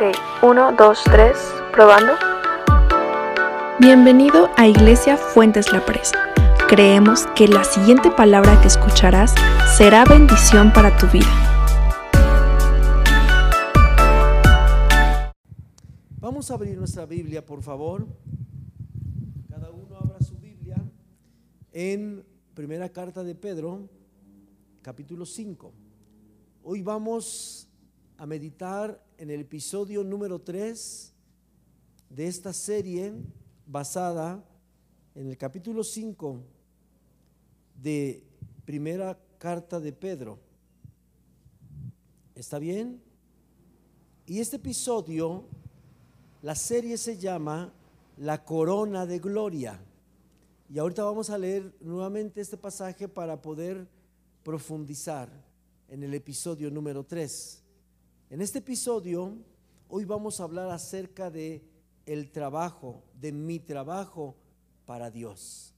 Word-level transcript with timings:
Ok, 0.00 0.16
uno, 0.42 0.72
dos, 0.72 1.02
tres, 1.04 1.36
probando. 1.72 2.14
Bienvenido 3.78 4.48
a 4.56 4.66
Iglesia 4.66 5.18
Fuentes 5.18 5.70
La 5.74 5.84
Presa. 5.84 6.16
Creemos 6.70 7.26
que 7.36 7.46
la 7.46 7.64
siguiente 7.64 8.10
palabra 8.10 8.58
que 8.62 8.68
escucharás 8.68 9.34
será 9.76 10.06
bendición 10.06 10.72
para 10.72 10.96
tu 10.96 11.06
vida. 11.08 11.28
Vamos 16.18 16.50
a 16.50 16.54
abrir 16.54 16.78
nuestra 16.78 17.04
Biblia, 17.04 17.44
por 17.44 17.60
favor. 17.60 18.06
Cada 19.50 19.70
uno 19.70 19.96
abra 19.96 20.18
su 20.22 20.38
Biblia 20.38 20.76
en 21.72 22.24
Primera 22.54 22.88
Carta 22.88 23.22
de 23.22 23.34
Pedro, 23.34 23.86
capítulo 24.80 25.26
5. 25.26 25.70
Hoy 26.62 26.80
vamos 26.80 27.69
a 28.20 28.26
meditar 28.26 29.02
en 29.16 29.30
el 29.30 29.40
episodio 29.40 30.04
número 30.04 30.38
3 30.42 31.10
de 32.10 32.26
esta 32.26 32.52
serie 32.52 33.14
basada 33.64 34.44
en 35.14 35.26
el 35.26 35.38
capítulo 35.38 35.82
5 35.82 36.38
de 37.82 38.22
Primera 38.66 39.18
Carta 39.38 39.80
de 39.80 39.94
Pedro. 39.94 40.38
¿Está 42.34 42.58
bien? 42.58 43.00
Y 44.26 44.40
este 44.40 44.56
episodio, 44.56 45.46
la 46.42 46.54
serie 46.54 46.98
se 46.98 47.16
llama 47.16 47.72
La 48.18 48.44
Corona 48.44 49.06
de 49.06 49.18
Gloria. 49.18 49.80
Y 50.68 50.78
ahorita 50.78 51.04
vamos 51.04 51.30
a 51.30 51.38
leer 51.38 51.72
nuevamente 51.80 52.42
este 52.42 52.58
pasaje 52.58 53.08
para 53.08 53.40
poder 53.40 53.88
profundizar 54.42 55.30
en 55.88 56.02
el 56.02 56.12
episodio 56.12 56.70
número 56.70 57.02
3. 57.02 57.64
En 58.30 58.40
este 58.40 58.60
episodio 58.60 59.36
hoy 59.88 60.04
vamos 60.04 60.38
a 60.38 60.44
hablar 60.44 60.70
acerca 60.70 61.32
de 61.32 61.64
el 62.06 62.30
trabajo, 62.30 63.02
de 63.20 63.32
mi 63.32 63.58
trabajo 63.58 64.36
para 64.86 65.10
Dios. 65.10 65.74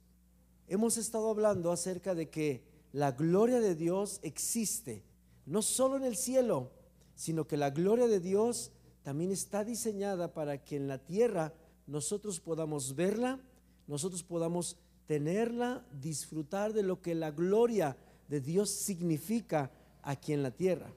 Hemos 0.68 0.98
estado 0.98 1.30
hablando 1.30 1.72
acerca 1.72 2.14
de 2.14 2.28
que 2.28 2.62
la 2.92 3.12
gloria 3.12 3.58
de 3.58 3.74
Dios 3.74 4.20
existe, 4.22 5.02
no 5.46 5.62
solo 5.62 5.96
en 5.96 6.04
el 6.04 6.14
cielo, 6.14 6.70
sino 7.14 7.46
que 7.46 7.56
la 7.56 7.70
gloria 7.70 8.06
de 8.06 8.20
Dios 8.20 8.70
también 9.02 9.30
está 9.30 9.64
diseñada 9.64 10.34
para 10.34 10.62
que 10.62 10.76
en 10.76 10.88
la 10.88 10.98
tierra 10.98 11.54
nosotros 11.86 12.38
podamos 12.38 12.94
verla, 12.94 13.40
nosotros 13.86 14.22
podamos 14.22 14.76
tenerla, 15.06 15.86
disfrutar 16.02 16.74
de 16.74 16.82
lo 16.82 17.00
que 17.00 17.14
la 17.14 17.30
gloria 17.30 17.96
de 18.28 18.42
Dios 18.42 18.68
significa 18.68 19.70
aquí 20.02 20.34
en 20.34 20.42
la 20.42 20.50
tierra. 20.50 20.92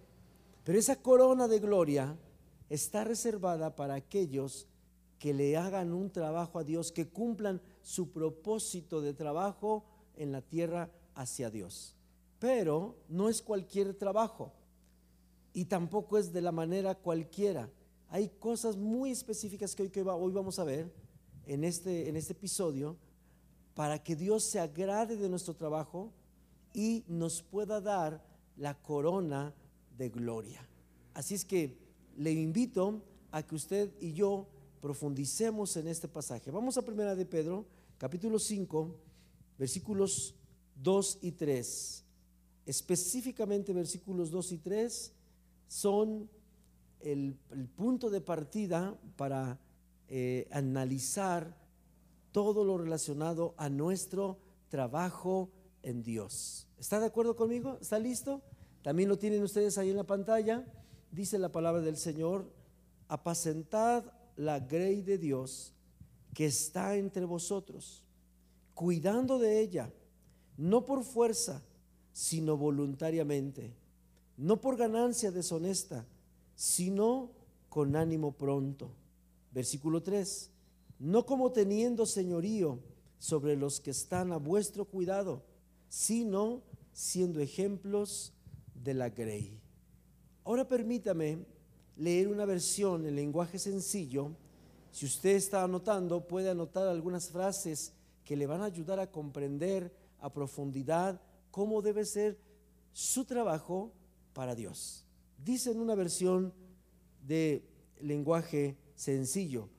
Pero 0.65 0.79
esa 0.79 0.95
corona 0.95 1.47
de 1.47 1.59
gloria 1.59 2.17
está 2.69 3.03
reservada 3.03 3.75
para 3.75 3.93
aquellos 3.93 4.67
que 5.19 5.31
le 5.31 5.55
hagan 5.55 5.93
un 5.93 6.11
trabajo 6.11 6.57
a 6.57 6.63
Dios, 6.63 6.91
que 6.91 7.07
cumplan 7.07 7.61
su 7.83 8.11
propósito 8.11 8.99
de 8.99 9.13
trabajo 9.13 9.85
en 10.15 10.31
la 10.31 10.41
tierra 10.41 10.89
hacia 11.13 11.51
Dios. 11.51 11.95
Pero 12.39 12.97
no 13.07 13.29
es 13.29 13.43
cualquier 13.43 13.93
trabajo 13.93 14.53
y 15.53 15.65
tampoco 15.65 16.17
es 16.17 16.33
de 16.33 16.41
la 16.41 16.51
manera 16.51 16.95
cualquiera. 16.95 17.69
Hay 18.09 18.29
cosas 18.29 18.75
muy 18.75 19.11
específicas 19.11 19.75
que 19.75 19.83
hoy, 19.83 20.31
vamos 20.31 20.57
a 20.57 20.63
ver 20.63 20.91
en 21.45 21.63
este, 21.63 22.09
en 22.09 22.15
este 22.15 22.33
episodio 22.33 22.97
para 23.75 24.01
que 24.03 24.15
Dios 24.15 24.43
se 24.43 24.59
agrade 24.59 25.15
de 25.15 25.29
nuestro 25.29 25.53
trabajo 25.53 26.11
y 26.73 27.03
nos 27.07 27.43
pueda 27.43 27.79
dar 27.81 28.25
la 28.57 28.73
corona 28.81 29.53
de 29.97 30.09
gloria. 30.09 30.67
Así 31.13 31.35
es 31.35 31.45
que 31.45 31.77
le 32.17 32.31
invito 32.31 33.01
a 33.31 33.43
que 33.43 33.55
usted 33.55 33.91
y 33.99 34.13
yo 34.13 34.47
profundicemos 34.81 35.75
en 35.77 35.87
este 35.87 36.07
pasaje. 36.07 36.51
Vamos 36.51 36.77
a 36.77 36.83
primera 36.83 37.15
de 37.15 37.25
Pedro, 37.25 37.65
capítulo 37.97 38.39
5, 38.39 38.95
versículos 39.57 40.35
2 40.81 41.19
y 41.21 41.31
3. 41.31 42.03
Específicamente 42.65 43.73
versículos 43.73 44.31
2 44.31 44.51
y 44.53 44.57
3 44.57 45.13
son 45.67 46.29
el, 47.01 47.35
punto 47.75 48.09
de 48.09 48.21
partida 48.21 48.97
para 49.15 49.59
eh, 50.07 50.47
analizar 50.51 51.55
todo 52.31 52.63
lo 52.63 52.77
relacionado 52.77 53.53
a 53.57 53.69
nuestro 53.69 54.39
trabajo 54.69 55.49
en 55.83 56.03
Dios. 56.03 56.67
¿Está 56.77 56.99
de 56.99 57.05
acuerdo 57.05 57.35
conmigo? 57.35 57.77
¿Está 57.79 57.99
listo? 57.99 58.41
También 58.85 59.09
lo 59.09 59.17
tienen 59.17 59.41
ustedes 59.41 59.79
ahí 59.79 59.89
en 59.89 59.97
la 59.97 60.03
pantalla. 60.03 60.63
Dice 61.09 61.39
la 61.39 61.51
palabra 61.51 61.81
del 61.81 61.97
Señor, 61.97 62.51
apacentad 63.07 64.05
la 64.35 64.59
grey 64.59 65.01
de 65.01 65.17
Dios 65.17 65.73
que 66.35 66.45
está 66.45 66.95
entre 66.95 67.25
vosotros, 67.25 68.03
cuidando 68.75 69.39
de 69.39 69.59
ella, 69.59 69.91
no 70.55 70.85
por 70.85 71.03
fuerza, 71.03 71.63
sino 72.13 72.57
voluntariamente, 72.57 73.73
no 74.37 74.61
por 74.61 74.77
ganancia 74.77 75.31
deshonesta, 75.31 76.05
sino 76.53 77.31
con 77.69 77.95
ánimo 77.95 78.33
pronto. 78.33 78.91
Versículo 79.51 80.03
3, 80.03 80.51
no 80.99 81.25
como 81.25 81.51
teniendo 81.51 82.05
señorío 82.05 82.77
sobre 83.17 83.55
los 83.55 83.79
que 83.79 83.89
están 83.89 84.31
a 84.31 84.37
vuestro 84.37 84.85
cuidado, 84.85 85.41
sino 85.89 86.61
siendo 86.93 87.39
ejemplos 87.39 88.34
de 88.83 88.93
la 88.93 89.09
Grey. 89.09 89.59
Ahora 90.43 90.67
permítame 90.67 91.45
leer 91.97 92.27
una 92.27 92.45
versión 92.45 93.05
en 93.05 93.15
lenguaje 93.15 93.57
sencillo. 93.57 94.35
Si 94.91 95.05
usted 95.05 95.35
está 95.35 95.63
anotando, 95.63 96.27
puede 96.27 96.49
anotar 96.49 96.87
algunas 96.87 97.29
frases 97.29 97.93
que 98.23 98.35
le 98.35 98.47
van 98.47 98.61
a 98.61 98.65
ayudar 98.65 98.99
a 98.99 99.11
comprender 99.11 99.95
a 100.19 100.31
profundidad 100.31 101.21
cómo 101.51 101.81
debe 101.81 102.05
ser 102.05 102.39
su 102.91 103.25
trabajo 103.25 103.93
para 104.33 104.55
Dios. 104.55 105.05
Dice 105.37 105.71
en 105.71 105.79
una 105.79 105.95
versión 105.95 106.53
de 107.21 107.67
lenguaje 107.99 108.77
sencillo. 108.95 109.69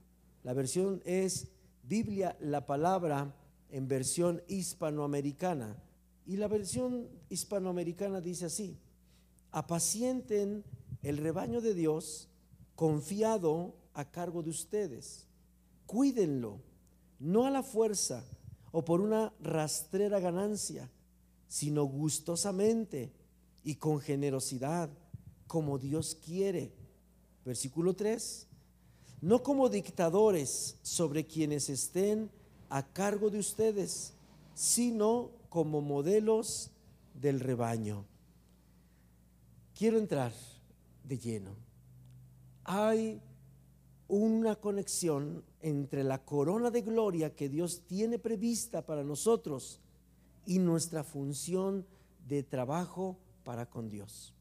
La 0.42 0.52
versión 0.52 1.02
es 1.04 1.48
Biblia, 1.82 2.36
la 2.40 2.66
palabra 2.66 3.34
en 3.70 3.88
versión 3.88 4.42
hispanoamericana. 4.48 5.82
Y 6.24 6.36
la 6.36 6.48
versión 6.48 7.08
hispanoamericana 7.28 8.20
dice 8.20 8.46
así, 8.46 8.78
apacienten 9.56 10.62
el 11.02 11.16
rebaño 11.16 11.62
de 11.62 11.72
Dios 11.72 12.28
confiado 12.74 13.74
a 13.94 14.04
cargo 14.04 14.42
de 14.42 14.50
ustedes. 14.50 15.24
Cuídenlo, 15.86 16.60
no 17.18 17.46
a 17.46 17.50
la 17.50 17.62
fuerza 17.62 18.22
o 18.70 18.84
por 18.84 19.00
una 19.00 19.32
rastrera 19.40 20.20
ganancia, 20.20 20.90
sino 21.48 21.84
gustosamente 21.84 23.10
y 23.64 23.76
con 23.76 23.98
generosidad, 23.98 24.90
como 25.46 25.78
Dios 25.78 26.18
quiere. 26.22 26.74
Versículo 27.42 27.96
3. 27.96 28.46
No 29.22 29.42
como 29.42 29.70
dictadores 29.70 30.76
sobre 30.82 31.26
quienes 31.26 31.70
estén 31.70 32.30
a 32.68 32.86
cargo 32.92 33.30
de 33.30 33.38
ustedes, 33.38 34.12
sino 34.54 35.30
como 35.48 35.80
modelos 35.80 36.70
del 37.14 37.40
rebaño. 37.40 38.04
Quiero 39.76 39.98
entrar 39.98 40.32
de 41.04 41.18
lleno. 41.18 41.50
Hay 42.64 43.20
una 44.08 44.56
conexión 44.56 45.44
entre 45.60 46.02
la 46.02 46.24
corona 46.24 46.70
de 46.70 46.80
gloria 46.80 47.36
que 47.36 47.50
Dios 47.50 47.82
tiene 47.86 48.18
prevista 48.18 48.86
para 48.86 49.04
nosotros 49.04 49.80
y 50.46 50.60
nuestra 50.60 51.04
función 51.04 51.84
de 52.26 52.42
trabajo 52.42 53.18
para 53.44 53.68
con 53.68 53.90
Dios. 53.90 54.32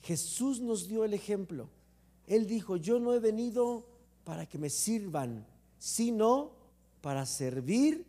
Jesús 0.00 0.60
nos 0.60 0.88
dio 0.88 1.04
el 1.04 1.12
ejemplo. 1.12 1.68
Él 2.26 2.46
dijo, 2.46 2.78
yo 2.78 2.98
no 2.98 3.12
he 3.12 3.18
venido 3.18 3.86
para 4.24 4.46
que 4.46 4.56
me 4.56 4.70
sirvan, 4.70 5.46
sino 5.78 6.52
para 7.02 7.26
servir 7.26 8.06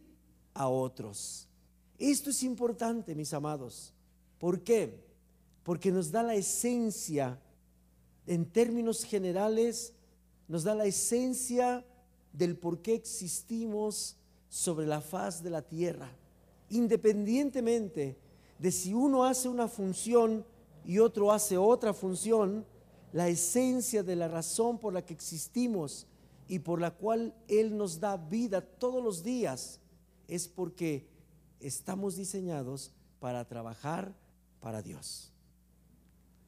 a 0.53 0.69
otros. 0.69 1.49
Esto 1.97 2.29
es 2.29 2.43
importante, 2.43 3.13
mis 3.13 3.33
amados. 3.33 3.93
¿Por 4.37 4.61
qué? 4.61 5.08
Porque 5.69 5.91
nos 5.91 6.09
da 6.09 6.23
la 6.23 6.33
esencia, 6.33 7.39
en 8.25 8.47
términos 8.47 9.03
generales, 9.03 9.93
nos 10.47 10.63
da 10.63 10.73
la 10.73 10.85
esencia 10.85 11.85
del 12.33 12.57
por 12.57 12.81
qué 12.81 12.95
existimos 12.95 14.17
sobre 14.49 14.87
la 14.87 14.99
faz 14.99 15.43
de 15.43 15.51
la 15.51 15.61
tierra, 15.61 16.09
independientemente 16.71 18.17
de 18.57 18.71
si 18.71 18.95
uno 18.95 19.25
hace 19.25 19.47
una 19.47 19.67
función 19.67 20.43
y 20.83 20.97
otro 20.97 21.31
hace 21.31 21.55
otra 21.55 21.93
función, 21.93 22.65
la 23.13 23.27
esencia 23.27 24.01
de 24.01 24.15
la 24.15 24.27
razón 24.27 24.79
por 24.79 24.91
la 24.91 25.05
que 25.05 25.13
existimos 25.13 26.07
y 26.47 26.57
por 26.57 26.81
la 26.81 26.89
cual 26.89 27.35
Él 27.47 27.77
nos 27.77 27.99
da 27.99 28.17
vida 28.17 28.61
todos 28.61 29.03
los 29.03 29.21
días 29.21 29.79
es 30.27 30.47
porque 30.47 31.07
estamos 31.59 32.15
diseñados 32.15 32.91
para 33.19 33.47
trabajar 33.47 34.15
para 34.61 34.81
Dios. 34.81 35.28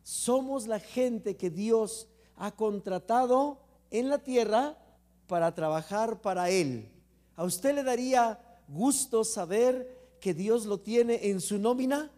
Somos 0.03 0.68
la 0.68 0.80
gente 0.80 1.38
que 1.38 1.50
Dios 1.50 2.07
ha 2.38 2.51
contratado 2.51 3.59
en 3.89 4.09
la 4.09 4.19
tierra 4.19 4.77
para 5.27 5.53
trabajar 5.53 6.21
para 6.21 6.50
Él. 6.50 6.89
¿A 7.36 7.44
usted 7.44 7.75
le 7.75 7.83
daría 7.83 8.39
gusto 8.68 9.24
saber 9.24 9.98
que 10.19 10.33
Dios 10.33 10.65
lo 10.65 10.80
tiene 10.80 11.30
en 11.30 11.42
su 11.42 11.57
nómina? 11.57 12.12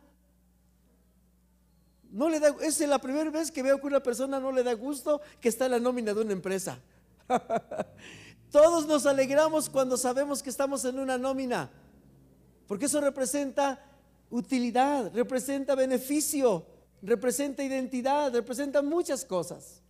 No 2.11 2.29
le 2.29 2.39
da, 2.39 2.55
es 2.61 2.79
la 2.81 2.99
primera 2.99 3.29
vez 3.31 3.51
que 3.51 3.63
veo 3.63 3.79
que 3.79 3.87
una 3.87 4.01
persona 4.01 4.39
no 4.39 4.51
le 4.51 4.63
da 4.63 4.73
gusto 4.73 5.19
que 5.41 5.49
está 5.49 5.65
en 5.65 5.71
la 5.71 5.79
nómina 5.79 6.13
de 6.13 6.21
una 6.21 6.33
empresa. 6.33 6.79
Todos 8.51 8.85
nos 8.85 9.05
alegramos 9.07 9.69
cuando 9.69 9.97
sabemos 9.97 10.43
que 10.43 10.51
estamos 10.51 10.85
en 10.85 10.99
una 10.99 11.17
nómina, 11.17 11.71
porque 12.67 12.85
eso 12.85 13.01
representa 13.01 13.83
utilidad, 14.29 15.11
representa 15.13 15.73
beneficio, 15.73 16.65
representa 17.03 17.63
identidad, 17.63 18.33
representa 18.33 18.81
muchas 18.81 19.25
cosas. 19.25 19.81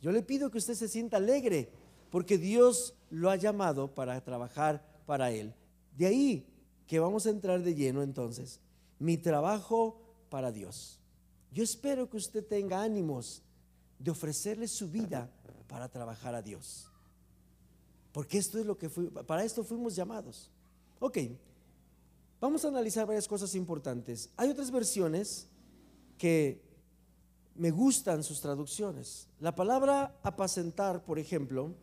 Yo 0.00 0.12
le 0.12 0.22
pido 0.22 0.50
que 0.50 0.58
usted 0.58 0.74
se 0.74 0.88
sienta 0.88 1.16
alegre, 1.16 1.70
porque 2.10 2.38
Dios 2.38 2.94
lo 3.10 3.30
ha 3.30 3.36
llamado 3.36 3.94
para 3.94 4.22
trabajar 4.22 4.86
para 5.04 5.32
Él. 5.32 5.52
De 5.96 6.06
ahí 6.06 6.46
que 6.86 7.00
vamos 7.00 7.26
a 7.26 7.30
entrar 7.30 7.62
de 7.62 7.74
lleno 7.74 8.02
entonces. 8.02 8.60
Mi 8.98 9.18
trabajo 9.18 10.00
para 10.28 10.52
Dios. 10.52 11.00
Yo 11.52 11.64
espero 11.64 12.08
que 12.08 12.16
usted 12.16 12.44
tenga 12.44 12.82
ánimos 12.82 13.42
de 13.98 14.10
ofrecerle 14.10 14.68
su 14.68 14.88
vida 14.88 15.30
para 15.66 15.88
trabajar 15.88 16.34
a 16.34 16.42
Dios. 16.42 16.86
Porque 18.12 18.38
esto 18.38 18.58
es 18.58 18.66
lo 18.66 18.76
que 18.76 18.88
para 18.88 19.44
esto 19.44 19.64
fuimos 19.64 19.96
llamados. 19.96 20.50
Ok, 21.00 21.18
vamos 22.40 22.64
a 22.64 22.68
analizar 22.68 23.06
varias 23.06 23.26
cosas 23.26 23.54
importantes. 23.54 24.30
Hay 24.36 24.50
otras 24.50 24.70
versiones 24.70 25.48
que 26.24 26.58
me 27.54 27.70
gustan 27.70 28.24
sus 28.24 28.40
traducciones. 28.40 29.28
La 29.40 29.54
palabra 29.54 30.18
apacentar, 30.22 31.04
por 31.04 31.18
ejemplo, 31.18 31.74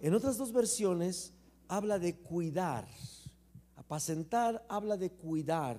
en 0.00 0.14
otras 0.14 0.38
dos 0.38 0.52
versiones 0.54 1.34
habla 1.68 1.98
de 1.98 2.16
cuidar. 2.16 2.88
Apacentar 3.76 4.64
habla 4.70 4.96
de 4.96 5.10
cuidar. 5.10 5.78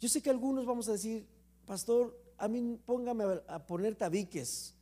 Yo 0.00 0.08
sé 0.10 0.20
que 0.20 0.28
algunos 0.28 0.66
vamos 0.66 0.86
a 0.86 0.92
decir, 0.92 1.26
pastor, 1.64 2.14
a 2.36 2.46
mí 2.46 2.78
póngame 2.84 3.40
a 3.48 3.66
poner 3.66 3.94
tabiques, 3.94 4.74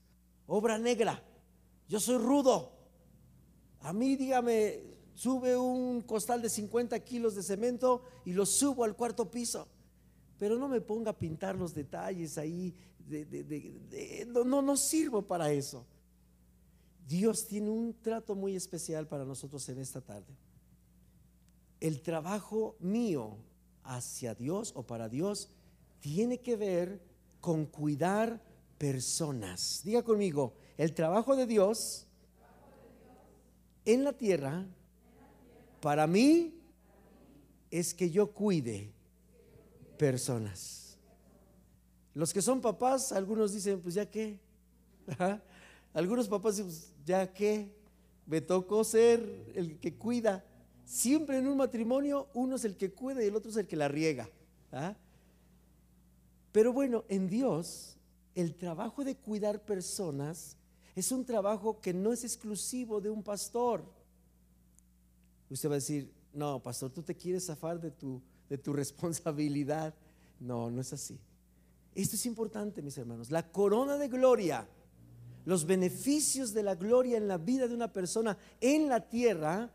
obra 0.49 0.79
negra, 0.79 1.23
yo 1.89 2.01
soy 2.01 2.19
rudo. 2.19 2.73
A 3.83 3.93
mí 3.93 4.17
dígame, 4.17 4.83
sube 5.15 5.57
un 5.57 6.01
costal 6.01 6.43
de 6.43 6.51
50 6.51 6.99
kilos 7.05 7.37
de 7.37 7.45
cemento 7.45 8.03
y 8.25 8.33
lo 8.33 8.47
subo 8.47 8.83
al 8.83 8.97
cuarto 8.97 9.31
piso. 9.31 9.69
Pero 10.41 10.57
no 10.57 10.69
me 10.69 10.81
ponga 10.81 11.11
a 11.11 11.19
pintar 11.19 11.55
los 11.55 11.75
detalles 11.75 12.39
ahí, 12.39 12.75
no, 14.29 14.43
no, 14.43 14.63
no 14.63 14.75
sirvo 14.75 15.21
para 15.21 15.53
eso. 15.53 15.85
Dios 17.07 17.47
tiene 17.47 17.69
un 17.69 17.93
trato 18.01 18.35
muy 18.35 18.57
especial 18.57 19.07
para 19.07 19.27
nosotros 19.27 19.69
en 19.69 19.79
esta 19.79 20.01
tarde. 20.01 20.35
El 21.79 22.01
trabajo 22.01 22.75
mío 22.81 23.37
hacia 23.85 24.35
Dios 24.35 24.73
o 24.75 24.83
para 24.83 25.11
Dios 25.11 25.51
tiene 26.01 26.39
que 26.39 26.57
ver 26.57 27.03
con 27.39 27.67
cuidar 27.67 28.43
personas. 28.79 29.83
Diga 29.85 30.03
conmigo, 30.03 30.55
el 30.79 30.95
trabajo 30.95 31.37
de 31.37 31.47
Dios 31.47 32.07
en 33.85 34.05
la 34.05 34.15
tierra, 34.15 34.67
para 35.83 36.07
mí, 36.07 36.55
es 37.71 37.93
que 37.93 38.11
yo 38.11 38.33
cuide 38.33 38.95
personas. 40.01 40.97
Los 42.15 42.33
que 42.33 42.41
son 42.41 42.63
papás, 42.63 43.13
algunos 43.13 43.53
dicen, 43.53 43.83
pues 43.83 43.95
ya 43.95 44.11
qué. 44.11 44.41
Algunos 45.93 46.27
papás 46.27 46.57
dicen, 46.57 46.71
pues 46.71 46.95
ya 47.05 47.31
qué. 47.31 47.71
Me 48.25 48.41
tocó 48.41 48.83
ser 48.83 49.21
el 49.55 49.79
que 49.79 49.95
cuida. 49.99 50.43
Siempre 50.87 51.37
en 51.37 51.47
un 51.47 51.59
matrimonio 51.59 52.29
uno 52.33 52.57
es 52.57 52.65
el 52.65 52.79
que 52.79 52.91
cuida 52.91 53.23
y 53.23 53.27
el 53.27 53.37
otro 53.37 53.51
es 53.51 53.59
el 53.59 53.67
que 53.67 53.77
la 53.77 53.89
riega. 53.89 54.27
¿ah? 54.73 54.97
Pero 56.51 56.73
bueno, 56.73 57.05
en 57.09 57.29
Dios, 57.29 57.99
el 58.35 58.55
trabajo 58.55 59.05
de 59.05 59.17
cuidar 59.17 59.63
personas 59.67 60.57
es 60.97 61.13
un 61.13 61.27
trabajo 61.27 61.79
que 61.79 61.93
no 61.93 62.15
es 62.15 62.25
exclusivo 62.25 63.03
de 63.03 63.11
un 63.11 63.23
pastor. 63.23 63.85
Usted 65.51 65.69
va 65.69 65.75
a 65.75 65.83
decir, 65.85 66.11
no, 66.33 66.63
pastor, 66.63 66.91
tú 66.91 67.03
te 67.03 67.15
quieres 67.15 67.45
zafar 67.45 67.79
de 67.79 67.91
tu, 67.91 68.23
de 68.51 68.59
tu 68.59 68.73
responsabilidad. 68.75 69.95
No, 70.39 70.71
no 70.71 70.83
es 70.83 70.93
así. 70.93 71.19
Esto 71.95 72.17
es 72.17 72.27
importante, 72.27 72.83
mis 72.83 72.99
hermanos. 72.99 73.31
La 73.31 73.51
corona 73.51 73.97
de 73.97 74.09
gloria, 74.09 74.69
los 75.47 75.65
beneficios 75.65 76.53
de 76.53 76.63
la 76.63 76.75
gloria 76.75 77.17
en 77.17 77.29
la 77.29 77.39
vida 77.39 77.67
de 77.67 77.75
una 77.75 77.93
persona 77.93 78.37
en 78.61 78.89
la 78.89 79.09
tierra, 79.09 79.73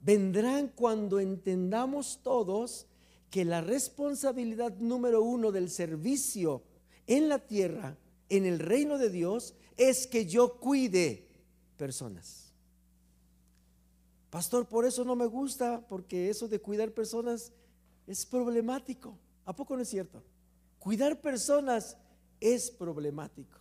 vendrán 0.00 0.68
cuando 0.68 1.18
entendamos 1.20 2.20
todos 2.22 2.86
que 3.30 3.44
la 3.44 3.60
responsabilidad 3.60 4.76
número 4.78 5.22
uno 5.22 5.52
del 5.52 5.70
servicio 5.70 6.62
en 7.06 7.28
la 7.28 7.38
tierra, 7.38 7.96
en 8.28 8.46
el 8.46 8.58
reino 8.58 8.98
de 8.98 9.10
Dios, 9.10 9.54
es 9.76 10.06
que 10.06 10.26
yo 10.26 10.58
cuide 10.58 11.28
personas. 11.76 12.52
Pastor, 14.30 14.66
por 14.66 14.84
eso 14.84 15.04
no 15.04 15.16
me 15.16 15.26
gusta, 15.26 15.86
porque 15.88 16.30
eso 16.30 16.48
de 16.48 16.60
cuidar 16.60 16.92
personas 16.92 17.52
es 18.10 18.26
problemático. 18.26 19.16
¿A 19.44 19.54
poco 19.54 19.76
no 19.76 19.82
es 19.82 19.88
cierto? 19.88 20.22
Cuidar 20.78 21.20
personas 21.20 21.96
es 22.40 22.70
problemático. 22.70 23.58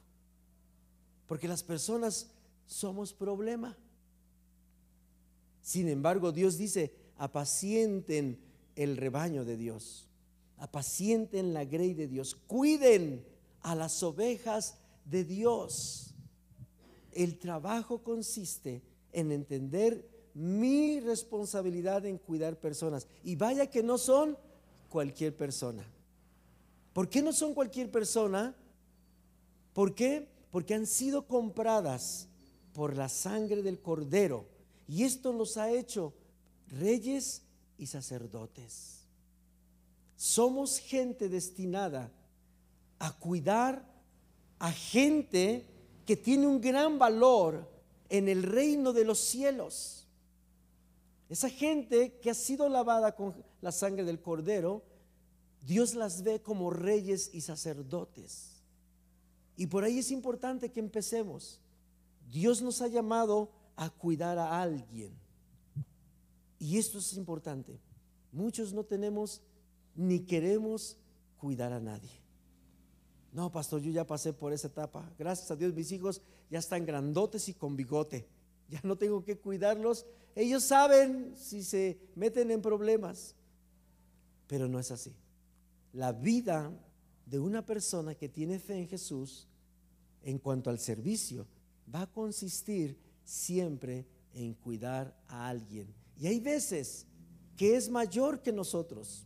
Porque 1.27 1.47
las 1.47 1.63
personas 1.63 2.31
somos 2.65 3.13
problema. 3.13 3.77
Sin 5.61 5.87
embargo, 5.87 6.31
Dios 6.31 6.57
dice, 6.57 6.93
apacienten 7.17 8.39
el 8.75 8.97
rebaño 8.97 9.45
de 9.45 9.57
Dios. 9.57 10.07
Apacienten 10.57 11.53
la 11.53 11.65
grey 11.65 11.93
de 11.93 12.07
Dios. 12.07 12.35
Cuiden 12.35 13.25
a 13.61 13.75
las 13.75 14.01
ovejas 14.01 14.79
de 15.05 15.23
Dios. 15.23 16.15
El 17.11 17.37
trabajo 17.37 18.03
consiste 18.03 18.81
en 19.11 19.31
entender 19.31 20.07
mi 20.33 20.99
responsabilidad 20.99 22.05
en 22.05 22.17
cuidar 22.17 22.57
personas. 22.57 23.07
Y 23.23 23.35
vaya 23.35 23.69
que 23.69 23.83
no 23.83 23.97
son 23.97 24.37
cualquier 24.89 25.35
persona. 25.35 25.85
¿Por 26.93 27.09
qué 27.09 27.21
no 27.21 27.33
son 27.33 27.53
cualquier 27.53 27.91
persona? 27.91 28.55
¿Por 29.73 29.95
qué? 29.95 30.27
Porque 30.51 30.73
han 30.73 30.87
sido 30.87 31.27
compradas 31.27 32.27
por 32.73 32.95
la 32.95 33.09
sangre 33.09 33.61
del 33.61 33.79
cordero. 33.79 34.47
Y 34.87 35.03
esto 35.03 35.31
los 35.31 35.57
ha 35.57 35.71
hecho 35.71 36.13
reyes 36.67 37.43
y 37.77 37.85
sacerdotes. 37.85 39.05
Somos 40.15 40.79
gente 40.79 41.29
destinada 41.29 42.11
a 42.99 43.17
cuidar 43.17 43.85
a 44.59 44.71
gente 44.71 45.65
que 46.05 46.17
tiene 46.17 46.47
un 46.47 46.59
gran 46.59 46.99
valor 46.99 47.69
en 48.09 48.27
el 48.27 48.43
reino 48.43 48.91
de 48.91 49.05
los 49.05 49.19
cielos. 49.19 49.98
Esa 51.29 51.49
gente 51.49 52.19
que 52.19 52.31
ha 52.31 52.33
sido 52.33 52.67
lavada 52.67 53.15
con 53.15 53.35
la 53.61 53.71
sangre 53.71 54.03
del 54.03 54.19
cordero, 54.19 54.83
Dios 55.61 55.93
las 55.93 56.23
ve 56.23 56.41
como 56.41 56.71
reyes 56.71 57.29
y 57.33 57.41
sacerdotes. 57.41 58.63
Y 59.55 59.67
por 59.67 59.83
ahí 59.83 59.99
es 59.99 60.09
importante 60.09 60.71
que 60.71 60.79
empecemos. 60.79 61.61
Dios 62.27 62.61
nos 62.61 62.81
ha 62.81 62.87
llamado 62.87 63.51
a 63.75 63.89
cuidar 63.89 64.37
a 64.39 64.61
alguien. 64.61 65.13
Y 66.57 66.77
esto 66.77 66.97
es 66.97 67.13
importante. 67.13 67.79
Muchos 68.31 68.73
no 68.73 68.83
tenemos 68.83 69.41
ni 69.95 70.21
queremos 70.21 70.97
cuidar 71.37 71.73
a 71.73 71.79
nadie. 71.79 72.09
No, 73.31 73.51
pastor, 73.51 73.81
yo 73.81 73.91
ya 73.91 74.07
pasé 74.07 74.33
por 74.33 74.53
esa 74.53 74.67
etapa. 74.67 75.11
Gracias 75.17 75.51
a 75.51 75.55
Dios 75.55 75.73
mis 75.73 75.91
hijos 75.91 76.21
ya 76.49 76.59
están 76.59 76.85
grandotes 76.85 77.47
y 77.49 77.53
con 77.53 77.75
bigote. 77.75 78.27
Ya 78.69 78.79
no 78.83 78.97
tengo 78.97 79.23
que 79.23 79.37
cuidarlos. 79.37 80.05
Ellos 80.35 80.63
saben 80.63 81.33
si 81.35 81.63
se 81.63 81.99
meten 82.15 82.51
en 82.51 82.61
problemas. 82.61 83.35
Pero 84.47 84.67
no 84.67 84.79
es 84.79 84.91
así. 84.91 85.15
La 85.93 86.11
vida 86.11 86.71
de 87.25 87.39
una 87.39 87.65
persona 87.65 88.15
que 88.15 88.29
tiene 88.29 88.59
fe 88.59 88.77
en 88.77 88.87
Jesús 88.87 89.47
en 90.23 90.39
cuanto 90.39 90.69
al 90.69 90.79
servicio 90.79 91.47
va 91.93 92.03
a 92.03 92.11
consistir 92.11 92.97
siempre 93.23 94.07
en 94.33 94.53
cuidar 94.53 95.15
a 95.27 95.47
alguien 95.47 95.93
y 96.19 96.27
hay 96.27 96.39
veces 96.39 97.07
que 97.55 97.77
es 97.77 97.89
mayor 97.89 98.41
que 98.41 98.51
nosotros, 98.51 99.25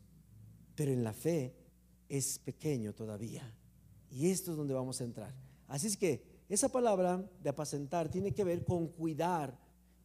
pero 0.75 0.91
en 0.91 1.03
la 1.03 1.12
fe 1.12 1.55
es 2.07 2.38
pequeño 2.38 2.93
todavía. 2.93 3.51
Y 4.12 4.29
esto 4.29 4.51
es 4.51 4.57
donde 4.57 4.75
vamos 4.75 5.01
a 5.01 5.03
entrar. 5.03 5.33
Así 5.67 5.88
es 5.88 5.98
que 5.98 6.24
esa 6.50 6.69
palabra 6.69 7.27
de 7.41 7.50
apacentar 7.50 8.10
tiene 8.10 8.31
que 8.31 8.43
ver 8.43 8.63
con 8.63 8.88
cuidar, 8.88 9.57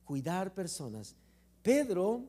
cuidar 0.09 0.55
personas. 0.55 1.15
Pedro 1.63 2.23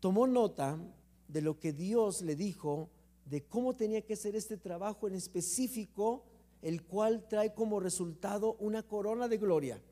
tomó 0.00 0.26
nota 0.26 0.78
de 1.26 1.40
lo 1.40 1.58
que 1.58 1.72
Dios 1.72 2.20
le 2.20 2.36
dijo, 2.36 2.90
de 3.24 3.42
cómo 3.44 3.74
tenía 3.74 4.02
que 4.02 4.16
ser 4.16 4.36
este 4.36 4.58
trabajo 4.58 5.08
en 5.08 5.14
específico 5.14 6.24
el 6.60 6.82
cual 6.82 7.26
trae 7.26 7.54
como 7.54 7.80
resultado 7.80 8.56
una 8.60 8.82
corona 8.82 9.28
de 9.28 9.38
gloria. 9.38 9.82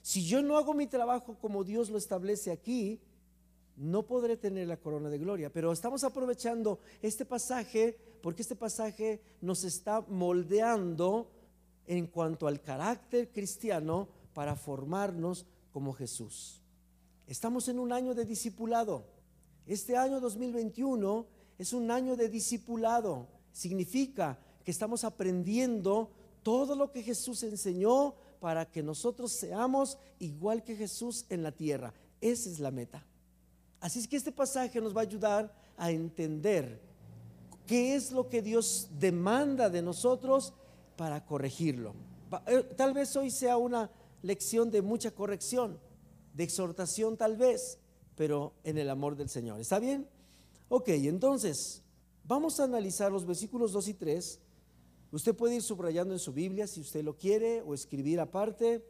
Si 0.00 0.24
yo 0.24 0.40
no 0.40 0.56
hago 0.56 0.72
mi 0.72 0.86
trabajo 0.86 1.36
como 1.38 1.62
Dios 1.62 1.90
lo 1.90 1.98
establece 1.98 2.52
aquí, 2.52 3.02
no 3.76 4.06
podré 4.06 4.38
tener 4.38 4.66
la 4.66 4.78
corona 4.78 5.10
de 5.10 5.18
gloria. 5.18 5.52
Pero 5.52 5.72
estamos 5.72 6.04
aprovechando 6.04 6.80
este 7.02 7.26
pasaje 7.26 7.98
porque 8.22 8.40
este 8.40 8.56
pasaje 8.56 9.20
nos 9.42 9.62
está 9.62 10.00
moldeando 10.00 11.30
en 11.86 12.06
cuanto 12.06 12.46
al 12.46 12.62
carácter 12.62 13.28
cristiano 13.30 14.08
para 14.32 14.56
formarnos 14.56 15.44
como 15.78 15.92
Jesús. 15.92 16.60
Estamos 17.28 17.68
en 17.68 17.78
un 17.78 17.92
año 17.92 18.12
de 18.12 18.24
discipulado. 18.24 19.04
Este 19.64 19.96
año 19.96 20.18
2021 20.18 21.24
es 21.56 21.72
un 21.72 21.92
año 21.92 22.16
de 22.16 22.28
discipulado. 22.28 23.28
Significa 23.52 24.40
que 24.64 24.72
estamos 24.72 25.04
aprendiendo 25.04 26.10
todo 26.42 26.74
lo 26.74 26.90
que 26.90 27.04
Jesús 27.04 27.44
enseñó 27.44 28.16
para 28.40 28.68
que 28.68 28.82
nosotros 28.82 29.30
seamos 29.30 29.98
igual 30.18 30.64
que 30.64 30.74
Jesús 30.74 31.26
en 31.28 31.44
la 31.44 31.52
tierra. 31.52 31.94
Esa 32.20 32.50
es 32.50 32.58
la 32.58 32.72
meta. 32.72 33.06
Así 33.78 34.00
es 34.00 34.08
que 34.08 34.16
este 34.16 34.32
pasaje 34.32 34.80
nos 34.80 34.96
va 34.96 35.02
a 35.02 35.04
ayudar 35.04 35.54
a 35.76 35.92
entender 35.92 36.82
qué 37.68 37.94
es 37.94 38.10
lo 38.10 38.28
que 38.28 38.42
Dios 38.42 38.88
demanda 38.98 39.70
de 39.70 39.80
nosotros 39.80 40.54
para 40.96 41.24
corregirlo. 41.24 41.94
Eh, 42.48 42.64
tal 42.76 42.94
vez 42.94 43.14
hoy 43.14 43.30
sea 43.30 43.56
una 43.56 43.88
lección 44.22 44.70
de 44.70 44.82
mucha 44.82 45.10
corrección, 45.10 45.78
de 46.34 46.44
exhortación 46.44 47.16
tal 47.16 47.36
vez, 47.36 47.78
pero 48.16 48.54
en 48.64 48.78
el 48.78 48.90
amor 48.90 49.16
del 49.16 49.28
Señor. 49.28 49.60
¿Está 49.60 49.78
bien? 49.78 50.08
Ok, 50.68 50.88
entonces 50.88 51.82
vamos 52.24 52.60
a 52.60 52.64
analizar 52.64 53.10
los 53.10 53.26
versículos 53.26 53.72
2 53.72 53.88
y 53.88 53.94
3. 53.94 54.40
Usted 55.12 55.34
puede 55.34 55.56
ir 55.56 55.62
subrayando 55.62 56.12
en 56.12 56.20
su 56.20 56.32
Biblia 56.32 56.66
si 56.66 56.80
usted 56.80 57.02
lo 57.02 57.16
quiere 57.16 57.62
o 57.62 57.74
escribir 57.74 58.20
aparte 58.20 58.84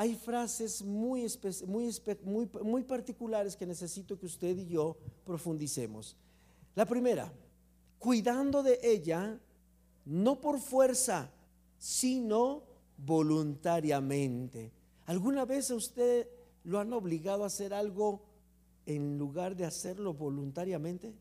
hay 0.00 0.14
frases 0.14 0.82
muy, 0.82 1.26
muy, 1.66 1.94
muy, 2.24 2.50
muy 2.62 2.82
particulares 2.84 3.54
que 3.54 3.66
necesito 3.66 4.18
que 4.18 4.24
usted 4.24 4.56
y 4.56 4.66
yo 4.66 4.96
profundicemos. 5.26 6.16
La 6.74 6.86
primera, 6.86 7.30
cuidando 7.98 8.62
de 8.62 8.80
ella, 8.82 9.38
no 10.06 10.40
por 10.40 10.58
fuerza, 10.58 11.30
sino 11.78 12.62
voluntariamente. 13.04 14.72
¿Alguna 15.06 15.44
vez 15.44 15.70
a 15.70 15.74
usted 15.74 16.28
lo 16.64 16.78
han 16.78 16.92
obligado 16.92 17.44
a 17.44 17.48
hacer 17.48 17.74
algo 17.74 18.22
en 18.86 19.18
lugar 19.18 19.56
de 19.56 19.64
hacerlo 19.64 20.14
voluntariamente? 20.14 21.14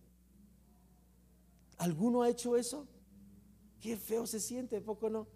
¿Alguno 1.78 2.22
ha 2.22 2.30
hecho 2.30 2.58
eso? 2.58 2.88
Qué 3.80 3.96
feo 3.96 4.28
se 4.28 4.40
siente, 4.40 4.82
poco 4.82 5.10
no? 5.10 5.28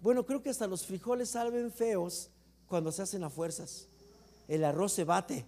Bueno, 0.00 0.24
creo 0.24 0.42
que 0.42 0.50
hasta 0.50 0.66
los 0.66 0.86
frijoles 0.86 1.30
salven 1.30 1.70
feos 1.70 2.30
cuando 2.66 2.90
se 2.90 3.02
hacen 3.02 3.22
a 3.24 3.30
fuerzas. 3.30 3.88
El 4.48 4.64
arroz 4.64 4.92
se 4.92 5.04
bate. 5.04 5.46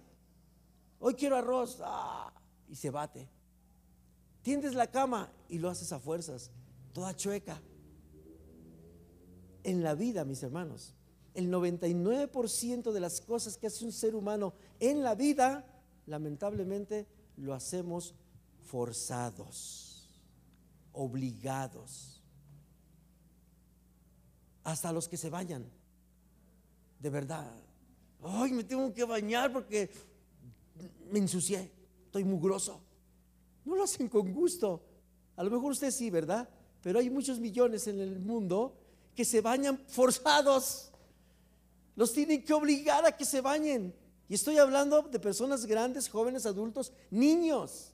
Hoy 0.99 1.15
quiero 1.15 1.35
arroz. 1.35 1.79
Ah, 1.83 2.33
y 2.67 2.75
se 2.75 2.89
bate. 2.89 3.29
Tiendes 4.41 4.73
la 4.73 4.87
cama 4.89 5.31
y 5.49 5.59
lo 5.59 5.69
haces 5.69 5.91
a 5.91 5.99
fuerzas. 5.99 6.51
Toda 6.93 7.15
chueca. 7.15 7.61
En 9.67 9.83
la 9.83 9.95
vida, 9.95 10.23
mis 10.23 10.41
hermanos, 10.43 10.93
el 11.33 11.51
99% 11.51 12.93
de 12.93 12.99
las 13.01 13.19
cosas 13.19 13.57
que 13.57 13.67
hace 13.67 13.83
un 13.83 13.91
ser 13.91 14.15
humano 14.15 14.53
en 14.79 15.03
la 15.03 15.13
vida, 15.13 15.83
lamentablemente, 16.05 17.05
lo 17.35 17.53
hacemos 17.53 18.15
forzados, 18.63 20.09
obligados. 20.93 22.23
Hasta 24.63 24.93
los 24.93 25.09
que 25.09 25.17
se 25.17 25.29
bañan 25.29 25.69
de 27.01 27.09
verdad. 27.09 27.51
Ay, 28.23 28.53
me 28.53 28.63
tengo 28.63 28.93
que 28.93 29.03
bañar 29.03 29.51
porque 29.51 29.91
me 31.11 31.19
ensucié, 31.19 31.73
estoy 32.05 32.23
mugroso. 32.23 32.81
No 33.65 33.75
lo 33.75 33.83
hacen 33.83 34.07
con 34.07 34.31
gusto. 34.31 34.81
A 35.35 35.43
lo 35.43 35.51
mejor 35.51 35.73
usted 35.73 35.91
sí, 35.91 36.09
¿verdad? 36.09 36.47
Pero 36.81 36.99
hay 36.99 37.09
muchos 37.09 37.37
millones 37.37 37.85
en 37.87 37.99
el 37.99 38.17
mundo 38.17 38.86
que 39.17 39.25
se 39.25 39.41
bañan 39.41 39.79
forzados. 39.87 40.91
Los 41.95 42.13
tienen 42.13 42.45
que 42.45 42.53
obligar 42.53 43.03
a 43.03 43.11
que 43.11 43.25
se 43.25 43.41
bañen. 43.41 43.95
Y 44.29 44.35
estoy 44.35 44.59
hablando 44.59 45.01
de 45.01 45.19
personas 45.19 45.65
grandes, 45.65 46.07
jóvenes, 46.07 46.45
adultos, 46.45 46.93
niños. 47.09 47.91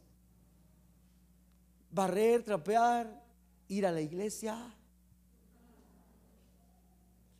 Barrer, 1.89 2.43
trapear, 2.43 3.23
ir 3.69 3.85
a 3.85 3.91
la 3.93 4.01
iglesia. 4.01 4.57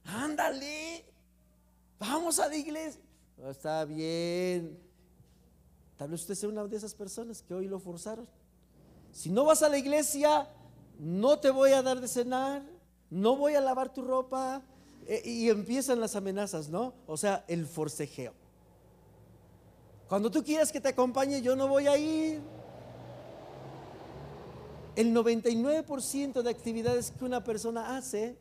Ándale. 0.06 1.04
Vamos 2.00 2.40
a 2.40 2.48
la 2.48 2.56
iglesia. 2.56 3.02
está 3.50 3.84
bien. 3.84 4.80
Tal 5.98 6.10
vez 6.10 6.22
usted 6.22 6.36
sea 6.36 6.48
una 6.48 6.64
de 6.66 6.78
esas 6.78 6.94
personas 6.94 7.42
que 7.42 7.54
hoy 7.54 7.68
lo 7.68 7.80
forzaron. 7.80 8.30
Si 9.12 9.30
no 9.30 9.44
vas 9.44 9.62
a 9.62 9.68
la 9.68 9.78
iglesia, 9.78 10.48
no 10.98 11.38
te 11.38 11.50
voy 11.50 11.72
a 11.72 11.82
dar 11.82 12.00
de 12.00 12.08
cenar, 12.08 12.64
no 13.14 13.38
voy 13.38 13.54
a 13.54 13.62
lavar 13.62 13.94
tu 13.94 14.02
ropa. 14.02 14.62
Eh, 15.06 15.22
y 15.26 15.50
empiezan 15.50 16.00
las 16.00 16.16
amenazas, 16.16 16.70
¿no? 16.70 16.94
O 17.08 17.18
sea, 17.18 17.44
el 17.48 17.66
forcejeo. 17.66 18.34
Cuando 20.08 20.32
tú 20.32 20.44
quieras 20.44 20.72
que 20.72 20.82
te 20.82 20.90
acompañe, 20.90 21.42
yo 21.42 21.56
no 21.56 21.68
voy 21.68 21.88
a 21.88 21.98
ir. 21.98 22.42
El 24.96 25.14
99% 25.14 26.42
de 26.42 26.50
actividades 26.50 27.12
que 27.12 27.26
una 27.26 27.44
persona 27.44 27.98
hace, 27.98 28.38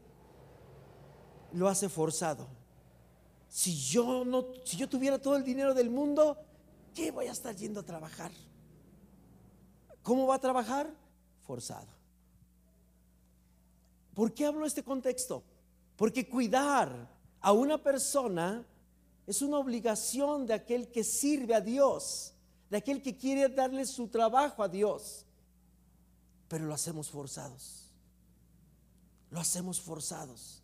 lo 1.52 1.68
hace 1.68 1.88
forzado. 1.88 2.46
Si 3.48 3.76
yo 3.76 4.24
no, 4.24 4.46
si 4.64 4.76
yo 4.76 4.88
tuviera 4.88 5.18
todo 5.18 5.36
el 5.36 5.44
dinero 5.44 5.74
del 5.74 5.90
mundo, 5.90 6.38
¿qué 6.94 7.10
voy 7.10 7.26
a 7.26 7.32
estar 7.32 7.54
yendo 7.56 7.80
a 7.80 7.82
trabajar? 7.82 8.30
¿Cómo 10.02 10.26
va 10.26 10.36
a 10.36 10.40
trabajar? 10.40 10.90
Forzado. 11.42 12.01
¿Por 14.14 14.32
qué 14.32 14.46
hablo 14.46 14.66
este 14.66 14.82
contexto? 14.82 15.42
Porque 15.96 16.28
cuidar 16.28 17.10
a 17.40 17.52
una 17.52 17.82
persona 17.82 18.66
es 19.26 19.42
una 19.42 19.58
obligación 19.58 20.46
de 20.46 20.54
aquel 20.54 20.90
que 20.90 21.04
sirve 21.04 21.54
a 21.54 21.60
Dios, 21.60 22.34
de 22.70 22.78
aquel 22.78 23.02
que 23.02 23.16
quiere 23.16 23.48
darle 23.48 23.86
su 23.86 24.08
trabajo 24.08 24.62
a 24.62 24.68
Dios. 24.68 25.24
Pero 26.48 26.66
lo 26.66 26.74
hacemos 26.74 27.08
forzados. 27.08 27.90
Lo 29.30 29.40
hacemos 29.40 29.80
forzados 29.80 30.62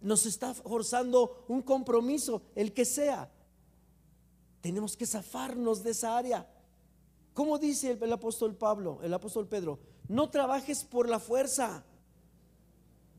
nos 0.00 0.26
está 0.26 0.54
forzando 0.54 1.44
un 1.48 1.62
compromiso, 1.62 2.42
el 2.54 2.72
que 2.72 2.84
sea. 2.84 3.30
Tenemos 4.60 4.96
que 4.96 5.06
zafarnos 5.06 5.82
de 5.82 5.90
esa 5.90 6.16
área. 6.16 6.48
¿Cómo 7.34 7.58
dice 7.58 7.98
el, 8.00 8.12
apóstol 8.12 8.56
Pablo, 8.56 9.00
el 9.02 9.14
apóstol 9.14 9.46
Pedro? 9.46 9.78
No 10.08 10.30
trabajes 10.30 10.84
por 10.84 11.08
la 11.08 11.18
fuerza. 11.18 11.84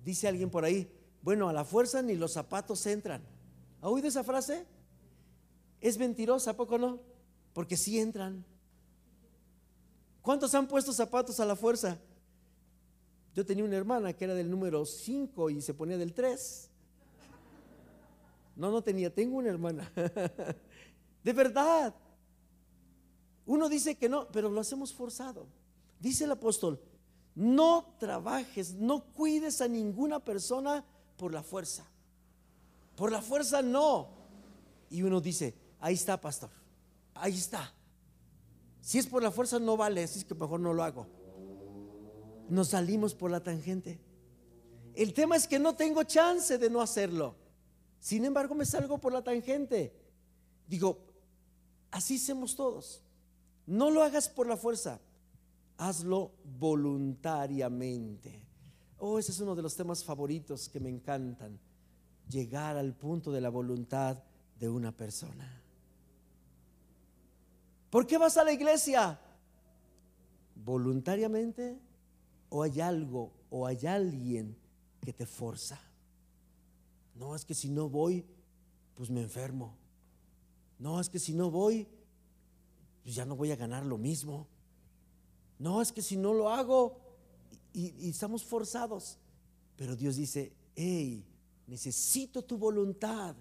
Dice 0.04 0.28
alguien 0.28 0.50
por 0.50 0.64
ahí, 0.64 0.92
bueno, 1.22 1.50
a 1.50 1.54
la 1.54 1.64
fuerza 1.64 2.02
ni 2.02 2.16
los 2.16 2.34
zapatos 2.34 2.86
entran. 2.86 3.22
¿Ha 3.82 3.90
oído 3.90 4.08
esa 4.08 4.24
frase? 4.24 4.66
Es 5.82 5.98
mentirosa, 5.98 6.56
poco 6.56 6.78
no? 6.78 7.00
Porque 7.54 7.78
sí 7.78 8.00
entran. 8.00 8.46
¿Cuántos 10.22 10.54
han 10.54 10.68
puesto 10.68 10.94
zapatos 10.94 11.40
a 11.40 11.46
la 11.46 11.56
fuerza? 11.56 11.98
Yo 13.34 13.46
tenía 13.46 13.64
una 13.64 13.78
hermana 13.78 14.14
que 14.14 14.26
era 14.26 14.34
del 14.34 14.50
número 14.50 14.86
5 14.86 15.50
y 15.50 15.62
se 15.62 15.74
ponía 15.74 15.98
del 15.98 16.14
3. 16.14 16.70
No, 18.56 18.72
no 18.72 18.82
tenía, 18.82 19.14
tengo 19.14 19.38
una 19.38 19.50
hermana. 19.50 19.90
de 21.24 21.34
verdad. 21.34 21.96
Uno 23.46 23.70
dice 23.70 23.96
que 23.96 24.10
no, 24.10 24.28
pero 24.32 24.50
lo 24.50 24.60
hacemos 24.60 24.94
forzado. 24.94 25.48
Dice 26.00 26.26
el 26.26 26.32
apóstol, 26.32 26.80
no 27.36 27.96
trabajes, 28.00 28.74
no 28.74 29.04
cuides 29.14 29.62
a 29.62 29.68
ninguna 29.68 30.20
persona 30.20 30.84
por 31.18 31.34
la 31.34 31.44
fuerza. 31.44 31.86
Por 32.96 33.12
la 33.12 33.22
fuerza 33.22 33.62
no. 33.62 34.10
Y 34.90 35.04
uno 35.04 35.22
dice, 35.22 35.56
ahí 35.80 35.94
está, 35.94 36.20
pastor. 36.20 36.50
Ahí 37.14 37.38
está. 37.38 37.74
Si 38.82 38.98
es 38.98 39.08
por 39.08 39.22
la 39.22 39.32
fuerza 39.32 39.60
no 39.60 39.78
vale, 39.78 40.04
así 40.04 40.20
es 40.20 40.26
que 40.26 40.36
mejor 40.36 40.60
no 40.60 40.74
lo 40.74 40.84
hago. 40.84 41.08
Nos 42.50 42.70
salimos 42.70 43.14
por 43.14 43.30
la 43.30 43.44
tangente. 43.44 44.00
El 44.96 45.14
tema 45.14 45.36
es 45.36 45.48
que 45.48 45.60
no 45.60 45.76
tengo 45.76 46.04
chance 46.04 46.58
de 46.58 46.70
no 46.70 46.82
hacerlo. 46.82 47.36
Sin 48.00 48.26
embargo, 48.26 48.56
me 48.56 48.66
salgo 48.66 48.98
por 48.98 49.14
la 49.14 49.24
tangente. 49.24 49.94
Digo, 50.68 51.06
así 51.92 52.16
hacemos 52.16 52.56
todos. 52.56 53.04
No 53.66 53.92
lo 53.92 54.04
hagas 54.04 54.30
por 54.30 54.48
la 54.48 54.58
fuerza, 54.58 55.00
hazlo 55.80 56.34
voluntariamente. 56.44 58.46
Oh, 59.00 59.18
ese 59.18 59.32
es 59.32 59.40
uno 59.40 59.56
de 59.56 59.64
los 59.64 59.76
temas 59.76 60.04
favoritos 60.04 60.70
que 60.70 60.80
me 60.80 60.90
encantan. 60.90 61.60
Llegar 62.28 62.78
al 62.78 62.94
punto 62.94 63.32
de 63.32 63.42
la 63.42 63.50
voluntad 63.50 64.24
de 64.60 64.70
una 64.70 64.96
persona. 64.96 65.64
¿Por 67.90 68.06
qué 68.06 68.20
vas 68.20 68.38
a 68.38 68.44
la 68.44 68.52
iglesia? 68.52 69.20
¿Voluntariamente? 70.56 71.80
¿O 72.50 72.62
hay 72.62 72.82
algo 72.82 73.34
o 73.50 73.66
hay 73.66 73.88
alguien 73.88 74.56
que 75.02 75.14
te 75.14 75.26
forza. 75.26 75.80
No, 77.16 77.36
es 77.36 77.46
que 77.46 77.56
si 77.56 77.70
no 77.70 77.90
voy, 77.90 78.26
pues 78.96 79.10
me 79.10 79.22
enfermo. 79.22 79.76
No, 80.78 81.00
es 81.00 81.10
que 81.10 81.20
si 81.20 81.34
no 81.34 81.52
voy, 81.52 81.88
pues 83.04 83.16
ya 83.16 83.26
no 83.26 83.36
voy 83.36 83.52
a 83.52 83.56
ganar 83.56 83.86
lo 83.86 83.98
mismo. 83.98 84.48
No, 85.60 85.82
es 85.82 85.92
que 85.92 86.02
si 86.02 86.16
no 86.16 86.34
lo 86.34 86.50
hago 86.50 86.98
y, 87.74 88.10
estamos 88.10 88.44
forzados. 88.44 89.18
Pero 89.76 89.96
Dios 89.96 90.16
dice, 90.16 90.54
hey, 90.76 91.26
necesito 91.68 92.42
tu 92.42 92.58
voluntad, 92.58 93.36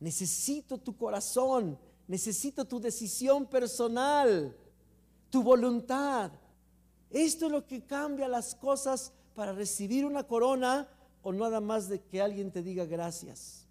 necesito 0.00 0.78
tu 0.78 0.96
corazón, 0.96 1.78
necesito 2.06 2.64
tu 2.64 2.80
decisión 2.80 3.46
personal, 3.46 4.56
tu 5.30 5.42
voluntad. 5.42 6.32
Esto 7.10 7.46
es 7.46 7.52
lo 7.52 7.66
que 7.66 7.86
cambia 7.86 8.28
las 8.28 8.54
cosas 8.54 9.12
para 9.34 9.52
recibir 9.52 10.04
una 10.04 10.24
corona 10.24 10.88
o 11.22 11.32
nada 11.32 11.60
más 11.60 11.88
de 11.88 12.00
que 12.00 12.20
alguien 12.20 12.50
te 12.50 12.62
diga 12.62 12.84
gracias. 12.84 13.66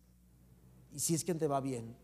Y 0.94 1.00
si 1.00 1.16
es 1.16 1.24
que 1.24 1.36
te 1.36 1.48
va 1.48 1.60
bien. 1.60 1.96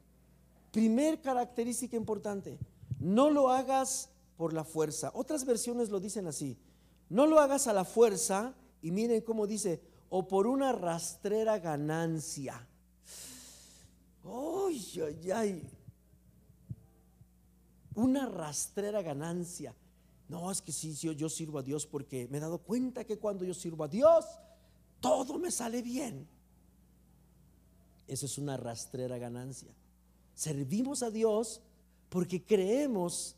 Primer 0.71 1.21
característica 1.21 1.95
importante, 1.95 2.59
no 2.99 3.29
lo 3.29 3.49
hagas 3.49 4.09
por 4.39 4.53
la 4.53 4.63
fuerza. 4.63 5.11
Otras 5.15 5.43
versiones 5.43 5.89
lo 5.89 5.99
dicen 5.99 6.25
así, 6.25 6.57
no 7.09 7.27
lo 7.27 7.41
hagas 7.41 7.67
a 7.67 7.73
la 7.73 7.83
fuerza 7.83 8.55
y 8.81 8.89
miren 8.89 9.19
cómo 9.19 9.45
dice, 9.45 9.81
o 10.07 10.29
por 10.29 10.47
una 10.47 10.71
rastrera 10.71 11.59
ganancia. 11.59 12.65
¡Ay, 14.23 15.01
ay, 15.05 15.31
ay! 15.31 15.69
Una 17.95 18.27
rastrera 18.27 19.01
ganancia. 19.01 19.75
No, 20.29 20.49
es 20.49 20.61
que 20.61 20.71
sí, 20.71 20.93
yo, 20.93 21.11
yo 21.11 21.27
sirvo 21.27 21.59
a 21.59 21.63
Dios 21.63 21.85
porque 21.85 22.29
me 22.29 22.37
he 22.37 22.39
dado 22.39 22.59
cuenta 22.59 23.03
que 23.03 23.19
cuando 23.19 23.43
yo 23.43 23.53
sirvo 23.53 23.83
a 23.83 23.89
Dios, 23.89 24.23
todo 25.01 25.37
me 25.37 25.51
sale 25.51 25.81
bien. 25.81 26.29
Eso 28.07 28.25
es 28.25 28.37
una 28.37 28.55
rastrera 28.55 29.17
ganancia. 29.17 29.75
Servimos 30.33 31.03
a 31.03 31.11
Dios 31.11 31.61
porque 32.07 32.41
creemos 32.45 33.35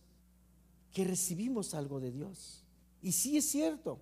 que 0.91 1.03
recibimos 1.03 1.73
algo 1.73 1.99
de 1.99 2.11
Dios. 2.11 2.63
Y 3.01 3.11
sí 3.11 3.37
es 3.37 3.45
cierto, 3.45 3.99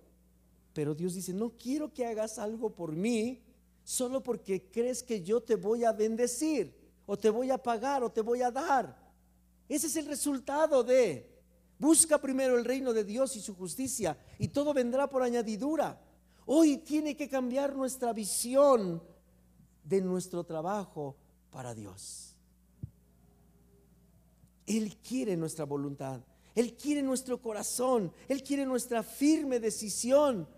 pero 0.72 0.94
Dios 0.94 1.14
dice, 1.14 1.32
no 1.32 1.50
quiero 1.50 1.92
que 1.92 2.06
hagas 2.06 2.38
algo 2.38 2.70
por 2.70 2.92
mí 2.92 3.42
solo 3.84 4.22
porque 4.22 4.70
crees 4.70 5.02
que 5.02 5.22
yo 5.22 5.40
te 5.40 5.56
voy 5.56 5.84
a 5.84 5.92
bendecir 5.92 6.74
o 7.06 7.18
te 7.18 7.30
voy 7.30 7.50
a 7.50 7.58
pagar 7.58 8.02
o 8.02 8.10
te 8.10 8.20
voy 8.20 8.42
a 8.42 8.50
dar. 8.50 8.96
Ese 9.68 9.86
es 9.86 9.96
el 9.96 10.06
resultado 10.06 10.82
de 10.82 11.30
Busca 11.80 12.18
primero 12.18 12.58
el 12.58 12.64
reino 12.66 12.92
de 12.92 13.04
Dios 13.04 13.36
y 13.36 13.40
su 13.40 13.54
justicia 13.54 14.14
y 14.38 14.48
todo 14.48 14.74
vendrá 14.74 15.08
por 15.08 15.22
añadidura. 15.22 15.98
Hoy 16.44 16.76
tiene 16.76 17.16
que 17.16 17.26
cambiar 17.26 17.74
nuestra 17.74 18.12
visión 18.12 19.02
de 19.82 20.02
nuestro 20.02 20.44
trabajo 20.44 21.16
para 21.50 21.74
Dios. 21.74 22.36
Él 24.66 24.94
quiere 24.98 25.38
nuestra 25.38 25.64
voluntad, 25.64 26.20
Él 26.54 26.76
quiere 26.76 27.02
nuestro 27.02 27.40
corazón, 27.40 28.12
Él 28.28 28.42
quiere 28.42 28.66
nuestra 28.66 29.02
firme 29.02 29.60
decisión 29.60 30.48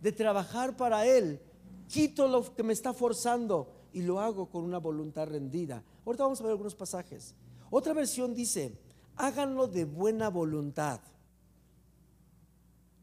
de 0.00 0.12
trabajar 0.12 0.76
para 0.76 1.06
Él. 1.06 1.40
Quito 1.88 2.26
lo 2.28 2.54
que 2.54 2.62
me 2.62 2.72
está 2.72 2.92
forzando 2.92 3.68
y 3.92 4.02
lo 4.02 4.20
hago 4.20 4.50
con 4.50 4.64
una 4.64 4.78
voluntad 4.78 5.28
rendida. 5.28 5.84
Ahorita 6.04 6.24
vamos 6.24 6.40
a 6.40 6.44
ver 6.44 6.52
algunos 6.52 6.74
pasajes. 6.74 7.34
Otra 7.70 7.92
versión 7.92 8.34
dice, 8.34 8.76
háganlo 9.16 9.66
de 9.66 9.84
buena 9.84 10.28
voluntad. 10.28 11.00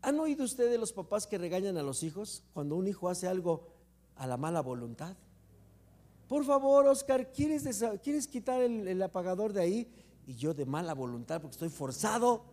¿Han 0.02 0.20
oído 0.20 0.44
ustedes 0.44 0.80
los 0.80 0.94
papás 0.94 1.28
que 1.28 1.38
regañan 1.38 1.78
a 1.78 1.84
los 1.84 2.02
hijos 2.02 2.44
cuando 2.54 2.76
un 2.76 2.88
hijo 2.88 3.08
hace 3.08 3.28
algo 3.28 3.68
a 4.16 4.26
la 4.26 4.38
mala 4.38 4.62
voluntad? 4.62 5.16
Por 6.28 6.44
favor, 6.44 6.88
Oscar, 6.88 7.32
¿quieres, 7.32 7.84
¿quieres 8.02 8.28
quitar 8.28 8.62
el 8.62 9.02
apagador 9.02 9.54
de 9.54 9.62
ahí? 9.62 9.88
Y 10.26 10.36
yo 10.36 10.54
de 10.54 10.66
mala 10.66 10.94
voluntad, 10.94 11.42
porque 11.42 11.54
estoy 11.54 11.70
forzado, 11.70 12.44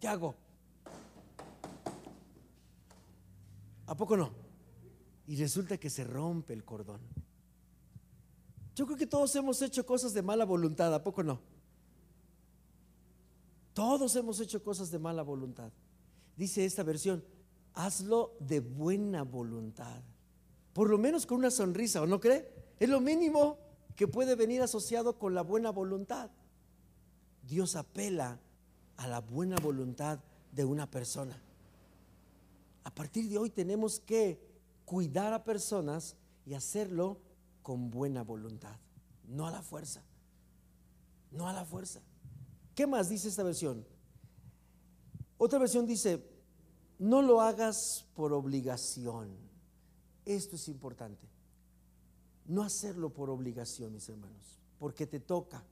¿qué 0.00 0.08
hago? 0.08 0.34
¿A 3.86 3.96
poco 3.96 4.16
no? 4.16 4.30
Y 5.26 5.36
resulta 5.36 5.78
que 5.78 5.90
se 5.90 6.04
rompe 6.04 6.52
el 6.52 6.64
cordón. 6.64 7.00
Yo 8.74 8.86
creo 8.86 8.96
que 8.96 9.06
todos 9.06 9.34
hemos 9.36 9.60
hecho 9.62 9.84
cosas 9.84 10.14
de 10.14 10.22
mala 10.22 10.44
voluntad, 10.44 10.94
¿a 10.94 11.02
poco 11.02 11.22
no? 11.22 11.40
Todos 13.74 14.16
hemos 14.16 14.40
hecho 14.40 14.62
cosas 14.62 14.90
de 14.90 14.98
mala 14.98 15.22
voluntad. 15.22 15.72
Dice 16.36 16.64
esta 16.64 16.82
versión, 16.82 17.24
hazlo 17.74 18.36
de 18.40 18.60
buena 18.60 19.22
voluntad. 19.24 20.02
Por 20.72 20.88
lo 20.88 20.98
menos 20.98 21.26
con 21.26 21.38
una 21.38 21.50
sonrisa, 21.50 22.02
¿o 22.02 22.06
no 22.06 22.20
cree? 22.20 22.48
Es 22.78 22.88
lo 22.88 23.00
mínimo 23.00 23.58
que 23.94 24.08
puede 24.08 24.34
venir 24.34 24.62
asociado 24.62 25.18
con 25.18 25.34
la 25.34 25.42
buena 25.42 25.70
voluntad. 25.70 26.30
Dios 27.42 27.76
apela 27.76 28.38
a 28.96 29.06
la 29.06 29.20
buena 29.20 29.56
voluntad 29.56 30.20
de 30.52 30.64
una 30.64 30.90
persona. 30.90 31.40
A 32.84 32.94
partir 32.94 33.28
de 33.28 33.38
hoy 33.38 33.50
tenemos 33.50 34.00
que 34.00 34.40
cuidar 34.84 35.32
a 35.32 35.44
personas 35.44 36.16
y 36.44 36.54
hacerlo 36.54 37.18
con 37.62 37.90
buena 37.90 38.22
voluntad, 38.22 38.76
no 39.28 39.46
a 39.46 39.50
la 39.50 39.62
fuerza, 39.62 40.02
no 41.30 41.48
a 41.48 41.52
la 41.52 41.64
fuerza. 41.64 42.00
¿Qué 42.74 42.86
más 42.86 43.08
dice 43.08 43.28
esta 43.28 43.42
versión? 43.42 43.86
Otra 45.38 45.58
versión 45.58 45.86
dice, 45.86 46.24
no 46.98 47.22
lo 47.22 47.40
hagas 47.40 48.06
por 48.14 48.32
obligación. 48.32 49.28
Esto 50.24 50.56
es 50.56 50.68
importante. 50.68 51.26
No 52.46 52.62
hacerlo 52.62 53.10
por 53.10 53.30
obligación, 53.30 53.92
mis 53.92 54.08
hermanos, 54.08 54.60
porque 54.78 55.06
te 55.06 55.20
toca, 55.20 55.64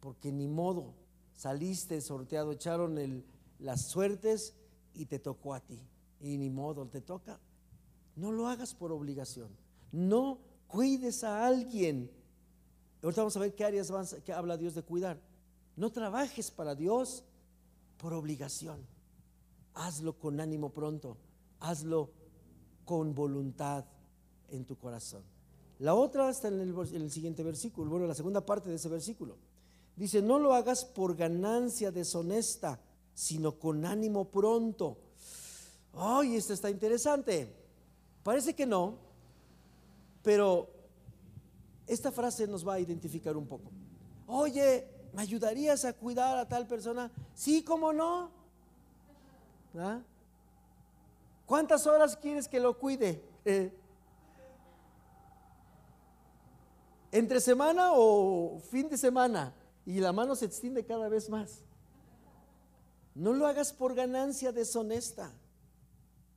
porque 0.00 0.32
ni 0.32 0.48
modo, 0.48 0.94
saliste 1.32 2.00
sorteado, 2.00 2.52
echaron 2.52 3.24
las 3.58 3.88
suertes 3.88 4.54
y 4.94 5.06
te 5.06 5.18
tocó 5.18 5.54
a 5.54 5.60
ti. 5.60 5.80
Y 6.20 6.38
ni 6.38 6.50
modo, 6.50 6.86
te 6.86 7.00
toca. 7.00 7.40
No 8.14 8.32
lo 8.32 8.48
hagas 8.48 8.74
por 8.74 8.92
obligación. 8.92 9.50
No 9.92 10.38
cuides 10.66 11.24
a 11.24 11.46
alguien. 11.46 12.10
Ahorita 13.02 13.22
vamos 13.22 13.36
a 13.36 13.40
ver 13.40 13.54
qué 13.54 13.64
áreas 13.64 13.92
que 14.24 14.32
habla 14.32 14.56
Dios 14.56 14.74
de 14.74 14.82
cuidar. 14.82 15.20
No 15.76 15.92
trabajes 15.92 16.50
para 16.50 16.74
Dios 16.74 17.24
por 17.98 18.14
obligación. 18.14 18.86
Hazlo 19.74 20.18
con 20.18 20.40
ánimo 20.40 20.70
pronto. 20.72 21.18
Hazlo 21.60 22.10
con 22.84 23.14
voluntad 23.14 23.84
en 24.48 24.64
tu 24.64 24.76
corazón. 24.76 25.22
La 25.78 25.94
otra 25.94 26.30
está 26.30 26.48
en 26.48 26.60
el, 26.60 27.10
siguiente 27.10 27.42
versículo, 27.42 27.90
bueno, 27.90 28.06
la 28.06 28.14
segunda 28.14 28.44
parte 28.44 28.70
de 28.70 28.76
ese 28.76 28.88
versículo. 28.88 29.36
Dice, 29.96 30.20
no 30.20 30.38
lo 30.38 30.54
hagas 30.54 30.84
por 30.84 31.16
ganancia 31.16 31.90
deshonesta, 31.90 32.78
sino 33.14 33.58
con 33.58 33.86
ánimo 33.86 34.26
pronto. 34.26 34.98
Ay, 35.94 36.36
esto 36.36 36.52
está 36.52 36.68
interesante. 36.68 37.50
Parece 38.22 38.54
que 38.54 38.66
no, 38.66 38.98
pero 40.22 40.68
esta 41.86 42.12
frase 42.12 42.46
nos 42.46 42.66
va 42.66 42.74
a 42.74 42.80
identificar 42.80 43.36
un 43.36 43.46
poco. 43.46 43.70
Oye, 44.26 44.86
¿me 45.14 45.22
ayudarías 45.22 45.86
a 45.86 45.94
cuidar 45.94 46.36
a 46.36 46.46
tal 46.46 46.66
persona? 46.66 47.10
Sí, 47.34 47.62
¿cómo 47.62 47.94
no? 47.94 48.30
¿Ah? 49.78 50.00
¿Cuántas 51.46 51.86
horas 51.86 52.16
quieres 52.16 52.48
que 52.48 52.60
lo 52.60 52.78
cuide? 52.78 53.22
¿Entre 57.12 57.40
semana 57.40 57.92
o 57.94 58.60
fin 58.70 58.90
de 58.90 58.98
semana? 58.98 59.54
Y 59.86 60.00
la 60.00 60.12
mano 60.12 60.36
se 60.36 60.44
extiende 60.44 60.84
cada 60.84 61.08
vez 61.08 61.30
más. 61.30 61.62
No 63.14 63.32
lo 63.32 63.46
hagas 63.46 63.72
por 63.72 63.94
ganancia 63.94 64.52
deshonesta. 64.52 65.32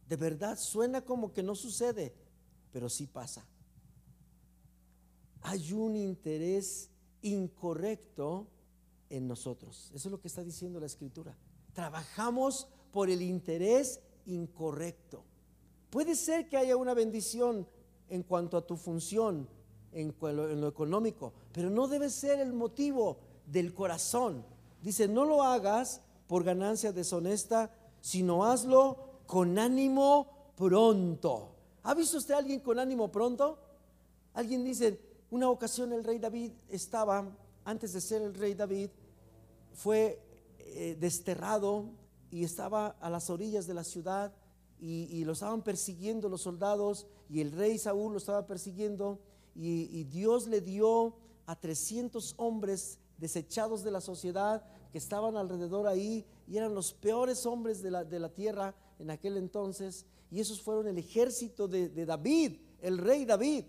De 0.07 0.15
verdad, 0.15 0.57
suena 0.57 1.01
como 1.01 1.33
que 1.33 1.43
no 1.43 1.55
sucede, 1.55 2.15
pero 2.71 2.87
sí 2.87 3.05
pasa. 3.05 3.45
Hay 5.41 5.73
un 5.73 5.95
interés 5.95 6.89
incorrecto 7.21 8.47
en 9.09 9.27
nosotros. 9.27 9.91
Eso 9.93 10.07
es 10.07 10.11
lo 10.11 10.21
que 10.21 10.27
está 10.27 10.43
diciendo 10.43 10.79
la 10.79 10.85
escritura. 10.85 11.35
Trabajamos 11.73 12.67
por 12.91 13.09
el 13.09 13.21
interés 13.21 13.99
incorrecto. 14.25 15.23
Puede 15.89 16.15
ser 16.15 16.47
que 16.47 16.57
haya 16.57 16.77
una 16.77 16.93
bendición 16.93 17.67
en 18.09 18.23
cuanto 18.23 18.57
a 18.57 18.65
tu 18.65 18.77
función, 18.77 19.47
en, 19.91 20.15
lo 20.21 20.67
económico, 20.67 21.33
pero 21.51 21.69
no 21.69 21.87
debe 21.87 22.09
ser 22.09 22.39
el 22.39 22.53
motivo 22.53 23.17
del 23.51 23.73
corazón. 23.73 24.45
Dice, 24.81 25.07
no 25.07 25.25
lo 25.25 25.43
hagas 25.43 26.01
por 26.27 26.43
ganancia 26.43 26.91
deshonesta, 26.91 27.71
sino 28.01 28.45
hazlo 28.45 28.97
con 29.25 29.57
ánimo 29.59 30.27
pronto. 30.55 31.55
¿Ha 31.83 31.93
visto 31.93 32.17
usted 32.17 32.33
a 32.33 32.37
alguien 32.37 32.59
con 32.59 32.79
ánimo 32.79 33.11
pronto? 33.11 33.57
Alguien 34.33 34.63
dice, 34.63 34.99
una 35.31 35.49
ocasión 35.49 35.93
el 35.93 36.03
rey 36.03 36.19
David 36.19 36.51
estaba, 36.69 37.27
antes 37.65 37.93
de 37.93 38.01
ser 38.01 38.21
el 38.21 38.33
rey 38.33 38.53
David, 38.53 38.89
fue 39.73 40.21
eh, 40.59 40.97
desterrado 40.99 41.85
y 42.31 42.43
estaba 42.43 42.95
a 42.99 43.09
las 43.09 43.29
orillas 43.29 43.65
de 43.67 43.73
la 43.73 43.83
ciudad 43.83 44.33
y, 44.81 45.25
lo 45.25 45.33
estaban 45.33 45.61
persiguiendo 45.61 46.29
los 46.29 46.43
soldados 46.43 47.05
y 47.29 47.41
el 47.41 47.51
rey 47.51 47.77
Saúl 47.77 48.13
lo 48.13 48.17
estaba 48.17 48.47
persiguiendo 48.47 49.19
y, 49.53 49.89
y 49.91 50.05
Dios 50.05 50.47
le 50.47 50.61
dio 50.61 51.15
a 51.47 51.59
300 51.59 52.35
hombres 52.37 52.97
desechados 53.19 53.83
de 53.83 53.91
la 53.91 54.01
sociedad 54.01 54.63
que 54.91 54.97
estaban 54.97 55.37
alrededor 55.37 55.87
ahí 55.87 56.25
y 56.47 56.57
eran 56.57 56.73
los 56.73 56.93
peores 56.93 57.45
hombres 57.45 57.81
de 57.81 57.91
la, 57.91 58.03
de 58.03 58.19
la 58.19 58.29
tierra 58.29 58.75
en 58.97 59.11
aquel 59.11 59.37
entonces. 59.37 60.05
Y 60.31 60.39
esos 60.39 60.61
fueron 60.61 60.87
el 60.87 60.97
ejército 60.97 61.67
de, 61.67 61.89
de 61.89 62.05
David, 62.05 62.57
el 62.81 62.97
rey 62.97 63.25
David. 63.25 63.65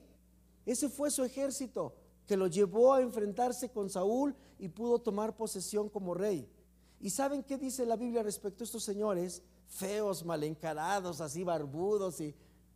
Ese 0.64 0.88
fue 0.88 1.10
su 1.10 1.24
ejército 1.24 1.94
que 2.26 2.36
lo 2.36 2.46
llevó 2.46 2.94
a 2.94 3.02
enfrentarse 3.02 3.70
con 3.70 3.90
Saúl 3.90 4.34
y 4.58 4.68
pudo 4.68 4.98
tomar 5.00 5.36
posesión 5.36 5.88
como 5.88 6.14
rey. 6.14 6.48
¿Y 7.00 7.10
saben 7.10 7.42
qué 7.42 7.58
dice 7.58 7.86
la 7.86 7.96
Biblia 7.96 8.22
respecto 8.22 8.62
a 8.62 8.66
estos 8.66 8.84
señores? 8.84 9.42
Feos, 9.66 10.24
mal 10.24 10.44
encarados, 10.44 11.20
así 11.20 11.44
barbudos 11.44 12.20
y 12.20 12.34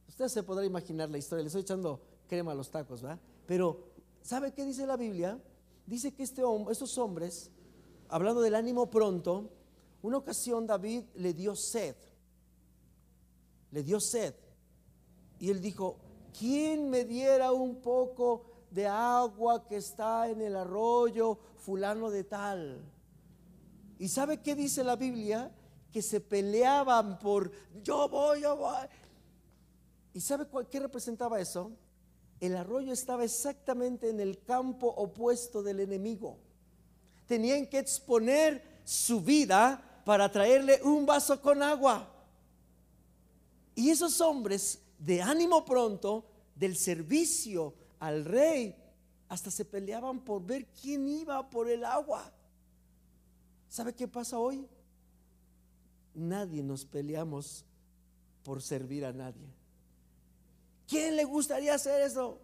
usted 0.08 0.28
se 0.28 0.42
podrá 0.42 0.64
imaginar 0.64 1.10
la 1.10 1.18
historia. 1.18 1.42
Le 1.42 1.48
estoy 1.48 1.62
echando 1.62 2.00
crema 2.26 2.52
a 2.52 2.54
los 2.54 2.70
tacos, 2.70 3.02
¿verdad? 3.02 3.20
Pero 3.46 3.90
¿sabe 4.22 4.52
qué 4.52 4.64
dice 4.64 4.86
la 4.86 4.96
Biblia? 4.96 5.38
Dice 5.86 6.14
que 6.14 6.22
este, 6.22 6.42
estos 6.70 6.96
hombres, 6.98 7.50
hablando 8.08 8.40
del 8.40 8.54
ánimo 8.54 8.90
pronto, 8.90 9.50
una 10.02 10.18
ocasión 10.18 10.66
David 10.66 11.04
le 11.14 11.34
dio 11.34 11.54
sed. 11.54 11.96
Le 13.70 13.82
dio 13.82 14.00
sed. 14.00 14.34
Y 15.38 15.50
él 15.50 15.60
dijo, 15.60 15.98
¿quién 16.38 16.88
me 16.88 17.04
diera 17.04 17.52
un 17.52 17.80
poco 17.82 18.46
de 18.70 18.86
agua 18.86 19.66
que 19.66 19.76
está 19.76 20.28
en 20.28 20.40
el 20.40 20.56
arroyo 20.56 21.38
fulano 21.58 22.10
de 22.10 22.24
tal? 22.24 22.82
¿Y 23.98 24.08
sabe 24.08 24.40
qué 24.40 24.54
dice 24.54 24.84
la 24.84 24.96
Biblia? 24.96 25.54
Que 25.92 26.02
se 26.02 26.20
peleaban 26.20 27.18
por, 27.18 27.50
yo 27.82 28.08
voy, 28.08 28.42
yo 28.42 28.56
voy. 28.56 28.86
¿Y 30.12 30.20
sabe 30.20 30.46
qué 30.70 30.80
representaba 30.80 31.40
eso? 31.40 31.72
El 32.44 32.56
arroyo 32.56 32.92
estaba 32.92 33.24
exactamente 33.24 34.10
en 34.10 34.20
el 34.20 34.44
campo 34.44 34.88
opuesto 34.88 35.62
del 35.62 35.80
enemigo. 35.80 36.36
Tenían 37.26 37.66
que 37.66 37.78
exponer 37.78 38.82
su 38.84 39.22
vida 39.22 40.02
para 40.04 40.30
traerle 40.30 40.78
un 40.82 41.06
vaso 41.06 41.40
con 41.40 41.62
agua. 41.62 42.06
Y 43.74 43.88
esos 43.88 44.20
hombres 44.20 44.78
de 44.98 45.22
ánimo 45.22 45.64
pronto, 45.64 46.26
del 46.54 46.76
servicio 46.76 47.72
al 47.98 48.26
rey, 48.26 48.76
hasta 49.30 49.50
se 49.50 49.64
peleaban 49.64 50.20
por 50.22 50.44
ver 50.44 50.66
quién 50.66 51.08
iba 51.08 51.48
por 51.48 51.70
el 51.70 51.82
agua. 51.82 52.30
¿Sabe 53.70 53.94
qué 53.94 54.06
pasa 54.06 54.38
hoy? 54.38 54.68
Nadie 56.12 56.62
nos 56.62 56.84
peleamos 56.84 57.64
por 58.42 58.60
servir 58.60 59.06
a 59.06 59.14
nadie. 59.14 59.63
¿Quién 60.86 61.16
le 61.16 61.24
gustaría 61.24 61.74
hacer 61.74 62.02
eso? 62.02 62.40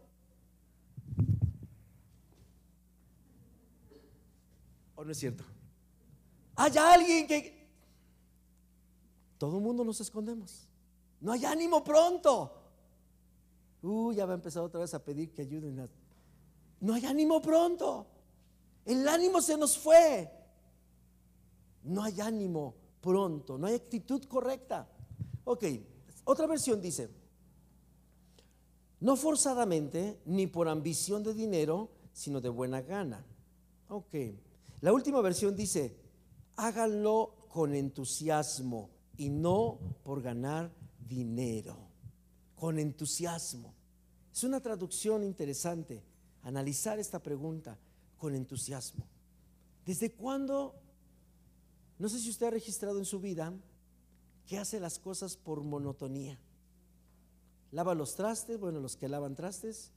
¿O 4.94 5.04
no 5.04 5.12
es 5.12 5.18
cierto? 5.18 5.44
Hay 6.56 6.76
alguien 6.76 7.26
que... 7.26 7.60
Todo 9.38 9.56
el 9.56 9.62
mundo 9.62 9.84
nos 9.84 10.00
escondemos. 10.00 10.68
No 11.20 11.32
hay 11.32 11.44
ánimo 11.44 11.82
pronto. 11.82 12.56
Uy, 13.82 14.16
ya 14.16 14.26
va 14.26 14.32
a 14.32 14.34
empezar 14.34 14.62
otra 14.62 14.80
vez 14.80 14.92
a 14.92 15.02
pedir 15.02 15.32
que 15.32 15.42
ayuden. 15.42 15.88
No 16.80 16.94
hay 16.94 17.06
ánimo 17.06 17.40
pronto. 17.40 18.06
El 18.84 19.08
ánimo 19.08 19.40
se 19.40 19.56
nos 19.56 19.78
fue. 19.78 20.30
No 21.82 22.02
hay 22.02 22.20
ánimo 22.20 22.74
pronto. 23.00 23.56
No 23.56 23.66
hay 23.66 23.74
actitud 23.74 24.22
correcta. 24.24 24.86
Ok, 25.44 25.64
otra 26.24 26.46
versión 26.46 26.80
dice, 26.80 27.08
no 29.00 29.16
forzadamente 29.16 30.20
ni 30.26 30.46
por 30.46 30.68
ambición 30.68 31.22
de 31.22 31.34
dinero, 31.34 31.90
sino 32.12 32.40
de 32.40 32.48
buena 32.48 32.82
gana. 32.82 33.24
Ok. 33.88 34.14
La 34.80 34.92
última 34.92 35.20
versión 35.20 35.56
dice, 35.56 35.96
háganlo 36.56 37.46
con 37.48 37.74
entusiasmo 37.74 38.90
y 39.16 39.30
no 39.30 39.78
por 40.04 40.22
ganar 40.22 40.70
dinero. 40.98 41.76
Con 42.54 42.78
entusiasmo. 42.78 43.74
Es 44.32 44.44
una 44.44 44.60
traducción 44.60 45.24
interesante 45.24 46.04
analizar 46.42 46.98
esta 46.98 47.22
pregunta 47.22 47.78
con 48.16 48.34
entusiasmo. 48.34 49.06
¿Desde 49.84 50.12
cuándo? 50.12 50.74
No 51.98 52.08
sé 52.08 52.18
si 52.18 52.30
usted 52.30 52.46
ha 52.46 52.50
registrado 52.50 52.98
en 52.98 53.04
su 53.04 53.20
vida 53.20 53.52
que 54.46 54.58
hace 54.58 54.78
las 54.78 54.98
cosas 54.98 55.36
por 55.36 55.62
monotonía. 55.62 56.38
Lava 57.72 57.94
los 57.94 58.16
trastes, 58.16 58.58
bueno, 58.58 58.80
los 58.80 58.96
que 58.96 59.08
lavan 59.08 59.34
trastes, 59.34 59.92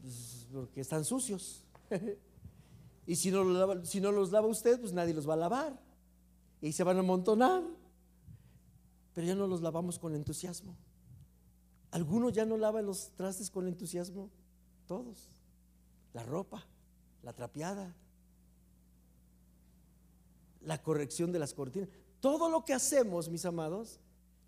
pues, 0.00 0.46
porque 0.52 0.80
están 0.80 1.04
sucios. 1.04 1.64
y 3.06 3.16
si 3.16 3.30
no, 3.30 3.42
los 3.44 4.30
lava 4.30 4.46
usted, 4.46 4.80
pues 4.80 4.92
nadie 4.92 5.12
los 5.12 5.28
va 5.28 5.34
a 5.34 5.38
lavar. 5.38 5.80
Y 6.60 6.72
se 6.72 6.84
van 6.84 6.96
a 6.96 7.00
amontonar. 7.00 7.62
Pero 9.12 9.26
ya 9.26 9.34
no 9.34 9.46
los 9.46 9.60
lavamos 9.62 9.98
con 9.98 10.14
entusiasmo. 10.14 10.76
Algunos 11.90 12.32
ya 12.32 12.44
no 12.44 12.56
lavan 12.56 12.86
los 12.86 13.10
trastes 13.16 13.50
con 13.50 13.66
entusiasmo. 13.66 14.30
Todos. 14.86 15.28
La 16.12 16.22
ropa, 16.22 16.64
la 17.22 17.32
trapeada, 17.32 17.94
la 20.62 20.82
corrección 20.82 21.32
de 21.32 21.38
las 21.38 21.54
cortinas. 21.54 21.88
Todo 22.20 22.48
lo 22.50 22.64
que 22.64 22.74
hacemos, 22.74 23.28
mis 23.28 23.44
amados, 23.44 24.00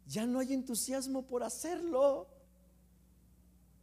ya 0.08 0.26
no 0.26 0.40
hay 0.40 0.54
entusiasmo 0.54 1.26
por 1.26 1.42
hacerlo. 1.42 2.26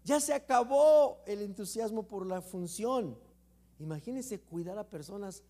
Ya 0.03 0.19
se 0.19 0.33
acabó 0.33 1.19
el 1.25 1.41
entusiasmo 1.41 2.03
por 2.03 2.25
la 2.25 2.41
función. 2.41 3.17
Imagínense 3.79 4.41
cuidar 4.41 4.77
a 4.77 4.89
personas. 4.89 5.43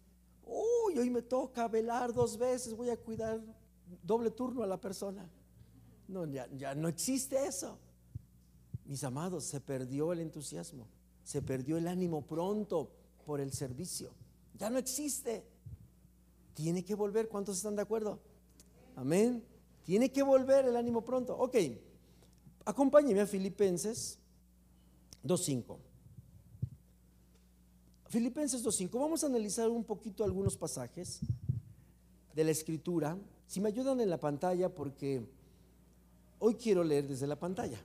Uy, 0.43 0.97
hoy 0.99 1.09
me 1.09 1.21
toca 1.21 1.67
velar 1.67 2.13
dos 2.13 2.37
veces, 2.37 2.75
voy 2.75 2.89
a 2.89 2.97
cuidar 2.97 3.41
doble 4.03 4.31
turno 4.31 4.63
a 4.63 4.67
la 4.67 4.79
persona. 4.79 5.29
No, 6.07 6.25
ya, 6.25 6.47
ya 6.55 6.75
no 6.75 6.87
existe 6.87 7.45
eso. 7.45 7.79
Mis 8.85 9.03
amados, 9.03 9.45
se 9.45 9.61
perdió 9.61 10.13
el 10.13 10.19
entusiasmo, 10.19 10.87
se 11.23 11.41
perdió 11.41 11.77
el 11.77 11.87
ánimo 11.87 12.21
pronto 12.21 12.91
por 13.25 13.39
el 13.39 13.51
servicio. 13.51 14.11
Ya 14.57 14.69
no 14.69 14.77
existe. 14.77 15.43
Tiene 16.53 16.85
que 16.85 16.95
volver. 16.95 17.27
¿Cuántos 17.27 17.57
están 17.57 17.75
de 17.75 17.81
acuerdo? 17.81 18.19
Amén. 18.95 19.43
Tiene 19.85 20.11
que 20.11 20.23
volver 20.23 20.65
el 20.65 20.75
ánimo 20.75 21.05
pronto. 21.05 21.37
Ok, 21.37 21.55
acompáñeme 22.65 23.21
a 23.21 23.27
Filipenses 23.27 24.17
2.5. 25.23 25.77
Filipenses 28.07 28.65
2.5. 28.65 28.99
Vamos 28.99 29.23
a 29.23 29.27
analizar 29.27 29.69
un 29.69 29.83
poquito 29.83 30.23
algunos 30.23 30.57
pasajes 30.57 31.19
de 32.33 32.43
la 32.43 32.51
escritura. 32.51 33.15
Si 33.45 33.61
me 33.61 33.69
ayudan 33.69 34.01
en 34.01 34.09
la 34.09 34.19
pantalla, 34.19 34.73
porque 34.73 35.23
hoy 36.39 36.55
quiero 36.55 36.83
leer 36.83 37.07
desde 37.07 37.27
la 37.27 37.39
pantalla. 37.39 37.79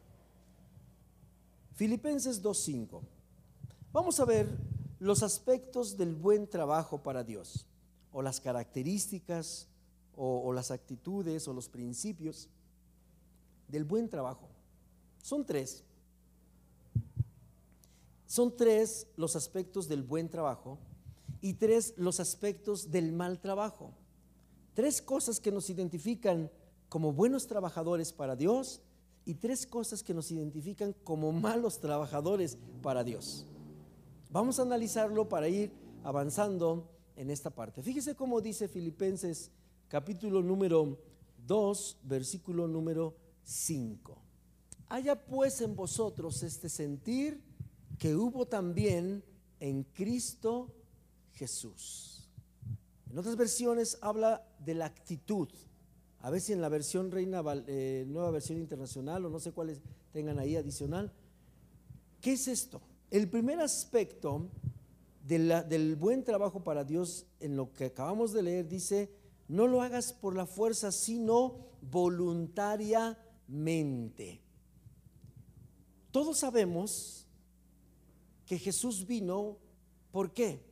Filipenses 1.75 2.43
2.5. 2.43 3.01
Vamos 3.93 4.21
a 4.21 4.25
ver 4.25 4.49
los 5.01 5.23
aspectos 5.23 5.99
del 5.99 6.15
buen 6.15 6.49
trabajo 6.49 7.03
para 7.03 7.25
Dios 7.25 7.67
o 8.13 8.23
las 8.23 8.41
características 8.41 9.70
o, 10.17 10.53
las 10.53 10.71
actitudes 10.71 11.47
o 11.49 11.53
los 11.53 11.69
principios 11.69 12.49
del 13.69 13.85
buen 13.85 14.09
trabajo. 14.09 14.49
Son 15.23 15.45
tres. 15.45 15.85
Son 18.27 18.57
tres 18.57 19.07
los 19.17 19.37
aspectos 19.37 19.89
del 19.89 20.03
buen 20.03 20.29
trabajo 20.29 20.79
y 21.41 21.55
tres 21.55 21.95
los 21.97 22.21
aspectos 22.21 22.91
del 22.91 23.13
mal 23.13 23.41
trabajo. 23.41 23.93
Tres 24.75 25.03
cosas 25.03 25.41
que 25.41 25.51
nos 25.51 25.69
identifican 25.71 26.51
como 26.89 27.13
buenos 27.13 27.47
trabajadores 27.47 28.13
para 28.13 28.37
Dios 28.37 28.83
y 29.25 29.35
tres 29.35 29.67
cosas 29.67 30.03
que 30.03 30.15
nos 30.15 30.31
identifican 30.31 30.95
como 31.05 31.33
malos 31.33 31.81
trabajadores 31.81 32.59
para 32.83 33.05
Dios. 33.05 33.47
Vamos 34.31 34.59
a 34.59 34.63
analizarlo 34.63 35.29
para 35.29 35.49
ir 35.49 35.73
avanzando 36.05 36.89
en 37.17 37.31
esta 37.31 37.51
parte. 37.51 37.83
Fíjese 37.83 38.15
cómo 38.15 38.41
dice 38.41 38.69
Filipenses 38.69 39.51
capítulo 39.91 40.41
número 40.41 40.97
2, 41.49 41.99
versículo 42.05 42.69
número 42.69 43.17
5. 43.43 44.17
Haya 44.89 45.27
pues 45.27 45.61
en 45.63 45.75
vosotros 45.75 46.45
este 46.45 46.69
sentir 46.69 47.43
que 47.99 48.15
hubo 48.15 48.47
también 48.47 49.25
en 49.59 49.83
Cristo 49.83 50.73
Jesús. 51.33 52.31
En 53.11 53.19
otras 53.19 53.35
versiones 53.35 53.99
habla 54.01 54.47
de 54.61 54.75
la 54.75 54.87
actitud. 54.87 55.49
A 56.21 56.31
ver 56.31 56.41
si 56.41 56.53
en 56.53 56.61
la 56.61 56.69
versión 56.69 57.11
Reina, 57.11 57.43
eh, 57.67 58.05
nueva 58.07 58.31
versión 58.31 58.59
internacional 58.59 59.27
o 59.27 59.29
no 59.29 59.41
sé 59.41 59.51
cuáles 59.51 59.81
tengan 60.13 60.39
ahí 60.39 60.55
adicional. 60.55 61.13
¿Qué 62.21 62.35
es 62.35 62.47
esto? 62.47 62.81
El 63.11 63.29
primer 63.29 63.59
aspecto 63.59 64.51
del 65.27 65.97
buen 65.97 66.23
trabajo 66.23 66.63
para 66.63 66.85
Dios 66.85 67.27
en 67.41 67.57
lo 67.57 67.73
que 67.73 67.87
acabamos 67.87 68.33
de 68.33 68.43
leer 68.45 68.69
dice 68.69 69.20
no 69.51 69.67
lo 69.67 69.83
hagas 69.83 70.13
por 70.13 70.37
la 70.37 70.47
fuerza, 70.47 70.93
sino 70.93 71.57
voluntariamente. 71.83 74.41
Todos 76.13 76.39
sabemos 76.39 77.27
que 78.47 78.61
Jesús 78.61 79.09
vino, 79.09 79.59
¿por 80.13 80.33
qué? 80.33 80.65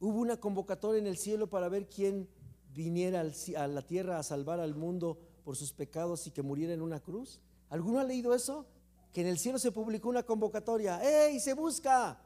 Hubo 0.00 0.20
una 0.20 0.36
convocatoria 0.36 1.00
en 1.00 1.06
el 1.06 1.16
cielo 1.16 1.48
para 1.48 1.70
ver 1.70 1.88
quién 1.88 2.28
viniera 2.74 3.24
a 3.56 3.66
la 3.66 3.86
tierra 3.86 4.18
a 4.18 4.22
salvar 4.22 4.60
al 4.60 4.74
mundo 4.74 5.18
por 5.42 5.56
sus 5.56 5.72
pecados 5.72 6.26
y 6.26 6.30
que 6.30 6.42
muriera 6.42 6.74
en 6.74 6.82
una 6.82 7.00
cruz. 7.00 7.40
¿Alguno 7.70 8.00
ha 8.00 8.04
leído 8.04 8.34
eso? 8.34 8.66
Que 9.14 9.22
en 9.22 9.28
el 9.28 9.38
cielo 9.38 9.58
se 9.58 9.72
publicó 9.72 10.10
una 10.10 10.24
convocatoria. 10.24 11.00
¡Ey! 11.02 11.40
Se 11.40 11.54
busca 11.54 12.20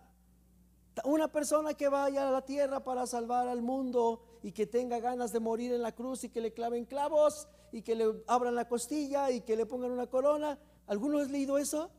una 1.04 1.30
persona 1.30 1.74
que 1.74 1.88
vaya 1.88 2.28
a 2.28 2.32
la 2.32 2.44
tierra 2.44 2.82
para 2.82 3.06
salvar 3.06 3.46
al 3.46 3.62
mundo 3.62 4.31
y 4.42 4.52
que 4.52 4.66
tenga 4.66 4.98
ganas 5.00 5.32
de 5.32 5.40
morir 5.40 5.72
en 5.72 5.82
la 5.82 5.92
cruz 5.92 6.24
y 6.24 6.28
que 6.28 6.40
le 6.40 6.52
claven 6.52 6.84
clavos 6.84 7.48
y 7.70 7.82
que 7.82 7.94
le 7.94 8.22
abran 8.26 8.54
la 8.54 8.68
costilla 8.68 9.30
y 9.30 9.40
que 9.42 9.56
le 9.56 9.66
pongan 9.66 9.92
una 9.92 10.08
corona. 10.08 10.58
¿Alguno 10.86 11.18
ha 11.18 11.24
leído 11.24 11.58
eso? 11.58 11.90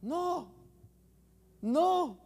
No, 0.00 0.52
no. 1.60 2.18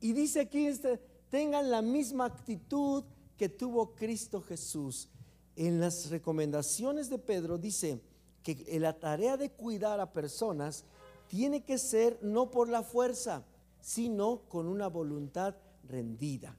Y 0.00 0.12
dice 0.12 0.40
aquí, 0.40 0.66
este, 0.66 0.98
tengan 1.28 1.70
la 1.70 1.82
misma 1.82 2.24
actitud 2.24 3.04
que 3.36 3.48
tuvo 3.48 3.94
Cristo 3.94 4.40
Jesús. 4.40 5.08
En 5.56 5.80
las 5.80 6.08
recomendaciones 6.08 7.10
de 7.10 7.18
Pedro 7.18 7.58
dice 7.58 8.00
que 8.42 8.78
la 8.80 8.98
tarea 8.98 9.36
de 9.36 9.50
cuidar 9.50 10.00
a 10.00 10.12
personas 10.12 10.84
tiene 11.28 11.62
que 11.64 11.78
ser 11.78 12.18
no 12.22 12.50
por 12.50 12.68
la 12.68 12.82
fuerza, 12.82 13.44
sino 13.80 14.42
con 14.48 14.66
una 14.66 14.88
voluntad 14.88 15.54
rendida. 15.84 16.56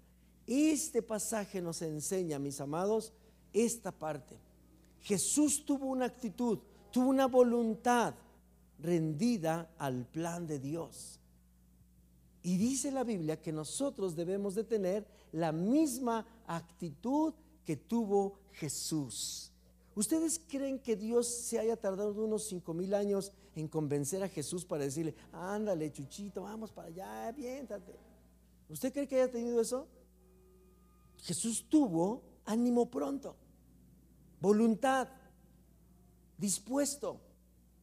Este 0.54 1.02
pasaje 1.02 1.62
nos 1.62 1.82
enseña, 1.82 2.38
mis 2.38 2.60
amados, 2.60 3.14
esta 3.54 3.90
parte. 3.90 4.38
Jesús 5.00 5.64
tuvo 5.64 5.86
una 5.86 6.04
actitud, 6.04 6.60
tuvo 6.92 7.08
una 7.08 7.28
voluntad 7.28 8.16
rendida 8.78 9.74
al 9.78 10.06
plan 10.08 10.46
de 10.46 10.60
Dios. 10.60 11.22
Y 12.44 12.58
dice 12.58 12.92
la 12.92 13.06
Biblia 13.06 13.42
que 13.42 13.54
nosotros 13.54 14.14
debemos 14.14 14.54
de 14.54 14.66
tener 14.66 15.08
la 15.32 15.54
misma 15.54 16.28
actitud 16.46 17.34
que 17.64 17.78
tuvo 17.78 18.42
Jesús. 18.52 19.54
¿Ustedes 19.96 20.38
creen 20.38 20.80
que 20.80 20.98
Dios 20.98 21.30
se 21.30 21.60
haya 21.60 21.78
tardado 21.78 22.26
unos 22.26 22.50
cinco 22.50 22.74
mil 22.74 22.94
años 22.94 23.32
en 23.56 23.70
convencer 23.70 24.22
a 24.22 24.28
Jesús 24.28 24.66
para 24.66 24.84
decirle, 24.84 25.16
ándale, 25.32 25.94
chuchito, 25.94 26.44
vamos 26.44 26.74
para 26.74 26.90
allá, 26.90 27.30
aviéntate? 27.30 27.96
¿Usted 28.68 28.92
cree 28.92 29.08
que 29.08 29.16
haya 29.16 29.32
tenido 29.32 29.62
eso? 29.62 29.88
Jesús 31.22 31.66
tuvo 31.70 32.24
ánimo 32.46 32.90
pronto, 32.90 33.36
voluntad, 34.40 35.08
dispuesto. 36.38 37.22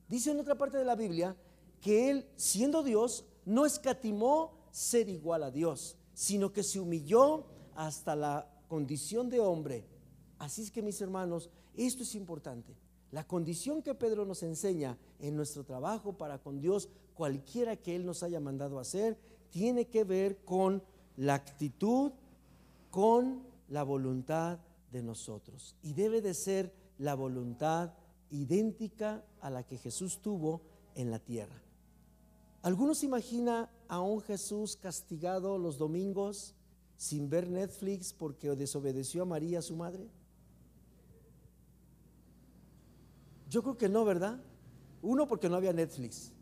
Dice 0.09 0.33
en 0.33 0.40
otra 0.40 0.57
parte 0.57 0.79
de 0.79 0.85
la 0.85 0.96
Biblia 0.96 1.37
que 1.81 2.11
él, 2.11 2.27
siendo 2.37 2.83
Dios, 2.83 3.24
no 3.44 3.64
escatimó 3.64 4.53
ser 4.70 5.09
igual 5.09 5.42
a 5.44 5.51
Dios, 5.51 5.96
sino 6.14 6.53
que 6.53 6.62
se 6.62 6.81
humilló 6.81 7.46
hasta 7.77 8.16
la 8.16 8.51
condición 8.68 9.31
de 9.31 9.40
hombre. 9.40 9.87
Así 10.38 10.62
es 10.62 10.70
que 10.70 10.83
mis 10.83 11.01
hermanos, 11.01 11.51
esto 11.77 12.03
es 12.03 12.14
importante. 12.14 12.77
La 13.11 13.27
condición 13.27 13.83
que 13.83 13.94
Pedro 13.94 14.27
nos 14.27 14.42
enseña 14.42 14.98
en 15.20 15.37
nuestro 15.37 15.64
trabajo 15.64 16.18
para 16.18 16.38
con 16.38 16.61
Dios, 16.61 16.88
cualquiera 17.14 17.77
que 17.77 17.96
Él 17.96 18.05
nos 18.05 18.22
haya 18.22 18.40
mandado 18.40 18.79
a 18.79 18.83
hacer, 18.83 19.16
tiene 19.51 19.87
que 19.87 20.05
ver 20.05 20.44
con 20.44 20.83
la 21.16 21.35
actitud, 21.35 22.12
con 22.90 23.42
la 23.68 23.83
voluntad 23.83 24.59
de 24.92 25.03
nosotros. 25.03 25.77
Y 25.83 25.92
debe 25.92 26.20
de 26.20 26.35
ser 26.35 26.72
la 26.98 27.14
voluntad 27.14 27.94
idéntica 28.31 29.24
a 29.40 29.51
la 29.51 29.62
que 29.62 29.79
Jesús 29.79 30.20
tuvo 30.20 30.62
en 30.94 31.11
la 31.11 31.18
tierra. 31.18 31.62
¿Algunos 32.62 33.05
imagina 33.05 33.70
a 33.87 34.01
un 34.01 34.20
Jesús 34.20 34.77
castigado 34.77 35.59
los 35.59 35.79
domingos 35.79 36.55
sin 36.96 37.31
ver 37.31 37.48
Netflix 37.48 38.12
porque 38.12 38.55
desobedeció 38.57 39.22
a 39.22 39.27
María, 39.27 39.62
su 39.62 39.77
madre? 39.77 40.09
Yo 43.48 43.62
creo 43.62 43.79
que 43.79 43.88
no, 43.88 44.05
¿verdad? 44.05 44.42
Uno, 45.01 45.27
porque 45.27 45.48
no 45.48 45.57
había 45.57 45.72
Netflix. 45.72 46.33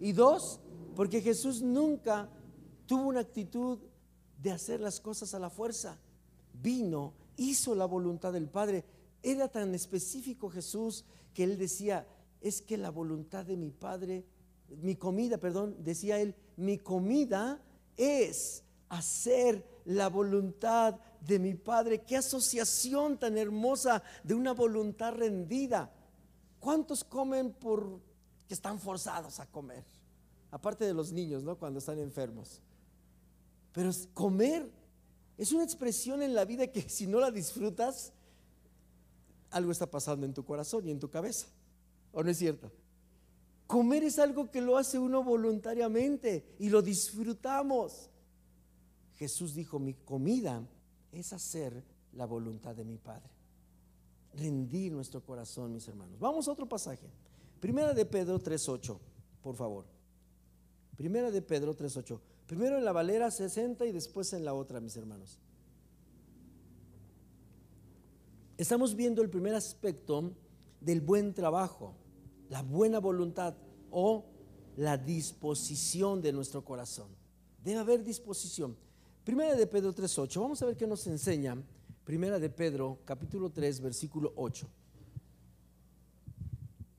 Y 0.00 0.12
dos, 0.12 0.60
porque 0.94 1.20
Jesús 1.20 1.62
nunca 1.62 2.28
tuvo 2.86 3.08
una 3.08 3.20
actitud 3.20 3.78
de 4.42 4.50
hacer 4.52 4.80
las 4.80 5.00
cosas 5.00 5.34
a 5.34 5.38
la 5.38 5.50
fuerza. 5.50 5.98
Vino, 6.52 7.14
hizo 7.36 7.74
la 7.74 7.86
voluntad 7.86 8.32
del 8.32 8.48
Padre. 8.48 8.84
Era 9.22 9.48
tan 9.48 9.74
específico 9.74 10.50
Jesús 10.50 11.04
que 11.34 11.44
él 11.44 11.58
decía, 11.58 12.06
es 12.40 12.62
que 12.62 12.76
la 12.76 12.90
voluntad 12.90 13.44
de 13.44 13.56
mi 13.56 13.70
Padre, 13.70 14.24
mi 14.82 14.96
comida, 14.96 15.38
perdón, 15.38 15.76
decía 15.80 16.20
él, 16.20 16.34
mi 16.56 16.78
comida 16.78 17.60
es 17.96 18.62
hacer 18.88 19.64
la 19.84 20.08
voluntad 20.08 20.98
de 21.20 21.38
mi 21.38 21.54
Padre. 21.54 22.02
Qué 22.02 22.16
asociación 22.16 23.18
tan 23.18 23.36
hermosa 23.38 24.02
de 24.22 24.34
una 24.34 24.52
voluntad 24.52 25.14
rendida. 25.14 25.92
¿Cuántos 26.60 27.04
comen 27.04 27.52
por 27.52 28.00
que 28.46 28.54
están 28.54 28.78
forzados 28.78 29.40
a 29.40 29.46
comer? 29.46 29.84
Aparte 30.50 30.84
de 30.84 30.94
los 30.94 31.12
niños, 31.12 31.42
¿no? 31.42 31.58
Cuando 31.58 31.78
están 31.78 31.98
enfermos. 31.98 32.60
Pero 33.76 33.90
comer 34.14 34.72
es 35.36 35.52
una 35.52 35.62
expresión 35.62 36.22
en 36.22 36.34
la 36.34 36.46
vida 36.46 36.66
que 36.66 36.88
si 36.88 37.06
no 37.06 37.20
la 37.20 37.30
disfrutas, 37.30 38.14
algo 39.50 39.70
está 39.70 39.90
pasando 39.90 40.24
en 40.24 40.32
tu 40.32 40.46
corazón 40.46 40.88
y 40.88 40.90
en 40.90 40.98
tu 40.98 41.10
cabeza. 41.10 41.46
¿O 42.12 42.22
no 42.22 42.30
es 42.30 42.38
cierto? 42.38 42.72
Comer 43.66 44.02
es 44.02 44.18
algo 44.18 44.50
que 44.50 44.62
lo 44.62 44.78
hace 44.78 44.98
uno 44.98 45.22
voluntariamente 45.22 46.56
y 46.58 46.70
lo 46.70 46.80
disfrutamos. 46.80 48.08
Jesús 49.16 49.52
dijo, 49.52 49.78
mi 49.78 49.92
comida 49.92 50.66
es 51.12 51.34
hacer 51.34 51.84
la 52.14 52.24
voluntad 52.24 52.74
de 52.74 52.86
mi 52.86 52.96
Padre 52.96 53.36
rendir 54.36 54.92
nuestro 54.92 55.22
corazón, 55.22 55.72
mis 55.72 55.86
hermanos. 55.88 56.18
Vamos 56.18 56.48
a 56.48 56.52
otro 56.52 56.66
pasaje. 56.68 57.10
Primera 57.60 57.92
de 57.92 58.04
Pedro 58.04 58.40
3.8, 58.40 58.98
por 59.42 59.54
favor. 59.54 59.84
Primera 60.96 61.30
de 61.30 61.42
Pedro 61.42 61.76
3.8. 61.76 62.18
Primero 62.46 62.78
en 62.78 62.84
la 62.84 62.92
Valera 62.92 63.30
60 63.30 63.86
y 63.86 63.92
después 63.92 64.32
en 64.32 64.44
la 64.44 64.54
otra, 64.54 64.80
mis 64.80 64.96
hermanos. 64.96 65.38
Estamos 68.56 68.94
viendo 68.94 69.20
el 69.20 69.28
primer 69.28 69.54
aspecto 69.54 70.32
del 70.80 71.00
buen 71.00 71.34
trabajo, 71.34 71.94
la 72.48 72.62
buena 72.62 73.00
voluntad 73.00 73.54
o 73.90 74.24
la 74.76 74.96
disposición 74.96 76.22
de 76.22 76.32
nuestro 76.32 76.64
corazón. 76.64 77.08
Debe 77.62 77.80
haber 77.80 78.04
disposición. 78.04 78.76
Primera 79.24 79.56
de 79.56 79.66
Pedro 79.66 79.92
3.8. 79.92 80.40
Vamos 80.40 80.62
a 80.62 80.66
ver 80.66 80.76
qué 80.76 80.86
nos 80.86 81.06
enseña 81.06 81.56
Primera 82.04 82.38
de 82.38 82.48
Pedro, 82.48 83.00
capítulo 83.04 83.50
3, 83.50 83.80
versículo 83.80 84.32
8. 84.36 84.68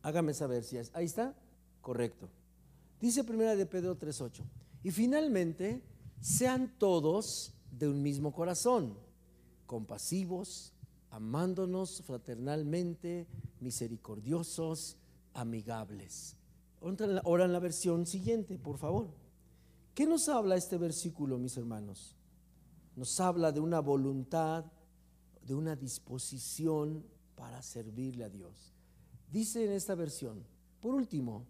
Hágame 0.01 0.33
saber 0.33 0.65
si 0.65 0.75
es. 0.75 0.91
Ahí 0.93 1.05
está. 1.05 1.33
Correcto. 1.79 2.29
Dice 2.99 3.23
Primera 3.23 3.55
de 3.55 3.65
Pedro 3.65 3.95
3, 3.95 4.19
8. 4.19 4.43
Y 4.87 4.91
finalmente, 4.91 5.83
sean 6.21 6.71
todos 6.79 7.51
de 7.77 7.89
un 7.89 8.01
mismo 8.01 8.31
corazón, 8.31 8.97
compasivos, 9.65 10.71
amándonos 11.11 12.01
fraternalmente, 12.03 13.27
misericordiosos, 13.59 14.95
amigables. 15.33 16.37
Ahora 17.25 17.43
en 17.43 17.51
la 17.51 17.59
versión 17.59 18.05
siguiente, 18.05 18.57
por 18.57 18.77
favor. 18.77 19.09
¿Qué 19.93 20.05
nos 20.05 20.29
habla 20.29 20.55
este 20.55 20.77
versículo, 20.77 21.37
mis 21.37 21.57
hermanos? 21.57 22.15
Nos 22.95 23.19
habla 23.19 23.51
de 23.51 23.59
una 23.59 23.81
voluntad 23.81 24.63
de 25.45 25.53
una 25.53 25.75
disposición 25.75 27.03
para 27.35 27.61
servirle 27.61 28.23
a 28.23 28.29
Dios. 28.29 28.73
Dice 29.29 29.65
en 29.65 29.73
esta 29.73 29.95
versión, 29.95 30.45
por 30.79 30.95
último, 30.95 31.45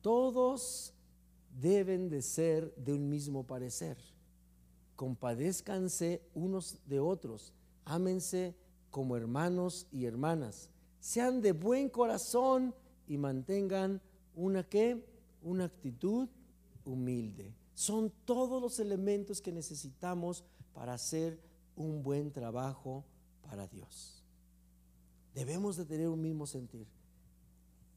todos 0.00 0.94
deben 1.60 2.08
de 2.08 2.22
ser 2.22 2.74
de 2.76 2.92
un 2.92 3.08
mismo 3.08 3.44
parecer. 3.44 3.96
Compadézcanse 4.96 6.22
unos 6.34 6.80
de 6.86 7.00
otros, 7.00 7.52
ámense 7.84 8.56
como 8.90 9.16
hermanos 9.16 9.86
y 9.92 10.06
hermanas, 10.06 10.70
sean 11.00 11.40
de 11.40 11.52
buen 11.52 11.88
corazón 11.88 12.74
y 13.06 13.16
mantengan 13.16 14.00
una? 14.34 14.66
Una 15.42 15.64
actitud 15.64 16.28
humilde. 16.84 17.54
Son 17.74 18.12
todos 18.24 18.60
los 18.60 18.80
elementos 18.80 19.40
que 19.40 19.52
necesitamos 19.52 20.44
para 20.72 20.94
hacer 20.94 21.40
un 21.76 22.02
buen 22.02 22.32
trabajo 22.32 23.04
para 23.42 23.66
Dios. 23.66 24.24
Debemos 25.34 25.76
de 25.76 25.84
tener 25.84 26.08
un 26.08 26.20
mismo 26.20 26.46
sentir. 26.46 26.86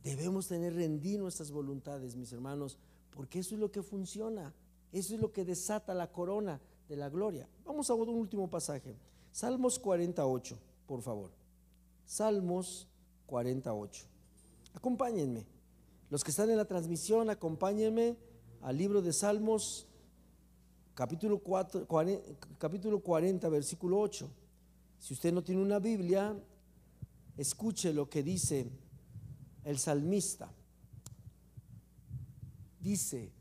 Debemos 0.03 0.47
tener 0.47 0.73
rendir 0.75 1.19
nuestras 1.19 1.51
voluntades, 1.51 2.15
mis 2.15 2.31
hermanos, 2.31 2.77
porque 3.11 3.39
eso 3.39 3.55
es 3.55 3.61
lo 3.61 3.71
que 3.71 3.83
funciona. 3.83 4.53
Eso 4.91 5.15
es 5.15 5.21
lo 5.21 5.31
que 5.31 5.45
desata 5.45 5.93
la 5.93 6.11
corona 6.11 6.59
de 6.89 6.95
la 6.95 7.09
gloria. 7.09 7.47
Vamos 7.65 7.89
a 7.89 7.93
un 7.93 8.09
último 8.09 8.49
pasaje. 8.49 8.95
Salmos 9.31 9.79
48, 9.79 10.57
por 10.85 11.01
favor. 11.01 11.31
Salmos 12.05 12.87
48. 13.27 14.05
Acompáñenme. 14.73 15.45
Los 16.09 16.23
que 16.23 16.31
están 16.31 16.49
en 16.49 16.57
la 16.57 16.65
transmisión, 16.65 17.29
acompáñenme 17.29 18.17
al 18.61 18.77
libro 18.77 19.01
de 19.01 19.13
Salmos, 19.13 19.87
capítulo, 20.93 21.39
4, 21.39 21.87
40, 21.87 22.23
capítulo 22.57 22.99
40, 22.99 23.47
versículo 23.47 23.99
8. 23.99 24.29
Si 24.99 25.13
usted 25.13 25.33
no 25.33 25.41
tiene 25.41 25.61
una 25.61 25.79
Biblia, 25.79 26.37
escuche 27.37 27.93
lo 27.93 28.09
que 28.09 28.21
dice 28.21 28.69
el 29.63 29.79
salmista. 29.79 30.51
Dice, 32.81 33.31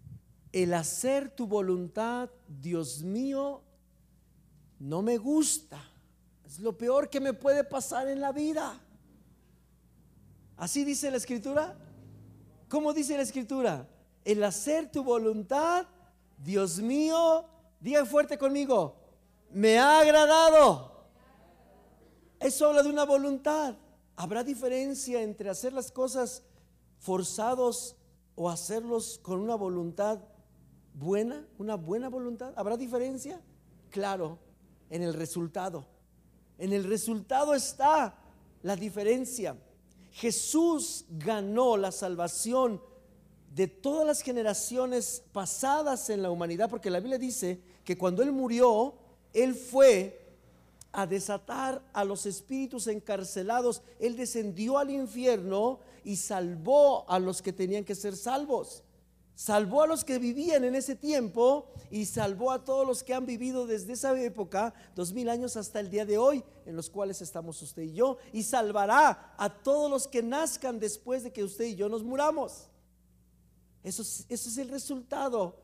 el 0.52 0.74
hacer 0.74 1.30
tu 1.34 1.46
voluntad, 1.46 2.28
Dios 2.46 3.02
mío, 3.02 3.62
no 4.78 5.00
me 5.00 5.16
gusta. 5.16 5.82
Es 6.44 6.60
lo 6.60 6.76
peor 6.76 7.08
que 7.08 7.20
me 7.20 7.32
puede 7.32 7.64
pasar 7.64 8.08
en 8.08 8.20
la 8.20 8.32
vida. 8.32 8.78
Así 10.58 10.84
dice 10.84 11.10
la 11.10 11.16
escritura. 11.16 11.74
¿Cómo 12.68 12.92
dice 12.92 13.16
la 13.16 13.22
escritura? 13.22 13.88
El 14.24 14.44
hacer 14.44 14.92
tu 14.92 15.02
voluntad, 15.02 15.86
Dios 16.36 16.78
mío, 16.78 17.46
diga 17.80 18.04
fuerte 18.04 18.36
conmigo, 18.36 18.96
me 19.50 19.78
ha 19.78 20.00
agradado. 20.00 21.06
Eso 22.38 22.66
habla 22.66 22.82
de 22.82 22.90
una 22.90 23.04
voluntad. 23.04 23.76
¿Habrá 24.16 24.44
diferencia 24.44 25.22
entre 25.22 25.48
hacer 25.48 25.72
las 25.72 25.90
cosas 25.90 26.42
forzados 26.98 27.96
o 28.42 28.48
hacerlos 28.48 29.20
con 29.22 29.38
una 29.38 29.54
voluntad 29.54 30.18
buena, 30.94 31.46
una 31.58 31.74
buena 31.74 32.08
voluntad? 32.08 32.54
¿Habrá 32.56 32.78
diferencia? 32.78 33.38
Claro, 33.90 34.38
en 34.88 35.02
el 35.02 35.12
resultado. 35.12 35.86
En 36.56 36.72
el 36.72 36.84
resultado 36.84 37.52
está 37.52 38.16
la 38.62 38.76
diferencia. 38.76 39.58
Jesús 40.10 41.04
ganó 41.10 41.76
la 41.76 41.92
salvación 41.92 42.80
de 43.54 43.66
todas 43.66 44.06
las 44.06 44.22
generaciones 44.22 45.22
pasadas 45.34 46.08
en 46.08 46.22
la 46.22 46.30
humanidad, 46.30 46.70
porque 46.70 46.88
la 46.88 47.00
Biblia 47.00 47.18
dice 47.18 47.60
que 47.84 47.98
cuando 47.98 48.22
Él 48.22 48.32
murió, 48.32 48.94
Él 49.34 49.54
fue 49.54 50.18
a 50.92 51.06
desatar 51.06 51.82
a 51.92 52.04
los 52.04 52.24
espíritus 52.24 52.86
encarcelados, 52.86 53.82
Él 53.98 54.16
descendió 54.16 54.78
al 54.78 54.88
infierno 54.88 55.80
y 56.04 56.16
salvó 56.16 57.08
a 57.08 57.18
los 57.18 57.42
que 57.42 57.52
tenían 57.52 57.84
que 57.84 57.94
ser 57.94 58.16
salvos. 58.16 58.82
Salvó 59.34 59.82
a 59.82 59.86
los 59.86 60.04
que 60.04 60.18
vivían 60.18 60.64
en 60.64 60.74
ese 60.74 60.94
tiempo 60.94 61.72
y 61.90 62.04
salvó 62.04 62.50
a 62.50 62.62
todos 62.62 62.86
los 62.86 63.02
que 63.02 63.14
han 63.14 63.24
vivido 63.24 63.66
desde 63.66 63.94
esa 63.94 64.20
época, 64.20 64.74
dos 64.94 65.14
mil 65.14 65.30
años 65.30 65.56
hasta 65.56 65.80
el 65.80 65.88
día 65.88 66.04
de 66.04 66.18
hoy, 66.18 66.44
en 66.66 66.76
los 66.76 66.90
cuales 66.90 67.22
estamos 67.22 67.62
usted 67.62 67.82
y 67.82 67.94
yo, 67.94 68.18
y 68.34 68.42
salvará 68.42 69.34
a 69.38 69.48
todos 69.48 69.90
los 69.90 70.06
que 70.06 70.22
nazcan 70.22 70.78
después 70.78 71.22
de 71.22 71.32
que 71.32 71.42
usted 71.42 71.64
y 71.64 71.74
yo 71.74 71.88
nos 71.88 72.02
muramos. 72.02 72.68
Eso, 73.82 74.02
es 74.02 74.58
el 74.58 74.68
resultado 74.68 75.56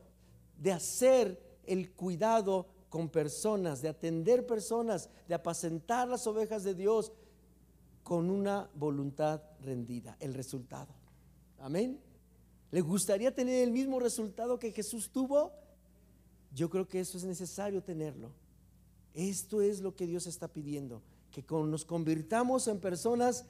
de 0.56 0.72
hacer 0.72 1.58
el 1.66 1.92
cuidado 1.92 2.66
con 2.88 3.10
personas, 3.10 3.82
de 3.82 3.90
atender 3.90 4.46
personas, 4.46 5.10
de 5.28 5.34
apacentar 5.34 6.08
las 6.08 6.26
ovejas 6.26 6.64
de 6.64 6.74
Dios 6.74 7.12
con 8.06 8.30
una 8.30 8.70
voluntad 8.76 9.42
rendida, 9.64 10.16
el 10.20 10.32
resultado. 10.32 10.94
Amén. 11.58 11.98
¿Le 12.70 12.80
gustaría 12.80 13.34
tener 13.34 13.64
el 13.64 13.72
mismo 13.72 13.98
resultado 13.98 14.60
que 14.60 14.70
Jesús 14.70 15.10
tuvo? 15.10 15.50
Yo 16.54 16.70
creo 16.70 16.86
que 16.86 17.00
eso 17.00 17.18
es 17.18 17.24
necesario 17.24 17.82
tenerlo. 17.82 18.30
Esto 19.12 19.60
es 19.60 19.80
lo 19.80 19.96
que 19.96 20.06
Dios 20.06 20.28
está 20.28 20.46
pidiendo, 20.46 21.02
que 21.32 21.44
nos 21.50 21.84
convirtamos 21.84 22.68
en 22.68 22.78
personas 22.78 23.44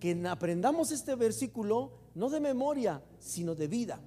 que 0.00 0.20
aprendamos 0.26 0.90
este 0.90 1.14
versículo 1.14 1.92
no 2.16 2.30
de 2.30 2.40
memoria, 2.40 3.00
sino 3.20 3.54
de 3.54 3.68
vida. 3.68 4.00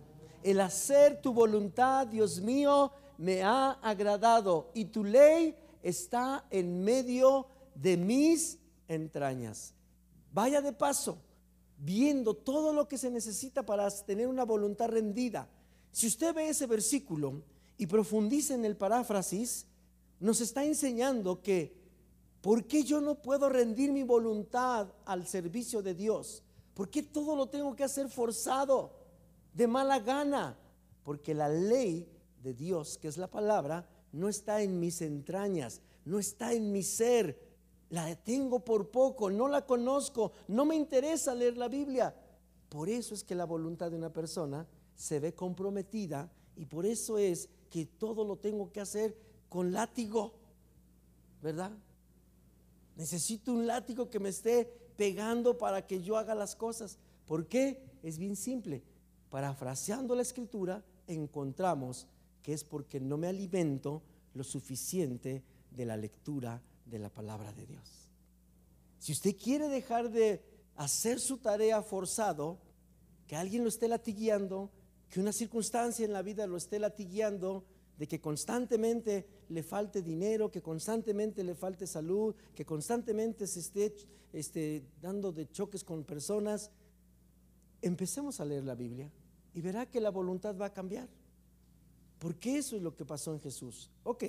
El 0.44 0.60
hacer 0.60 1.22
tu 1.22 1.32
voluntad, 1.32 2.08
Dios 2.08 2.42
mío, 2.42 2.92
me 3.18 3.42
ha 3.42 3.72
agradado 3.82 4.70
y 4.74 4.84
tu 4.84 5.06
ley 5.06 5.56
está 5.82 6.46
en 6.52 6.84
medio 6.84 7.48
de 7.74 7.96
mis 7.96 8.60
entrañas. 8.90 9.77
Vaya 10.32 10.62
de 10.62 10.74
paso, 10.74 11.20
viendo 11.78 12.34
todo 12.34 12.74
lo 12.74 12.88
que 12.88 12.98
se 12.98 13.10
necesita 13.12 13.66
para 13.66 13.90
tener 13.90 14.28
una 14.28 14.46
voluntad 14.46 14.90
rendida. 14.90 15.50
Si 15.92 16.08
usted 16.08 16.34
ve 16.34 16.50
ese 16.50 16.66
versículo 16.66 17.42
y 17.78 17.88
profundiza 17.88 18.54
en 18.54 18.66
el 18.66 18.76
paráfrasis, 18.76 19.66
nos 20.20 20.42
está 20.42 20.64
enseñando 20.66 21.42
que, 21.42 21.76
¿por 22.42 22.66
qué 22.66 22.84
yo 22.84 23.02
no 23.02 23.16
puedo 23.16 23.50
rendir 23.50 23.92
mi 23.92 24.04
voluntad 24.04 24.88
al 25.06 25.28
servicio 25.28 25.82
de 25.82 25.94
Dios? 25.94 26.44
¿Por 26.74 26.90
qué 26.90 27.04
todo 27.04 27.36
lo 27.36 27.48
tengo 27.48 27.76
que 27.76 27.84
hacer 27.84 28.10
forzado, 28.10 28.94
de 29.54 29.68
mala 29.68 30.00
gana? 30.00 30.58
Porque 31.04 31.34
la 31.34 31.50
ley 31.50 32.08
de 32.44 32.54
Dios, 32.54 32.98
que 32.98 33.08
es 33.08 33.18
la 33.18 33.30
palabra, 33.30 33.88
no 34.12 34.30
está 34.30 34.62
en 34.62 34.80
mis 34.80 35.02
entrañas, 35.02 35.82
no 36.06 36.20
está 36.20 36.54
en 36.54 36.72
mi 36.72 36.84
ser. 36.84 37.47
La 37.90 38.14
tengo 38.16 38.60
por 38.60 38.90
poco, 38.90 39.30
no 39.30 39.48
la 39.48 39.66
conozco, 39.66 40.34
no 40.48 40.66
me 40.66 40.76
interesa 40.76 41.34
leer 41.34 41.58
la 41.58 41.68
Biblia. 41.68 42.14
Por 42.70 42.90
eso 42.90 43.14
es 43.14 43.24
que 43.24 43.36
la 43.36 43.46
voluntad 43.46 43.92
de 43.92 43.98
una 43.98 44.12
persona 44.12 44.68
se 44.96 45.20
ve 45.20 45.34
comprometida 45.34 46.30
y 46.56 46.66
por 46.66 46.86
eso 46.86 47.18
es 47.18 47.50
que 47.70 47.86
todo 47.86 48.26
lo 48.26 48.38
tengo 48.38 48.72
que 48.72 48.82
hacer 48.82 49.16
con 49.48 49.72
látigo, 49.72 50.34
¿verdad? 51.42 51.72
Necesito 52.96 53.54
un 53.54 53.68
látigo 53.68 54.10
que 54.10 54.20
me 54.20 54.30
esté 54.30 54.66
pegando 54.98 55.58
para 55.58 55.86
que 55.86 56.02
yo 56.02 56.18
haga 56.18 56.36
las 56.36 56.56
cosas. 56.56 56.98
¿Por 57.26 57.48
qué? 57.48 57.84
Es 58.04 58.18
bien 58.18 58.36
simple. 58.36 58.84
Parafraseando 59.30 60.16
la 60.16 60.24
escritura, 60.24 60.84
encontramos 61.08 62.08
que 62.42 62.54
es 62.54 62.64
porque 62.64 63.00
no 63.00 63.18
me 63.18 63.28
alimento 63.28 64.02
lo 64.34 64.44
suficiente 64.44 65.44
de 65.72 65.86
la 65.86 65.96
lectura 65.96 66.62
de 66.90 67.00
la 67.00 67.10
palabra 67.10 67.52
de 67.54 67.66
Dios. 67.66 68.12
Si 69.00 69.12
usted 69.12 69.36
quiere 69.36 69.68
dejar 69.68 70.10
de 70.10 70.44
hacer 70.76 71.20
su 71.20 71.38
tarea 71.38 71.82
forzado, 71.82 72.60
que 73.28 73.36
alguien 73.36 73.64
lo 73.64 73.70
esté 73.70 73.88
latigueando, 73.88 74.72
que 75.10 75.20
una 75.20 75.34
circunstancia 75.34 76.06
en 76.06 76.14
la 76.14 76.22
vida 76.22 76.48
lo 76.48 76.58
esté 76.58 76.80
latigueando, 76.80 77.66
de 77.98 78.08
que 78.08 78.22
constantemente 78.22 79.28
le 79.50 79.64
falte 79.64 80.02
dinero, 80.02 80.52
que 80.52 80.62
constantemente 80.62 81.44
le 81.44 81.56
falte 81.56 81.88
salud, 81.88 82.36
que 82.54 82.66
constantemente 82.66 83.48
se 83.48 83.60
esté, 83.60 83.96
esté 84.34 84.84
dando 85.02 85.32
de 85.32 85.50
choques 85.50 85.84
con 85.84 86.04
personas, 86.04 86.72
empecemos 87.82 88.40
a 88.40 88.46
leer 88.46 88.64
la 88.64 88.76
Biblia 88.76 89.12
y 89.54 89.62
verá 89.62 89.88
que 89.88 90.00
la 90.00 90.12
voluntad 90.12 90.56
va 90.56 90.68
a 90.68 90.74
cambiar. 90.74 91.10
Porque 92.20 92.58
eso 92.58 92.76
es 92.76 92.82
lo 92.82 92.96
que 92.96 93.06
pasó 93.06 93.34
en 93.34 93.40
Jesús. 93.40 93.90
Ok. 94.04 94.24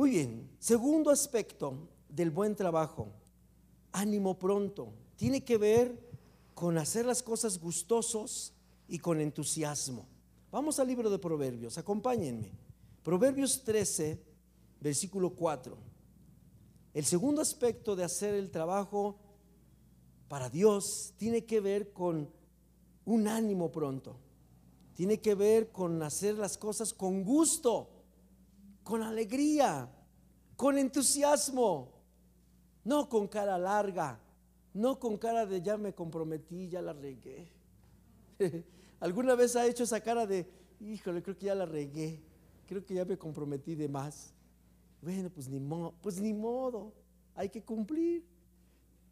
Muy 0.00 0.12
bien. 0.12 0.48
Segundo 0.58 1.10
aspecto 1.10 1.74
del 2.08 2.30
buen 2.30 2.56
trabajo. 2.56 3.08
Ánimo 3.92 4.38
pronto. 4.38 4.94
Tiene 5.14 5.44
que 5.44 5.58
ver 5.58 5.94
con 6.54 6.78
hacer 6.78 7.04
las 7.04 7.22
cosas 7.22 7.60
gustosos 7.60 8.54
y 8.88 8.98
con 8.98 9.20
entusiasmo. 9.20 10.06
Vamos 10.50 10.78
al 10.78 10.86
libro 10.86 11.10
de 11.10 11.18
Proverbios. 11.18 11.76
Acompáñenme. 11.76 12.50
Proverbios 13.02 13.62
13, 13.62 14.18
versículo 14.80 15.34
4. 15.34 15.76
El 16.94 17.04
segundo 17.04 17.42
aspecto 17.42 17.94
de 17.94 18.04
hacer 18.04 18.32
el 18.32 18.50
trabajo 18.50 19.18
para 20.28 20.48
Dios 20.48 21.12
tiene 21.18 21.44
que 21.44 21.60
ver 21.60 21.92
con 21.92 22.30
un 23.04 23.28
ánimo 23.28 23.70
pronto 23.70 24.16
tiene 25.00 25.18
que 25.18 25.34
ver 25.34 25.72
con 25.72 26.02
hacer 26.02 26.34
las 26.34 26.58
cosas 26.58 26.92
con 26.92 27.24
gusto, 27.24 27.88
con 28.90 29.04
alegría, 29.04 29.88
con 30.56 30.76
entusiasmo, 30.76 31.92
no 32.82 33.08
con 33.08 33.28
cara 33.28 33.56
larga, 33.56 34.18
no 34.74 34.98
con 34.98 35.16
cara 35.16 35.46
de 35.46 35.62
ya 35.62 35.76
me 35.76 35.94
comprometí, 35.94 36.68
ya 36.68 36.82
la 36.82 36.92
regué. 36.92 37.52
¿Alguna 38.98 39.36
vez 39.36 39.54
ha 39.54 39.64
hecho 39.64 39.84
esa 39.84 40.00
cara 40.00 40.26
de, 40.26 40.44
híjole, 40.80 41.22
creo 41.22 41.38
que 41.38 41.46
ya 41.46 41.54
la 41.54 41.66
regué, 41.66 42.20
creo 42.66 42.84
que 42.84 42.94
ya 42.94 43.04
me 43.04 43.16
comprometí 43.16 43.76
de 43.76 43.88
más? 43.88 44.34
Bueno, 45.00 45.30
pues 45.30 45.48
ni 45.48 45.60
modo, 45.60 45.94
pues 46.02 46.20
ni 46.20 46.34
modo, 46.34 46.92
hay 47.36 47.48
que 47.48 47.62
cumplir. 47.62 48.26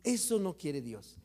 Eso 0.03 0.41
no 0.41 0.57
quiere 0.57 0.81
Dios. 0.81 1.17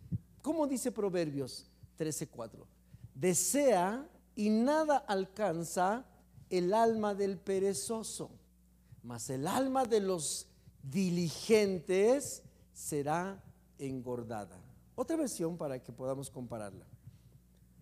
¿Cómo 0.44 0.68
dice 0.68 0.92
Proverbios 0.92 1.72
13:4? 1.98 2.68
Desea 3.16 4.08
y 4.36 4.52
nada 4.52 4.98
alcanza 4.98 6.06
el 6.52 6.72
alma 6.72 7.16
del 7.16 7.40
perezoso, 7.40 8.30
mas 9.04 9.30
el 9.30 9.48
alma 9.48 9.86
de 9.86 10.00
los 10.00 10.48
diligentes 10.82 12.42
será 12.74 13.44
engordada. 13.78 14.60
Otra 14.96 15.16
versión 15.18 15.58
para 15.58 15.82
que 15.82 15.92
podamos 15.92 16.30
compararla. 16.30 16.86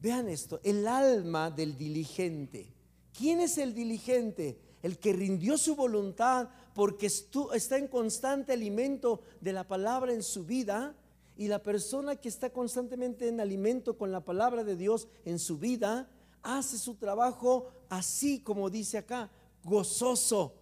Vean 0.02 0.28
esto, 0.30 0.60
el 0.64 0.88
alma 0.88 1.52
del 1.52 1.78
diligente. 1.78 2.74
¿Quién 3.18 3.40
es 3.40 3.58
el 3.58 3.74
diligente? 3.74 4.60
El 4.82 4.98
que 4.98 5.14
rindió 5.14 5.58
su 5.58 5.76
voluntad 5.76 6.50
porque 6.74 7.06
está 7.06 7.78
en 7.78 7.88
constante 7.88 8.54
alimento 8.54 9.22
de 9.42 9.54
la 9.54 9.68
palabra 9.68 10.14
en 10.14 10.24
su 10.24 10.46
vida 10.46 10.96
Y 11.38 11.48
la 11.48 11.62
persona 11.62 12.16
que 12.16 12.30
está 12.30 12.52
constantemente 12.52 13.28
en 13.28 13.40
alimento 13.40 13.98
con 13.98 14.12
la 14.12 14.22
palabra 14.22 14.64
de 14.64 14.76
Dios 14.76 15.08
en 15.26 15.40
su 15.40 15.58
vida, 15.58 16.10
hace 16.44 16.78
su 16.78 16.96
trabajo 16.96 17.72
así 17.90 18.40
como 18.40 18.70
dice 18.70 18.98
acá, 18.98 19.30
gozoso, 19.64 20.56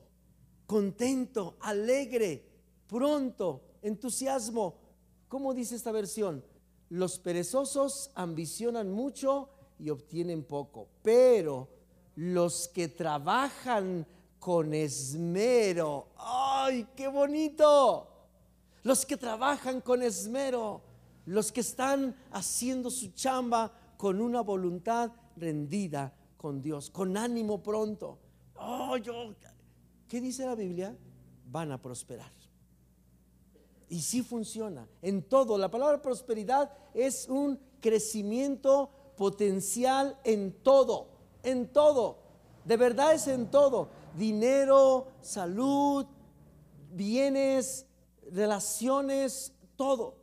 contento, 0.70 1.58
alegre, 1.62 2.46
pronto, 2.86 3.64
entusiasmo. 3.82 4.76
¿Cómo 5.28 5.56
dice 5.56 5.76
esta 5.76 5.92
versión? 5.92 6.46
Los 6.90 7.18
perezosos 7.18 8.12
ambicionan 8.14 8.92
mucho 8.92 9.50
y 9.80 9.90
obtienen 9.90 10.44
poco, 10.44 10.88
pero 11.02 11.70
los 12.18 12.68
que 12.68 12.88
trabajan 12.88 14.06
con 14.38 14.76
esmero, 14.76 16.10
¡ay, 16.18 16.88
qué 16.96 17.08
bonito! 17.08 18.08
Los 18.84 19.08
que 19.08 19.18
trabajan 19.18 19.82
con 19.82 20.04
esmero, 20.04 20.84
los 21.26 21.52
que 21.52 21.62
están 21.62 22.16
haciendo 22.32 22.92
su 22.92 23.10
chamba 23.14 23.74
con 23.98 24.22
una 24.22 24.42
voluntad 24.42 25.12
rendida 25.36 26.14
con 26.38 26.62
Dios, 26.62 26.92
con 26.92 27.18
ánimo 27.18 27.64
pronto. 27.64 28.20
Oh, 28.56 28.98
yo, 28.98 29.34
¿qué 30.10 30.20
dice 30.20 30.46
la 30.46 30.56
Biblia? 30.56 30.98
Van 31.50 31.72
a 31.72 31.82
prosperar. 31.82 32.32
Y 33.88 34.02
sí 34.02 34.22
funciona 34.22 34.88
en 35.02 35.24
todo. 35.24 35.58
La 35.58 35.72
palabra 35.72 36.02
prosperidad 36.02 36.72
es 36.94 37.30
un 37.30 37.60
crecimiento 37.80 38.90
potencial 39.16 40.20
en 40.24 40.52
todo, 40.52 41.08
en 41.44 41.72
todo. 41.72 42.18
De 42.66 42.76
verdad 42.76 43.14
es 43.14 43.28
en 43.28 43.50
todo. 43.50 43.90
Dinero, 44.18 45.08
salud, 45.22 46.06
bienes, 46.92 47.86
relaciones, 48.32 49.54
todo. 49.76 50.18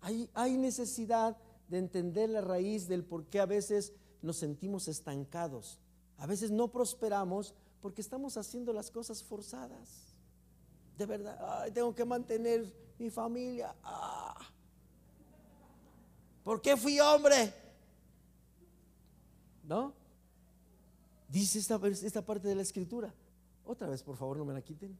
Hay, 0.00 0.30
hay 0.34 0.56
necesidad 0.56 1.36
de 1.68 1.78
entender 1.78 2.30
la 2.30 2.40
raíz 2.40 2.88
del 2.88 3.04
por 3.04 3.26
qué 3.26 3.40
a 3.40 3.46
veces 3.46 3.92
nos 4.22 4.36
sentimos 4.36 4.88
estancados. 4.88 5.80
A 6.18 6.26
veces 6.26 6.50
no 6.50 6.68
prosperamos 6.68 7.54
porque 7.80 8.00
estamos 8.00 8.36
haciendo 8.36 8.72
las 8.72 8.90
cosas 8.90 9.22
forzadas. 9.22 10.14
De 10.96 11.06
verdad, 11.06 11.70
tengo 11.72 11.94
que 11.94 12.04
mantener 12.04 12.72
mi 12.98 13.10
familia. 13.10 13.74
Ah. 13.82 14.36
¿Por 16.42 16.60
qué 16.60 16.76
fui 16.76 16.98
hombre? 17.00 17.52
¿No? 19.64 19.92
Dice 21.28 21.58
esta, 21.58 21.80
esta 21.86 22.24
parte 22.24 22.48
de 22.48 22.54
la 22.54 22.62
escritura. 22.62 23.12
Otra 23.64 23.88
vez, 23.88 24.02
por 24.02 24.16
favor, 24.16 24.36
no 24.36 24.44
me 24.44 24.54
la 24.54 24.62
quiten. 24.62 24.96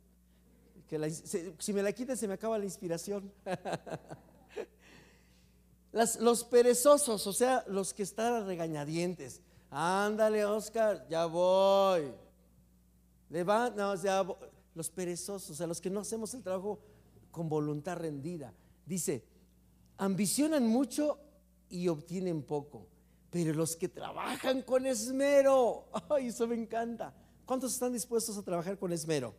Que 0.89 1.11
si 1.59 1.73
me 1.73 1.83
la 1.83 1.93
quiten, 1.93 2.17
se 2.17 2.29
me 2.29 2.35
acaba 2.35 2.59
la 2.59 2.65
inspiración. 2.65 3.33
los 6.21 6.45
perezosos, 6.45 7.27
o 7.27 7.33
sea, 7.33 7.65
los 7.69 7.95
que 7.95 8.03
están 8.03 8.47
regañadientes. 8.47 9.41
Ándale, 9.71 10.45
Oscar, 10.45 11.07
ya 11.09 11.27
voy. 11.27 12.13
Ya 13.31 14.27
Los 14.75 14.91
perezosos, 14.91 15.51
o 15.51 15.55
sea, 15.55 15.67
los 15.67 15.81
que 15.81 15.91
no 15.91 16.01
hacemos 16.01 16.33
el 16.35 16.43
trabajo 16.43 16.79
con 17.31 17.49
voluntad 17.49 17.97
rendida. 17.97 18.53
Dice, 18.85 19.25
ambicionan 19.97 20.67
mucho 20.67 21.19
y 21.69 21.89
obtienen 21.89 22.43
poco, 22.43 22.87
pero 23.31 23.53
los 23.53 23.77
que 23.77 23.89
trabajan 23.89 24.63
con 24.63 24.87
esmero, 24.87 25.89
ay, 26.11 26.29
eso 26.29 26.47
me 26.47 26.55
encanta. 26.55 27.13
¿Cuántos 27.45 27.73
están 27.73 27.93
dispuestos 27.93 28.37
a 28.37 28.43
trabajar 28.43 28.79
con 28.79 28.93
esmero? 28.93 29.35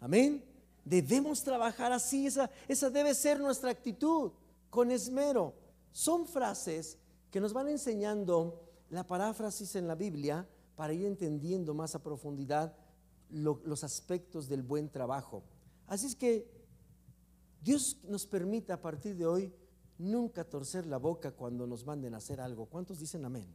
Amén. 0.00 0.44
Debemos 0.84 1.42
trabajar 1.42 1.92
así, 1.92 2.26
esa, 2.26 2.50
esa 2.68 2.90
debe 2.90 3.14
ser 3.14 3.40
nuestra 3.40 3.70
actitud, 3.70 4.32
con 4.68 4.90
esmero. 4.90 5.54
Son 5.92 6.26
frases 6.26 6.98
que 7.30 7.40
nos 7.40 7.52
van 7.52 7.68
enseñando 7.68 8.60
la 8.90 9.06
paráfrasis 9.06 9.76
en 9.76 9.88
la 9.88 9.94
Biblia 9.94 10.46
para 10.76 10.92
ir 10.92 11.06
entendiendo 11.06 11.72
más 11.74 11.94
a 11.94 12.02
profundidad 12.02 12.74
los 13.34 13.82
aspectos 13.82 14.48
del 14.48 14.62
buen 14.62 14.88
trabajo. 14.88 15.42
Así 15.86 16.06
es 16.06 16.14
que 16.14 16.48
Dios 17.62 17.98
nos 18.04 18.26
permite 18.26 18.72
a 18.72 18.80
partir 18.80 19.16
de 19.16 19.26
hoy 19.26 19.52
nunca 19.98 20.44
torcer 20.44 20.86
la 20.86 20.98
boca 20.98 21.32
cuando 21.32 21.66
nos 21.66 21.84
manden 21.84 22.14
a 22.14 22.18
hacer 22.18 22.40
algo. 22.40 22.66
¿Cuántos 22.66 22.98
dicen 22.98 23.24
amén? 23.24 23.46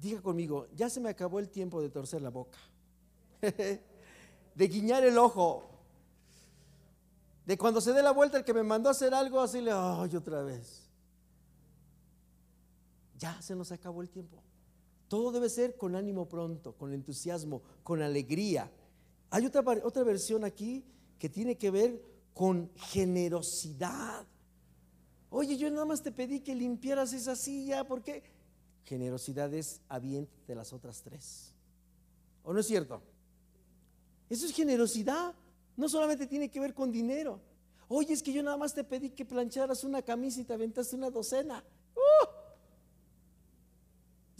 Diga 0.00 0.22
conmigo, 0.22 0.68
ya 0.74 0.88
se 0.88 1.00
me 1.00 1.10
acabó 1.10 1.40
el 1.40 1.50
tiempo 1.50 1.82
de 1.82 1.90
torcer 1.90 2.22
la 2.22 2.30
boca, 2.30 2.58
de 3.40 4.68
guiñar 4.68 5.04
el 5.04 5.18
ojo, 5.18 5.68
de 7.44 7.58
cuando 7.58 7.80
se 7.80 7.92
dé 7.92 8.02
la 8.02 8.12
vuelta 8.12 8.38
el 8.38 8.44
que 8.44 8.54
me 8.54 8.62
mandó 8.62 8.88
a 8.88 8.92
hacer 8.92 9.12
algo, 9.12 9.40
así 9.40 9.60
le, 9.60 9.72
ay, 9.72 10.14
otra 10.16 10.42
vez. 10.42 10.88
Ya 13.18 13.40
se 13.42 13.54
nos 13.54 13.72
acabó 13.72 14.00
el 14.00 14.08
tiempo. 14.08 14.42
Todo 15.10 15.32
debe 15.32 15.48
ser 15.48 15.76
con 15.76 15.96
ánimo 15.96 16.28
pronto, 16.28 16.76
con 16.76 16.94
entusiasmo, 16.94 17.62
con 17.82 18.00
alegría. 18.00 18.70
Hay 19.30 19.44
otra, 19.44 19.64
otra 19.82 20.04
versión 20.04 20.44
aquí 20.44 20.84
que 21.18 21.28
tiene 21.28 21.58
que 21.58 21.72
ver 21.72 22.00
con 22.32 22.70
generosidad. 22.76 24.24
Oye, 25.28 25.56
yo 25.56 25.68
nada 25.68 25.84
más 25.84 26.00
te 26.00 26.12
pedí 26.12 26.38
que 26.38 26.54
limpiaras 26.54 27.12
esa 27.12 27.34
silla, 27.34 27.82
¿por 27.82 28.04
qué? 28.04 28.22
Generosidad 28.84 29.52
es 29.52 29.80
aviente 29.88 30.30
de 30.46 30.54
las 30.54 30.72
otras 30.72 31.02
tres. 31.02 31.56
¿O 32.44 32.52
no 32.52 32.60
es 32.60 32.68
cierto? 32.68 33.02
Eso 34.28 34.46
es 34.46 34.52
generosidad. 34.52 35.34
No 35.76 35.88
solamente 35.88 36.28
tiene 36.28 36.52
que 36.52 36.60
ver 36.60 36.72
con 36.72 36.92
dinero. 36.92 37.40
Oye, 37.88 38.12
es 38.12 38.22
que 38.22 38.32
yo 38.32 38.44
nada 38.44 38.56
más 38.56 38.74
te 38.74 38.84
pedí 38.84 39.10
que 39.10 39.24
plancharas 39.24 39.82
una 39.82 40.02
camisa 40.02 40.40
y 40.40 40.44
te 40.44 40.52
aventaste 40.52 40.94
una 40.94 41.10
docena. 41.10 41.64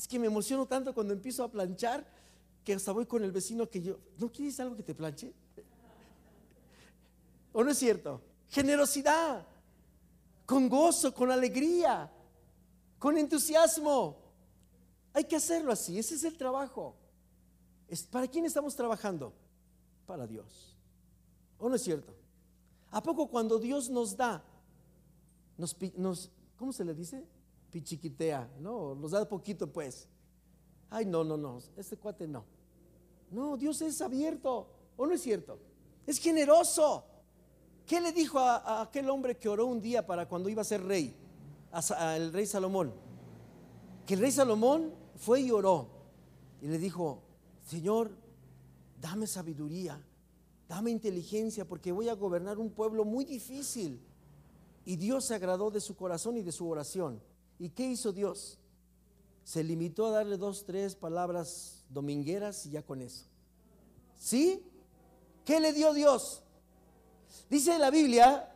Es 0.00 0.08
que 0.08 0.18
me 0.18 0.28
emociono 0.28 0.64
tanto 0.64 0.94
cuando 0.94 1.12
empiezo 1.12 1.44
a 1.44 1.50
planchar 1.50 2.06
que 2.64 2.72
hasta 2.72 2.90
voy 2.90 3.04
con 3.04 3.22
el 3.22 3.32
vecino 3.32 3.68
que 3.68 3.82
yo, 3.82 3.98
¿no 4.16 4.32
quieres 4.32 4.58
algo 4.58 4.74
que 4.74 4.82
te 4.82 4.94
planche? 4.94 5.30
¿O 7.52 7.62
no 7.62 7.70
es 7.70 7.76
cierto? 7.76 8.22
Generosidad, 8.48 9.46
con 10.46 10.70
gozo, 10.70 11.12
con 11.12 11.30
alegría, 11.30 12.10
con 12.98 13.18
entusiasmo. 13.18 14.16
Hay 15.12 15.24
que 15.24 15.36
hacerlo 15.36 15.70
así, 15.70 15.98
ese 15.98 16.14
es 16.14 16.24
el 16.24 16.38
trabajo. 16.38 16.96
¿Para 18.10 18.26
quién 18.26 18.46
estamos 18.46 18.74
trabajando? 18.74 19.34
Para 20.06 20.26
Dios. 20.26 20.78
¿O 21.58 21.68
no 21.68 21.74
es 21.74 21.82
cierto? 21.82 22.16
¿A 22.90 23.02
poco 23.02 23.28
cuando 23.28 23.58
Dios 23.58 23.90
nos 23.90 24.16
da, 24.16 24.42
nos, 25.58 25.76
nos 25.98 26.30
¿cómo 26.56 26.72
se 26.72 26.86
le 26.86 26.94
dice? 26.94 27.22
Pichiquitea, 27.70 28.50
¿no? 28.60 28.94
Nos 28.94 29.12
da 29.12 29.28
poquito 29.28 29.70
pues. 29.70 30.08
Ay, 30.90 31.06
no, 31.06 31.22
no, 31.22 31.36
no, 31.36 31.58
este 31.76 31.96
cuate 31.96 32.26
no. 32.26 32.44
No, 33.30 33.56
Dios 33.56 33.80
es 33.82 34.00
abierto, 34.00 34.68
¿o 34.96 35.06
no 35.06 35.12
es 35.12 35.22
cierto? 35.22 35.58
Es 36.06 36.18
generoso. 36.18 37.04
¿Qué 37.86 38.00
le 38.00 38.12
dijo 38.12 38.38
a, 38.38 38.82
aquel 38.82 39.08
hombre 39.08 39.36
que 39.36 39.48
oró 39.48 39.66
un 39.66 39.80
día 39.80 40.06
para 40.06 40.28
cuando 40.28 40.48
iba 40.48 40.62
a 40.62 40.64
ser 40.64 40.82
rey? 40.84 41.14
Al 41.70 42.32
rey 42.32 42.46
Salomón. 42.46 42.92
Que 44.06 44.14
el 44.14 44.20
rey 44.20 44.32
Salomón 44.32 44.92
fue 45.16 45.42
y 45.42 45.50
oró. 45.50 45.88
Y 46.60 46.66
le 46.66 46.78
dijo, 46.78 47.22
Señor, 47.62 48.10
dame 49.00 49.26
sabiduría 49.26 50.00
dame 50.70 50.92
inteligencia 50.92 51.64
porque 51.64 51.90
voy 51.90 52.08
a 52.08 52.14
gobernar 52.14 52.60
un 52.60 52.70
pueblo 52.70 53.04
muy 53.04 53.24
difícil. 53.24 54.00
Y 54.84 54.94
Dios 54.94 55.24
se 55.24 55.34
agradó 55.34 55.68
de 55.68 55.80
su 55.80 55.96
corazón 55.96 56.36
y 56.36 56.42
de 56.42 56.52
su 56.52 56.68
oración. 56.68 57.20
¿Y 57.60 57.68
qué 57.68 57.84
hizo 57.84 58.10
Dios? 58.10 58.58
Se 59.44 59.62
limitó 59.62 60.06
a 60.06 60.10
darle 60.12 60.38
dos, 60.38 60.64
tres 60.64 60.94
palabras 60.94 61.84
domingueras 61.90 62.64
y 62.64 62.70
ya 62.70 62.82
con 62.82 63.02
eso. 63.02 63.26
¿Sí? 64.16 64.64
¿Qué 65.44 65.60
le 65.60 65.74
dio 65.74 65.92
Dios? 65.92 66.42
Dice 67.50 67.78
la 67.78 67.90
Biblia 67.90 68.50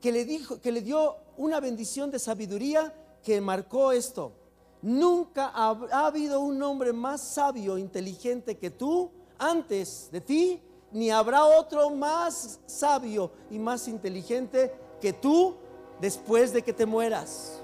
que 0.00 0.10
le 0.10 0.24
dijo 0.24 0.58
que 0.58 0.72
le 0.72 0.80
dio 0.80 1.16
una 1.36 1.60
bendición 1.60 2.10
de 2.10 2.18
sabiduría 2.18 2.94
que 3.22 3.42
marcó 3.42 3.92
esto. 3.92 4.32
Nunca 4.80 5.48
ha, 5.48 5.78
ha 5.92 6.06
habido 6.06 6.40
un 6.40 6.62
hombre 6.62 6.94
más 6.94 7.20
sabio, 7.20 7.76
inteligente 7.76 8.56
que 8.56 8.70
tú 8.70 9.10
antes 9.36 10.08
de 10.10 10.22
ti 10.22 10.62
ni 10.92 11.10
habrá 11.10 11.44
otro 11.44 11.90
más 11.90 12.58
sabio 12.64 13.30
y 13.50 13.58
más 13.58 13.86
inteligente 13.86 14.72
que 14.98 15.12
tú 15.12 15.56
después 16.00 16.54
de 16.54 16.62
que 16.62 16.72
te 16.72 16.86
mueras. 16.86 17.60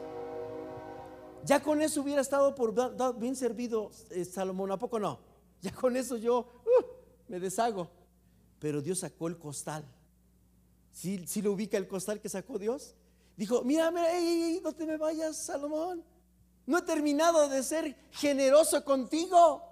Ya 1.45 1.63
con 1.63 1.83
eso 1.83 2.03
hubiera 2.03 2.21
estado 2.21 2.55
por 2.55 2.73
bien 3.19 3.35
servido 3.35 3.91
eh, 4.11 4.25
Salomón, 4.25 4.71
¿a 4.71 4.79
poco 4.79 4.99
no? 4.99 5.19
Ya 5.61 5.73
con 5.73 5.97
eso 5.97 6.17
yo 6.17 6.41
uh, 6.41 6.85
me 7.29 7.41
deshago. 7.41 7.91
Pero 8.59 8.81
Dios 8.81 9.01
sacó 9.01 9.29
el 9.29 9.39
costal. 9.39 9.85
Si 10.93 11.27
¿Sí, 11.27 11.43
lo 11.43 11.53
ubica 11.53 11.77
el 11.77 11.89
costal 11.89 12.21
que 12.21 12.29
sacó 12.29 12.59
Dios? 12.59 12.95
Dijo, 13.37 13.63
mira, 13.63 13.91
mira, 13.91 14.09
no 14.63 14.73
te 14.73 14.87
me 14.87 14.97
vayas, 14.97 15.37
Salomón. 15.37 16.05
No 16.67 16.79
he 16.79 16.83
terminado 16.83 17.49
de 17.49 17.63
ser 17.63 17.97
generoso 18.13 18.85
contigo. 18.85 19.63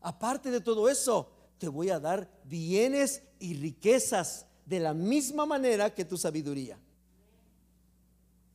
Aparte 0.00 0.50
de 0.50 0.60
todo 0.60 0.88
eso, 0.88 1.30
te 1.58 1.68
voy 1.68 1.90
a 1.90 2.00
dar 2.00 2.28
bienes 2.44 3.22
y 3.38 3.54
riquezas 3.54 4.46
de 4.64 4.80
la 4.80 4.94
misma 4.94 5.46
manera 5.46 5.94
que 5.94 6.04
tu 6.04 6.16
sabiduría. 6.16 6.78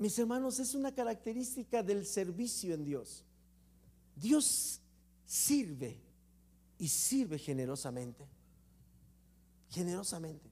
Mis 0.03 0.19
hermanos, 0.19 0.59
es 0.59 0.75
una 0.75 0.93
característica 0.93 1.81
del 1.81 2.05
servicio 2.05 2.73
en 2.73 2.83
Dios. 2.83 3.23
Dios 4.17 4.81
sirve 5.25 5.97
y 6.77 6.89
sirve 6.89 7.39
generosamente. 7.39 8.27
Generosamente. 9.69 10.51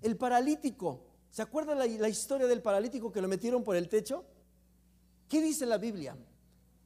El 0.00 0.16
paralítico, 0.16 1.04
¿se 1.30 1.42
acuerda 1.42 1.74
la, 1.74 2.08
historia 2.08 2.46
del 2.46 2.62
paralítico 2.62 3.12
que 3.12 3.20
lo 3.20 3.28
metieron 3.28 3.62
por 3.62 3.76
el 3.76 3.90
techo? 3.90 4.24
¿Qué 5.28 5.42
dice 5.42 5.66
la 5.66 5.76
Biblia? 5.76 6.16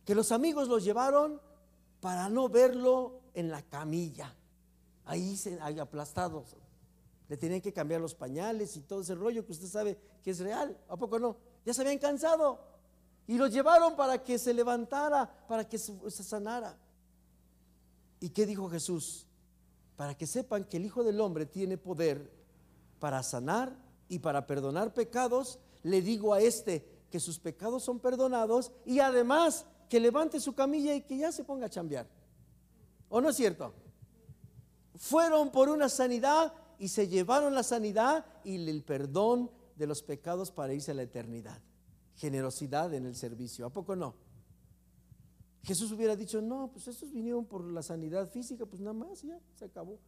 Que 0.04 0.16
los 0.16 0.32
amigos 0.32 0.66
lo 0.66 0.80
llevaron 0.80 1.40
para 2.00 2.28
no 2.28 2.48
verlo 2.48 3.20
en 3.32 3.48
la 3.48 3.62
camilla. 3.62 4.34
Ahí, 5.04 5.36
se, 5.36 5.56
ahí 5.60 5.78
aplastados. 5.78 6.56
Le 7.28 7.36
tenían 7.36 7.60
que 7.60 7.72
cambiar 7.72 8.00
los 8.00 8.16
pañales 8.16 8.76
y 8.76 8.80
todo 8.80 9.02
ese 9.02 9.14
rollo 9.14 9.46
que 9.46 9.52
usted 9.52 9.68
sabe 9.68 9.96
que 10.24 10.32
es 10.32 10.40
real. 10.40 10.76
¿A 10.88 10.96
poco 10.96 11.20
no? 11.20 11.51
Ya 11.64 11.74
se 11.74 11.82
habían 11.82 11.98
cansado. 11.98 12.60
Y 13.26 13.38
lo 13.38 13.46
llevaron 13.46 13.96
para 13.96 14.22
que 14.22 14.38
se 14.38 14.52
levantara, 14.52 15.30
para 15.46 15.68
que 15.68 15.78
se 15.78 16.24
sanara. 16.24 16.76
¿Y 18.20 18.30
qué 18.30 18.46
dijo 18.46 18.68
Jesús? 18.68 19.26
Para 19.96 20.16
que 20.16 20.26
sepan 20.26 20.64
que 20.64 20.76
el 20.76 20.86
Hijo 20.86 21.02
del 21.04 21.20
Hombre 21.20 21.46
tiene 21.46 21.76
poder 21.76 22.32
para 22.98 23.22
sanar 23.22 23.76
y 24.08 24.18
para 24.18 24.46
perdonar 24.46 24.94
pecados, 24.94 25.58
le 25.82 26.02
digo 26.02 26.34
a 26.34 26.40
este 26.40 26.86
que 27.10 27.18
sus 27.20 27.38
pecados 27.38 27.82
son 27.82 27.98
perdonados 27.98 28.72
y 28.84 29.00
además 29.00 29.66
que 29.88 30.00
levante 30.00 30.40
su 30.40 30.54
camilla 30.54 30.94
y 30.94 31.02
que 31.02 31.18
ya 31.18 31.32
se 31.32 31.44
ponga 31.44 31.66
a 31.66 31.70
chambear. 31.70 32.06
¿O 33.08 33.20
no 33.20 33.28
es 33.28 33.36
cierto? 33.36 33.74
Fueron 34.96 35.50
por 35.50 35.68
una 35.68 35.88
sanidad 35.88 36.54
y 36.78 36.88
se 36.88 37.08
llevaron 37.08 37.54
la 37.54 37.62
sanidad 37.62 38.24
y 38.44 38.56
el 38.68 38.82
perdón 38.82 39.50
de 39.76 39.86
los 39.86 40.02
pecados 40.02 40.50
para 40.50 40.74
irse 40.74 40.90
a 40.90 40.94
la 40.94 41.02
eternidad. 41.02 41.60
Generosidad 42.16 42.92
en 42.94 43.06
el 43.06 43.16
servicio. 43.16 43.66
¿A 43.66 43.70
poco 43.70 43.96
no? 43.96 44.14
Jesús 45.62 45.92
hubiera 45.92 46.16
dicho, 46.16 46.40
no, 46.40 46.70
pues 46.72 46.88
estos 46.88 47.12
vinieron 47.12 47.44
por 47.44 47.64
la 47.64 47.82
sanidad 47.82 48.28
física, 48.28 48.66
pues 48.66 48.80
nada 48.80 48.94
más, 48.94 49.22
ya, 49.22 49.38
se 49.54 49.64
acabó. 49.64 49.98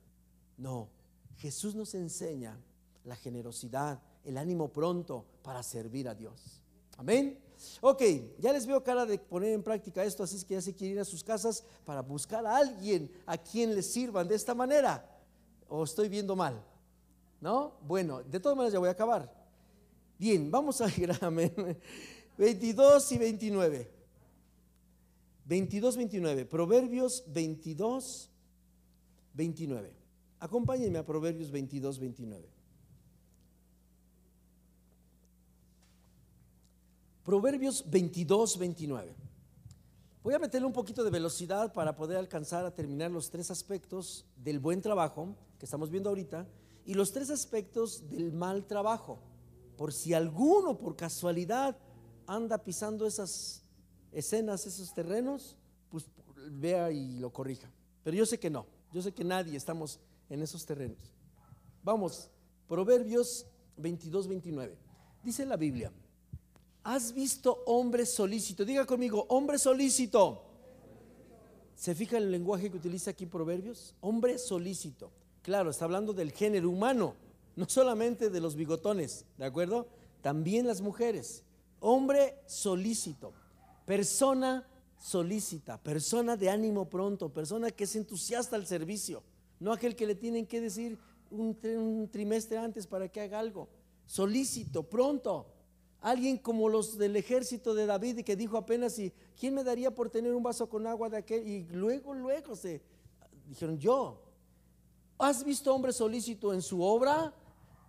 No, 0.56 0.88
Jesús 1.36 1.74
nos 1.74 1.94
enseña 1.94 2.58
la 3.04 3.14
generosidad, 3.14 4.02
el 4.24 4.36
ánimo 4.36 4.72
pronto 4.72 5.24
para 5.42 5.62
servir 5.62 6.08
a 6.08 6.14
Dios. 6.14 6.60
Amén. 6.96 7.38
Ok, 7.80 8.02
ya 8.40 8.52
les 8.52 8.66
veo 8.66 8.82
cara 8.82 9.06
de 9.06 9.18
poner 9.18 9.52
en 9.52 9.62
práctica 9.62 10.04
esto, 10.04 10.24
así 10.24 10.36
es 10.36 10.44
que 10.44 10.54
ya 10.54 10.60
se 10.60 10.74
quieren 10.74 10.96
ir 10.96 11.00
a 11.00 11.04
sus 11.04 11.22
casas 11.22 11.64
para 11.84 12.02
buscar 12.02 12.44
a 12.46 12.56
alguien 12.56 13.10
a 13.26 13.38
quien 13.38 13.74
les 13.74 13.92
sirvan 13.92 14.26
de 14.26 14.34
esta 14.34 14.54
manera. 14.54 15.08
¿O 15.68 15.84
estoy 15.84 16.08
viendo 16.08 16.34
mal? 16.34 16.62
¿No? 17.40 17.74
Bueno, 17.86 18.22
de 18.22 18.40
todas 18.40 18.56
maneras 18.56 18.72
ya 18.72 18.78
voy 18.78 18.88
a 18.88 18.92
acabar. 18.92 19.43
Bien, 20.18 20.50
vamos 20.50 20.80
a 20.80 20.88
ir 20.96 21.10
a 21.10 21.30
22 22.38 23.12
y 23.12 23.18
29. 23.18 23.90
22, 25.46 25.96
29. 25.96 26.44
Proverbios 26.46 27.24
22, 27.28 28.30
29. 29.34 29.92
Acompáñenme 30.40 30.98
a 30.98 31.04
Proverbios 31.04 31.50
22, 31.50 31.98
29. 31.98 32.48
Proverbios 37.24 37.90
22, 37.90 38.58
29. 38.58 39.14
Voy 40.22 40.34
a 40.34 40.38
meterle 40.38 40.66
un 40.66 40.72
poquito 40.72 41.04
de 41.04 41.10
velocidad 41.10 41.72
para 41.72 41.96
poder 41.96 42.16
alcanzar 42.16 42.64
a 42.64 42.74
terminar 42.74 43.10
los 43.10 43.30
tres 43.30 43.50
aspectos 43.50 44.24
del 44.36 44.58
buen 44.58 44.80
trabajo 44.80 45.34
que 45.58 45.66
estamos 45.66 45.90
viendo 45.90 46.08
ahorita 46.08 46.46
y 46.86 46.94
los 46.94 47.12
tres 47.12 47.30
aspectos 47.30 48.08
del 48.08 48.32
mal 48.32 48.66
trabajo. 48.66 49.18
Por 49.76 49.92
si 49.92 50.14
alguno 50.14 50.78
por 50.78 50.96
casualidad 50.96 51.76
anda 52.26 52.58
pisando 52.58 53.06
esas 53.06 53.62
escenas, 54.12 54.66
esos 54.66 54.94
terrenos, 54.94 55.56
pues 55.90 56.06
vea 56.50 56.90
y 56.90 57.18
lo 57.18 57.32
corrija. 57.32 57.70
Pero 58.02 58.16
yo 58.16 58.26
sé 58.26 58.38
que 58.38 58.50
no, 58.50 58.66
yo 58.92 59.02
sé 59.02 59.12
que 59.12 59.24
nadie 59.24 59.56
estamos 59.56 59.98
en 60.28 60.42
esos 60.42 60.64
terrenos. 60.64 60.98
Vamos, 61.82 62.30
Proverbios 62.68 63.46
22, 63.76 64.28
29. 64.28 64.76
Dice 65.22 65.46
la 65.46 65.56
Biblia. 65.56 65.92
¿Has 66.82 67.12
visto 67.12 67.62
hombre 67.66 68.04
solícito? 68.04 68.64
Diga 68.64 68.84
conmigo, 68.84 69.24
hombre 69.28 69.58
solícito. 69.58 70.42
¿Se 71.74 71.94
fija 71.94 72.18
el 72.18 72.30
lenguaje 72.30 72.70
que 72.70 72.76
utiliza 72.76 73.10
aquí 73.10 73.26
Proverbios? 73.26 73.94
Hombre 74.00 74.38
solícito. 74.38 75.10
Claro, 75.42 75.70
está 75.70 75.86
hablando 75.86 76.12
del 76.12 76.32
género 76.32 76.70
humano, 76.70 77.14
no 77.56 77.66
solamente 77.68 78.30
de 78.30 78.40
los 78.40 78.56
bigotones, 78.56 79.24
¿de 79.38 79.44
acuerdo? 79.44 79.88
También 80.22 80.66
las 80.66 80.80
mujeres. 80.80 81.42
Hombre 81.80 82.40
solícito, 82.46 83.32
persona 83.84 84.66
solícita, 84.98 85.76
persona 85.78 86.36
de 86.36 86.48
ánimo 86.48 86.88
pronto, 86.88 87.28
persona 87.28 87.70
que 87.70 87.84
es 87.84 87.94
entusiasta 87.94 88.56
al 88.56 88.66
servicio, 88.66 89.22
no 89.60 89.72
aquel 89.72 89.94
que 89.94 90.06
le 90.06 90.14
tienen 90.14 90.46
que 90.46 90.60
decir 90.60 90.98
un, 91.30 92.08
trimestre 92.10 92.58
antes 92.58 92.86
para 92.86 93.08
que 93.08 93.20
haga 93.20 93.38
algo. 93.38 93.68
Solícito, 94.06 94.82
pronto. 94.82 95.46
Alguien 96.00 96.38
como 96.38 96.68
los 96.68 96.98
del 96.98 97.16
ejército 97.16 97.74
de 97.74 97.86
David 97.86 98.20
que 98.24 98.36
dijo 98.36 98.56
apenas, 98.56 98.98
¿y 98.98 99.12
quién 99.38 99.54
me 99.54 99.64
daría 99.64 99.94
por 99.94 100.10
tener 100.10 100.34
un 100.34 100.42
vaso 100.42 100.68
con 100.68 100.86
agua 100.86 101.08
de 101.08 101.18
aquel? 101.18 101.46
Y 101.46 101.64
luego, 101.64 102.14
luego 102.14 102.56
se 102.56 102.82
dijeron, 103.46 103.78
yo. 103.78 104.20
¿Has 105.18 105.44
visto 105.44 105.74
hombre 105.74 105.92
solícito 105.92 106.52
en 106.52 106.60
su 106.60 106.82
obra? 106.82 107.32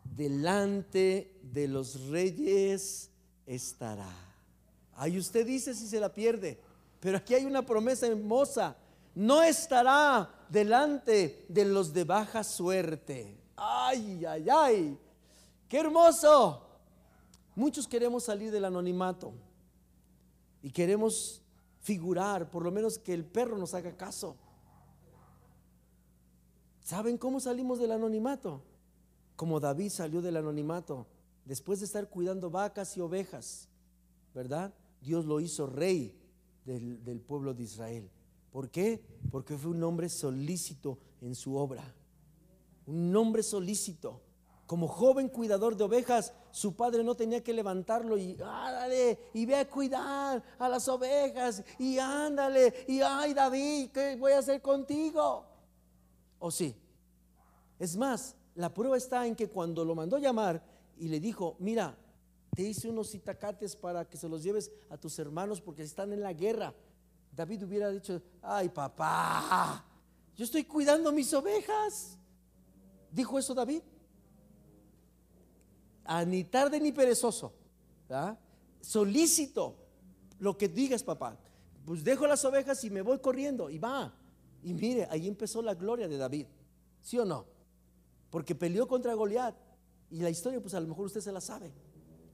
Delante 0.06 1.40
de 1.42 1.68
los 1.68 2.08
reyes 2.08 3.10
estará. 3.46 4.14
Ahí 4.94 5.18
usted 5.18 5.46
dice 5.46 5.74
si 5.74 5.88
se 5.88 6.00
la 6.00 6.14
pierde, 6.14 6.60
pero 7.00 7.18
aquí 7.18 7.34
hay 7.34 7.46
una 7.46 7.66
promesa 7.66 8.08
hermosa. 8.08 8.78
No 9.14 9.44
estará 9.44 10.30
delante 10.50 11.46
de 11.50 11.66
los 11.66 11.94
de 11.94 12.04
baja 12.04 12.44
suerte. 12.44 13.38
Ay, 13.56 14.26
ay, 14.26 14.48
ay. 14.50 15.00
Qué 15.68 15.80
hermoso. 15.80 16.62
Muchos 17.56 17.88
queremos 17.88 18.26
salir 18.26 18.52
del 18.52 18.66
anonimato 18.66 19.34
y 20.62 20.72
queremos 20.72 21.42
figurar, 21.82 22.50
por 22.50 22.64
lo 22.64 22.72
menos 22.72 22.98
que 22.98 23.14
el 23.14 23.24
perro 23.24 23.58
nos 23.58 23.74
haga 23.74 23.96
caso. 23.96 24.36
¿Saben 26.82 27.18
cómo 27.18 27.40
salimos 27.40 27.80
del 27.80 27.92
anonimato? 27.92 28.62
Como 29.36 29.60
David 29.60 29.90
salió 29.90 30.22
del 30.22 30.38
anonimato, 30.38 31.08
después 31.44 31.80
de 31.80 31.86
estar 31.86 32.10
cuidando 32.10 32.50
vacas 32.50 32.96
y 32.98 33.02
ovejas, 33.02 33.68
¿verdad? 34.34 34.74
Dios 35.02 35.26
lo 35.26 35.40
hizo 35.40 35.68
rey 35.68 36.18
del, 36.66 37.22
pueblo 37.22 37.54
de 37.54 37.64
Israel. 37.64 38.10
¿Por 38.52 38.70
qué? 38.70 39.04
Porque 39.32 39.58
fue 39.58 39.72
un 39.72 39.84
hombre 39.84 40.10
solícito 40.10 40.98
en 41.22 41.36
su 41.36 41.56
obra. 41.56 41.84
Un 42.88 43.16
hombre 43.16 43.44
solícito. 43.44 44.22
Como 44.66 44.88
joven 44.88 45.30
cuidador 45.30 45.78
de 45.78 45.84
ovejas, 45.84 46.34
su 46.50 46.76
padre 46.76 47.04
no 47.04 47.14
tenía 47.14 47.44
que 47.44 47.54
levantarlo 47.54 48.18
y 48.18 48.36
ándale 48.42 49.20
y 49.34 49.46
ve 49.46 49.58
a 49.58 49.70
cuidar 49.70 50.42
a 50.58 50.70
las 50.70 50.88
ovejas 50.88 51.64
y 51.78 52.00
ándale 52.00 52.74
y 52.88 53.00
ay 53.02 53.36
David, 53.36 53.92
¿qué 53.92 54.16
voy 54.16 54.32
a 54.32 54.40
hacer 54.40 54.64
contigo? 54.64 55.46
¿O 56.40 56.50
sí? 56.50 56.76
Es 57.78 57.96
más, 57.96 58.36
la 58.56 58.74
prueba 58.74 58.98
está 58.98 59.28
en 59.28 59.36
que 59.36 59.50
cuando 59.50 59.84
lo 59.86 59.96
mandó 59.96 60.18
llamar 60.18 60.64
y 60.98 61.08
le 61.08 61.20
dijo, 61.20 61.56
mira, 61.60 61.96
te 62.56 62.64
hice 62.64 62.90
unos 62.90 63.14
itacates 63.14 63.76
para 63.76 64.08
que 64.08 64.18
se 64.18 64.30
los 64.30 64.42
lleves 64.42 64.72
a 64.90 64.98
tus 64.98 65.20
hermanos 65.20 65.60
porque 65.60 65.84
están 65.84 66.14
en 66.14 66.22
la 66.22 66.34
guerra. 66.34 66.74
David 67.36 67.64
hubiera 67.64 67.90
dicho, 67.90 68.22
ay 68.42 68.70
papá, 68.70 69.84
yo 70.36 70.46
estoy 70.46 70.64
cuidando 70.64 71.12
mis 71.12 71.34
ovejas. 71.34 72.18
¿Dijo 73.12 73.38
eso 73.38 73.54
David? 73.54 73.82
ni 76.28 76.44
tarde 76.44 76.80
ni 76.80 76.92
perezoso, 76.92 77.52
solícito, 78.80 79.76
lo 80.38 80.56
que 80.56 80.68
digas, 80.68 81.02
papá. 81.02 81.36
Pues 81.84 82.04
dejo 82.04 82.28
las 82.28 82.46
ovejas 82.46 82.84
y 82.84 82.92
me 82.92 83.02
voy 83.02 83.18
corriendo 83.20 83.70
y 83.70 83.80
va. 83.80 84.14
Y 84.64 84.74
mire, 84.74 85.08
ahí 85.10 85.28
empezó 85.28 85.62
la 85.62 85.74
gloria 85.74 86.08
de 86.08 86.18
David, 86.18 86.46
¿sí 87.02 87.18
o 87.18 87.26
no? 87.26 87.55
Porque 88.36 88.54
peleó 88.54 88.86
contra 88.86 89.14
Goliat. 89.14 89.56
Y 90.10 90.20
la 90.20 90.30
historia, 90.30 90.60
pues 90.60 90.74
a 90.74 90.82
lo 90.82 90.88
mejor 90.88 91.06
usted 91.06 91.22
se 91.22 91.32
la 91.32 91.40
sabe, 91.40 91.72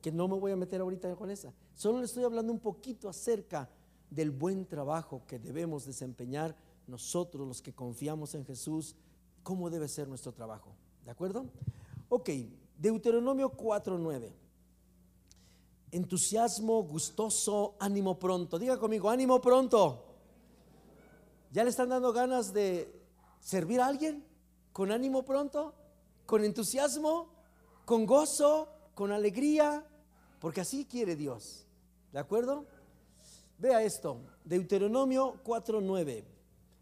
que 0.01 0.11
no 0.11 0.27
me 0.27 0.33
voy 0.35 0.51
a 0.51 0.55
meter 0.55 0.81
ahorita 0.81 1.15
con 1.15 1.29
esa. 1.29 1.53
Solo 1.75 1.99
le 1.99 2.05
estoy 2.05 2.23
hablando 2.23 2.51
un 2.51 2.57
poquito 2.57 3.07
acerca 3.07 3.69
del 4.09 4.31
buen 4.31 4.65
trabajo 4.65 5.21
que 5.27 5.37
debemos 5.37 5.85
desempeñar 5.85 6.57
nosotros 6.87 7.47
los 7.47 7.61
que 7.61 7.75
confiamos 7.75 8.33
en 8.33 8.43
Jesús, 8.45 8.95
cómo 9.43 9.69
debe 9.69 9.87
ser 9.87 10.07
nuestro 10.07 10.31
trabajo. 10.31 10.75
¿De 11.05 11.11
acuerdo? 11.11 11.45
Ok, 12.09 12.31
Deuteronomio 12.79 13.51
4:9. 13.51 14.33
Entusiasmo, 15.91 16.81
gustoso, 16.81 17.75
ánimo 17.79 18.17
pronto. 18.17 18.57
Diga 18.57 18.79
conmigo, 18.79 19.07
ánimo 19.07 19.39
pronto. 19.39 20.03
¿Ya 21.51 21.63
le 21.63 21.69
están 21.69 21.89
dando 21.89 22.11
ganas 22.11 22.53
de 22.53 22.91
servir 23.39 23.79
a 23.81 23.85
alguien? 23.85 24.25
¿Con 24.73 24.91
ánimo 24.91 25.23
pronto? 25.23 25.75
¿Con 26.25 26.43
entusiasmo? 26.43 27.29
¿Con 27.85 28.05
gozo? 28.05 28.69
¿Con 28.95 29.11
alegría? 29.11 29.85
porque 30.41 30.59
así 30.59 30.85
quiere 30.85 31.15
Dios. 31.15 31.65
¿De 32.11 32.19
acuerdo? 32.19 32.65
Vea 33.59 33.83
esto, 33.83 34.17
Deuteronomio 34.43 35.39
4:9. 35.45 36.25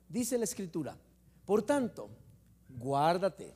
Dice 0.07 0.37
la 0.37 0.45
escritura, 0.45 0.97
por 1.45 1.61
tanto, 1.61 2.09
guárdate 2.69 3.53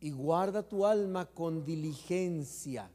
y 0.00 0.10
guarda 0.10 0.62
tu 0.62 0.86
alma 0.86 1.26
con 1.26 1.64
diligencia 1.64 2.90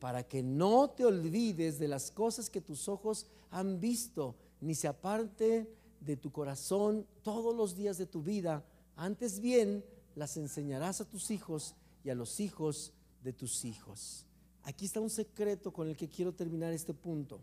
para 0.00 0.26
que 0.26 0.42
no 0.42 0.88
te 0.88 1.04
olvides 1.04 1.78
de 1.78 1.86
las 1.86 2.10
cosas 2.10 2.48
que 2.48 2.62
tus 2.62 2.88
ojos 2.88 3.26
han 3.50 3.78
visto, 3.78 4.34
ni 4.62 4.74
se 4.74 4.88
aparte 4.88 5.70
de 6.00 6.16
tu 6.16 6.32
corazón 6.32 7.06
todos 7.22 7.54
los 7.54 7.76
días 7.76 7.98
de 7.98 8.06
tu 8.06 8.22
vida. 8.22 8.64
Antes 8.96 9.38
bien, 9.38 9.84
las 10.14 10.36
enseñarás 10.36 11.00
a 11.00 11.08
tus 11.08 11.30
hijos 11.30 11.74
y 12.04 12.10
a 12.10 12.14
los 12.14 12.40
hijos 12.40 12.92
de 13.22 13.32
tus 13.32 13.64
hijos. 13.64 14.26
Aquí 14.62 14.86
está 14.86 15.00
un 15.00 15.10
secreto 15.10 15.72
con 15.72 15.88
el 15.88 15.96
que 15.96 16.08
quiero 16.08 16.32
terminar 16.32 16.72
este 16.72 16.94
punto. 16.94 17.40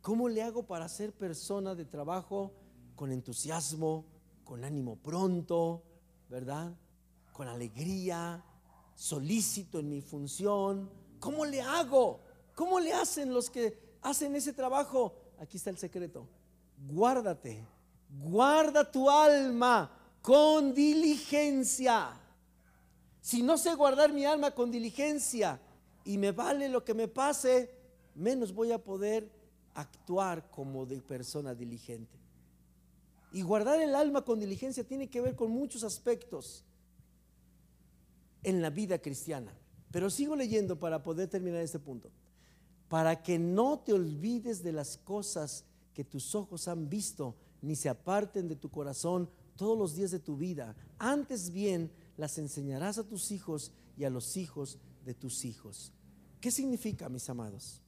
¿Cómo 0.00 0.28
le 0.28 0.42
hago 0.42 0.66
para 0.66 0.88
ser 0.88 1.12
persona 1.12 1.74
de 1.74 1.84
trabajo 1.84 2.52
con 2.96 3.12
entusiasmo, 3.12 4.04
con 4.44 4.64
ánimo 4.64 4.96
pronto, 4.96 5.82
verdad? 6.28 6.74
Con 7.32 7.48
alegría, 7.48 8.44
solícito 8.94 9.78
en 9.78 9.88
mi 9.88 10.00
función, 10.00 10.90
¿Cómo 11.22 11.44
le 11.44 11.62
hago? 11.62 12.18
¿Cómo 12.56 12.80
le 12.80 12.92
hacen 12.92 13.32
los 13.32 13.48
que 13.48 13.78
hacen 14.02 14.34
ese 14.34 14.52
trabajo? 14.52 15.14
Aquí 15.38 15.56
está 15.56 15.70
el 15.70 15.78
secreto. 15.78 16.26
Guárdate, 16.76 17.64
guarda 18.08 18.90
tu 18.90 19.08
alma 19.08 19.88
con 20.22 20.72
diligencia. 20.72 22.18
Si 23.20 23.42
no 23.42 23.58
sé 23.58 23.74
guardar 23.74 24.12
mi 24.12 24.24
alma 24.24 24.52
con 24.52 24.70
diligencia 24.70 25.60
y 26.04 26.16
me 26.16 26.32
vale 26.32 26.68
lo 26.68 26.84
que 26.84 26.94
me 26.94 27.08
pase, 27.08 27.70
menos 28.14 28.54
voy 28.54 28.72
a 28.72 28.82
poder 28.82 29.30
actuar 29.74 30.48
como 30.50 30.86
de 30.86 31.00
persona 31.00 31.54
diligente. 31.54 32.18
Y 33.32 33.42
guardar 33.42 33.80
el 33.80 33.94
alma 33.94 34.24
con 34.24 34.38
diligencia 34.38 34.84
tiene 34.84 35.08
que 35.08 35.20
ver 35.20 35.34
con 35.34 35.50
muchos 35.50 35.82
aspectos 35.84 36.64
en 38.42 38.62
la 38.62 38.70
vida 38.70 38.98
cristiana. 38.98 39.52
Pero 39.90 40.10
sigo 40.10 40.36
leyendo 40.36 40.78
para 40.78 41.02
poder 41.02 41.28
terminar 41.28 41.60
este 41.60 41.78
punto. 41.78 42.10
Para 42.88 43.22
que 43.22 43.38
no 43.38 43.78
te 43.80 43.92
olvides 43.92 44.62
de 44.62 44.72
las 44.72 44.98
cosas 44.98 45.64
que 45.94 46.04
tus 46.04 46.34
ojos 46.34 46.68
han 46.68 46.88
visto, 46.88 47.34
ni 47.62 47.76
se 47.76 47.88
aparten 47.88 48.48
de 48.48 48.56
tu 48.56 48.70
corazón 48.70 49.30
todos 49.56 49.78
los 49.78 49.94
días 49.94 50.10
de 50.10 50.18
tu 50.18 50.36
vida. 50.36 50.74
Antes 50.98 51.50
bien 51.50 51.90
las 52.16 52.38
enseñarás 52.38 52.98
a 52.98 53.04
tus 53.04 53.30
hijos 53.30 53.72
y 53.96 54.04
a 54.04 54.10
los 54.10 54.36
hijos 54.36 54.78
de 55.04 55.14
tus 55.14 55.44
hijos. 55.44 55.92
¿Qué 56.40 56.50
significa, 56.50 57.08
mis 57.08 57.28
amados? 57.28 57.80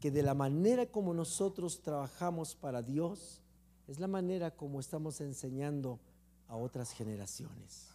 Que 0.00 0.10
de 0.10 0.22
la 0.22 0.34
manera 0.34 0.86
como 0.86 1.14
nosotros 1.14 1.82
trabajamos 1.82 2.54
para 2.54 2.82
Dios, 2.82 3.42
es 3.88 4.00
la 4.00 4.08
manera 4.08 4.54
como 4.56 4.80
estamos 4.80 5.20
enseñando 5.20 6.00
a 6.48 6.56
otras 6.56 6.92
generaciones. 6.92 7.88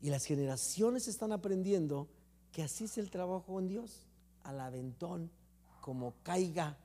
Y 0.00 0.10
las 0.10 0.24
generaciones 0.24 1.08
están 1.08 1.32
aprendiendo 1.32 2.08
que 2.52 2.62
así 2.62 2.84
es 2.84 2.98
el 2.98 3.10
trabajo 3.10 3.58
en 3.58 3.68
Dios, 3.68 4.06
al 4.44 4.60
aventón, 4.60 5.30
como 5.80 6.14
caiga, 6.22 6.78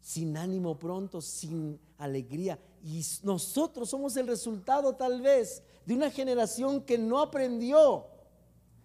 sin 0.00 0.36
ánimo 0.36 0.78
pronto, 0.78 1.20
sin 1.20 1.78
alegría. 1.98 2.58
Y 2.82 3.04
nosotros 3.22 3.90
somos 3.90 4.16
el 4.16 4.26
resultado 4.26 4.94
tal 4.94 5.20
vez 5.20 5.62
de 5.84 5.94
una 5.94 6.10
generación 6.10 6.80
que 6.82 6.98
no 6.98 7.20
aprendió. 7.20 8.06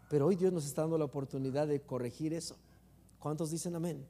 Pero 0.09 0.28
hoy 0.28 0.36
Dios 0.36 0.51
nos 0.51 0.66
está 0.66 0.82
dando 0.82 0.97
la 0.97 1.05
oportunidad 1.05 1.68
de 1.68 1.82
corregir 1.82 2.34
eso. 2.34 2.55
¿Cuántos 3.20 3.51
dicen 3.51 3.76
amén? 3.76 4.05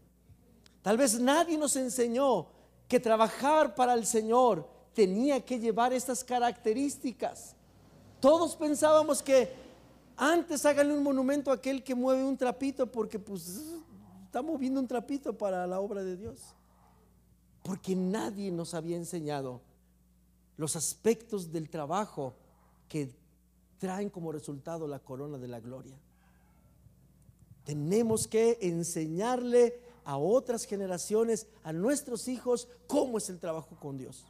Tal 0.81 0.97
vez 0.97 1.19
nadie 1.19 1.57
nos 1.57 1.75
enseñó 1.75 2.47
que 2.87 2.99
trabajar 2.99 3.75
para 3.75 3.93
el 3.93 4.05
Señor 4.05 4.67
tenía 4.93 5.43
que 5.43 5.59
llevar 5.59 5.93
estas 5.93 6.23
características. 6.23 7.55
Todos 8.19 8.55
pensábamos 8.55 9.21
que 9.21 9.51
antes 10.17 10.65
háganle 10.65 10.93
un 10.93 11.03
monumento 11.03 11.51
a 11.51 11.55
aquel 11.55 11.83
que 11.83 11.93
mueve 11.93 12.23
un 12.23 12.37
trapito 12.37 12.89
porque 12.91 13.19
pues 13.19 13.61
está 14.25 14.41
moviendo 14.41 14.79
un 14.79 14.87
trapito 14.87 15.37
para 15.37 15.67
la 15.67 15.79
obra 15.79 16.03
de 16.03 16.17
Dios. 16.17 16.55
Porque 17.65 17.95
nadie 17.95 18.51
nos 18.51 18.73
había 18.73 18.95
enseñado 18.95 19.61
los 20.55 20.77
aspectos 20.77 21.51
del 21.51 21.69
trabajo 21.69 22.35
que 22.87 23.11
traen 23.79 24.09
como 24.09 24.31
resultado 24.31 24.87
la 24.87 24.99
corona 24.99 25.37
de 25.37 25.47
la 25.47 25.59
gloria. 25.59 25.99
Tenemos 27.65 28.27
que 28.27 28.59
enseñarle 28.61 29.81
a 30.05 30.17
otras 30.17 30.65
generaciones, 30.65 31.47
a 31.63 31.73
nuestros 31.73 32.27
hijos, 32.27 32.69
cómo 32.85 33.17
es 33.17 33.29
el 33.29 33.39
trabajo 33.39 33.75
con 33.79 33.97
Dios 33.97 34.25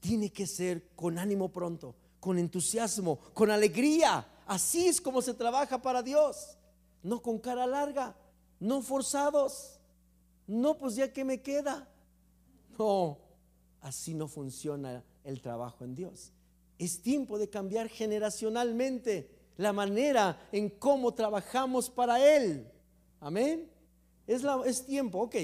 tiene 0.00 0.30
que 0.30 0.46
ser 0.46 0.88
con 0.94 1.18
ánimo 1.18 1.50
pronto, 1.50 1.94
con 2.20 2.38
entusiasmo, 2.38 3.18
con 3.34 3.50
alegría. 3.50 4.26
Así 4.46 4.88
es 4.88 5.00
como 5.00 5.22
se 5.22 5.34
trabaja 5.34 5.82
para 5.82 6.02
Dios. 6.02 6.56
No 7.02 7.20
con 7.22 7.38
cara 7.38 7.66
larga, 7.66 8.16
no 8.60 8.82
forzados. 8.82 9.77
No, 10.48 10.78
pues 10.78 10.96
ya 10.96 11.12
que 11.12 11.24
me 11.24 11.42
queda. 11.42 11.86
No, 12.78 13.18
así 13.82 14.14
no 14.14 14.26
funciona 14.26 15.04
el 15.22 15.42
trabajo 15.42 15.84
en 15.84 15.94
Dios. 15.94 16.32
Es 16.78 17.02
tiempo 17.02 17.38
de 17.38 17.50
cambiar 17.50 17.88
generacionalmente 17.88 19.30
la 19.58 19.74
manera 19.74 20.48
en 20.50 20.70
cómo 20.70 21.12
trabajamos 21.12 21.90
para 21.90 22.18
Él. 22.36 22.66
Amén. 23.20 23.70
Es, 24.26 24.42
la, 24.42 24.62
es 24.64 24.86
tiempo, 24.86 25.18
ok. 25.20 25.36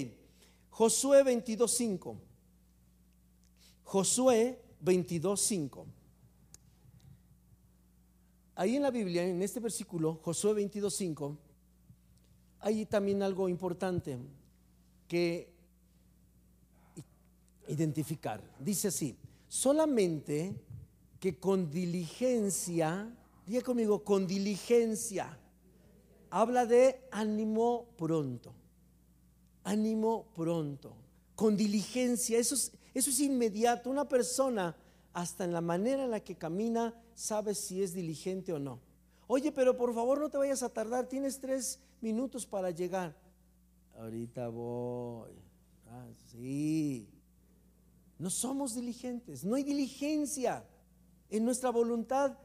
Josué 0.70 1.22
22.5. 1.22 2.16
Josué 3.82 4.58
22.5. 4.82 5.84
Ahí 8.54 8.76
en 8.76 8.82
la 8.82 8.90
Biblia, 8.90 9.22
en 9.22 9.42
este 9.42 9.60
versículo, 9.60 10.18
Josué 10.22 10.54
22.5, 10.54 11.36
hay 12.60 12.86
también 12.86 13.22
algo 13.22 13.48
importante 13.50 14.16
identificar. 17.68 18.42
Dice 18.58 18.88
así, 18.88 19.16
solamente 19.48 20.54
que 21.20 21.38
con 21.38 21.70
diligencia, 21.70 23.10
diga 23.46 23.62
conmigo, 23.62 24.04
con 24.04 24.26
diligencia, 24.26 25.38
habla 26.30 26.66
de 26.66 27.06
ánimo 27.10 27.86
pronto, 27.96 28.52
ánimo 29.62 30.26
pronto, 30.34 30.94
con 31.34 31.56
diligencia, 31.56 32.38
eso 32.38 32.54
es, 32.54 32.72
eso 32.92 33.10
es 33.10 33.20
inmediato. 33.20 33.90
Una 33.90 34.08
persona, 34.08 34.76
hasta 35.12 35.44
en 35.44 35.52
la 35.52 35.60
manera 35.60 36.04
en 36.04 36.10
la 36.10 36.20
que 36.20 36.36
camina, 36.36 36.94
sabe 37.14 37.54
si 37.54 37.82
es 37.82 37.94
diligente 37.94 38.52
o 38.52 38.58
no. 38.58 38.80
Oye, 39.26 39.52
pero 39.52 39.76
por 39.76 39.94
favor 39.94 40.20
no 40.20 40.28
te 40.28 40.36
vayas 40.36 40.62
a 40.62 40.68
tardar, 40.68 41.06
tienes 41.06 41.40
tres 41.40 41.80
minutos 42.00 42.44
para 42.46 42.70
llegar. 42.70 43.16
Ahorita 44.04 44.48
voy. 44.50 45.30
Ah, 45.88 46.06
sí. 46.30 47.08
No 48.18 48.28
somos 48.28 48.74
diligentes, 48.74 49.44
no 49.44 49.54
hay 49.54 49.62
diligencia. 49.62 50.62
En 51.30 51.42
nuestra 51.46 51.70
voluntad 51.70 52.36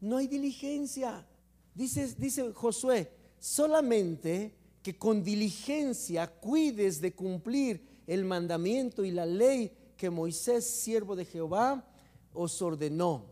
no 0.00 0.18
hay 0.18 0.28
diligencia. 0.28 1.26
Dice, 1.74 2.14
dice 2.16 2.52
Josué, 2.52 3.10
solamente 3.40 4.54
que 4.80 4.96
con 4.96 5.24
diligencia 5.24 6.28
cuides 6.28 7.00
de 7.00 7.12
cumplir 7.12 7.84
el 8.06 8.24
mandamiento 8.24 9.04
y 9.04 9.10
la 9.10 9.26
ley 9.26 9.72
que 9.96 10.10
Moisés, 10.10 10.70
siervo 10.70 11.16
de 11.16 11.24
Jehová, 11.24 11.84
os 12.32 12.62
ordenó, 12.62 13.24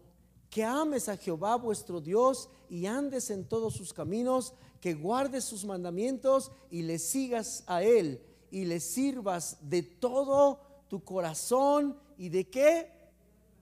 que 0.51 0.65
ames 0.65 1.09
a 1.09 1.17
Jehová 1.17 1.55
vuestro 1.55 2.01
Dios 2.01 2.49
y 2.69 2.87
andes 2.87 3.31
en 3.31 3.45
todos 3.45 3.75
sus 3.75 3.93
caminos, 3.93 4.55
que 4.87 4.95
guardes 4.95 5.43
sus 5.43 5.65
mandamientos 5.65 6.53
y 6.71 6.83
le 6.83 7.01
sigas 7.01 7.65
a 7.67 7.83
él 7.83 8.23
y 8.53 8.67
le 8.67 8.79
sirvas 8.79 9.59
de 9.61 9.83
todo 9.83 10.61
tu 10.87 11.03
corazón 11.03 11.99
y 12.17 12.29
de 12.29 12.49
qué? 12.49 12.93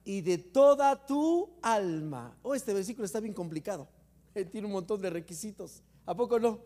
Y 0.03 0.21
de 0.21 0.37
toda 0.37 1.07
tu 1.07 1.49
alma. 1.63 2.37
Oh, 2.43 2.53
este 2.53 2.75
versículo 2.75 3.07
está 3.07 3.19
bien 3.21 3.33
complicado. 3.33 3.87
Tiene 4.51 4.67
un 4.67 4.73
montón 4.73 5.01
de 5.01 5.09
requisitos. 5.09 5.81
¿A 6.05 6.15
poco 6.15 6.39
no? 6.39 6.59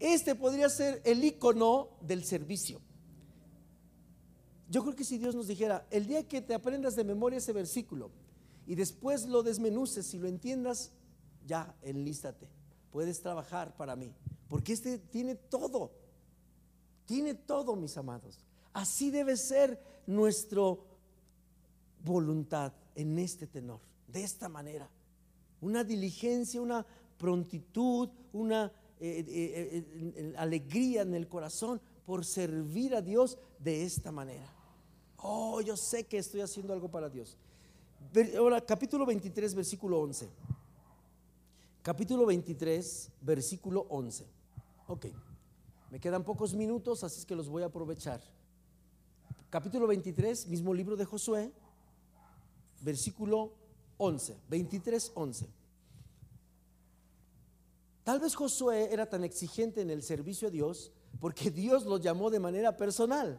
Este 0.00 0.34
podría 0.34 0.68
ser 0.68 1.00
el 1.04 1.22
icono 1.22 1.90
del 2.00 2.24
servicio. 2.24 2.80
Yo 4.68 4.82
creo 4.82 4.96
que 4.96 5.04
si 5.04 5.18
Dios 5.18 5.36
nos 5.36 5.46
dijera, 5.46 5.86
el 5.92 6.08
día 6.08 6.26
que 6.26 6.42
te 6.42 6.54
aprendas 6.54 6.96
de 6.96 7.04
memoria 7.04 7.38
ese 7.38 7.52
versículo 7.52 8.10
y 8.66 8.74
después 8.74 9.28
lo 9.28 9.44
desmenuces 9.44 10.12
y 10.14 10.18
lo 10.18 10.26
entiendas, 10.26 10.90
ya, 11.46 11.76
enlístate, 11.82 12.48
puedes 12.94 13.20
trabajar 13.20 13.76
para 13.76 13.96
mí. 13.96 14.14
Porque 14.46 14.72
este 14.72 14.98
tiene 14.98 15.34
todo, 15.34 15.90
tiene 17.06 17.34
todo, 17.34 17.74
mis 17.74 17.96
amados. 17.96 18.38
Así 18.72 19.10
debe 19.10 19.36
ser 19.36 19.82
nuestra 20.06 20.62
voluntad 22.04 22.72
en 22.94 23.18
este 23.18 23.48
tenor, 23.48 23.80
de 24.06 24.22
esta 24.22 24.48
manera. 24.48 24.88
Una 25.60 25.82
diligencia, 25.82 26.62
una 26.62 26.86
prontitud, 27.18 28.10
una 28.32 28.66
eh, 29.00 29.24
eh, 29.26 29.84
eh, 30.14 30.34
alegría 30.36 31.02
en 31.02 31.14
el 31.14 31.26
corazón 31.26 31.80
por 32.06 32.24
servir 32.24 32.94
a 32.94 33.02
Dios 33.02 33.38
de 33.58 33.82
esta 33.82 34.12
manera. 34.12 34.46
Oh, 35.16 35.60
yo 35.60 35.76
sé 35.76 36.04
que 36.04 36.18
estoy 36.18 36.42
haciendo 36.42 36.72
algo 36.72 36.88
para 36.88 37.10
Dios. 37.10 37.36
Ahora, 38.38 38.60
capítulo 38.60 39.04
23, 39.04 39.52
versículo 39.52 39.98
11. 39.98 40.28
Capítulo 41.84 42.24
23, 42.24 43.10
versículo 43.20 43.84
11. 43.90 44.26
Ok, 44.86 45.04
me 45.90 46.00
quedan 46.00 46.24
pocos 46.24 46.54
minutos, 46.54 47.04
así 47.04 47.20
es 47.20 47.26
que 47.26 47.36
los 47.36 47.50
voy 47.50 47.62
a 47.62 47.66
aprovechar. 47.66 48.22
Capítulo 49.50 49.86
23, 49.86 50.48
mismo 50.48 50.72
libro 50.72 50.96
de 50.96 51.04
Josué, 51.04 51.52
versículo 52.80 53.52
11. 53.98 54.34
23, 54.48 55.12
11. 55.14 55.46
Tal 58.02 58.18
vez 58.18 58.34
Josué 58.34 58.90
era 58.90 59.04
tan 59.04 59.22
exigente 59.22 59.82
en 59.82 59.90
el 59.90 60.02
servicio 60.02 60.48
a 60.48 60.50
Dios 60.50 60.90
porque 61.20 61.50
Dios 61.50 61.84
lo 61.84 61.98
llamó 61.98 62.30
de 62.30 62.40
manera 62.40 62.78
personal 62.78 63.38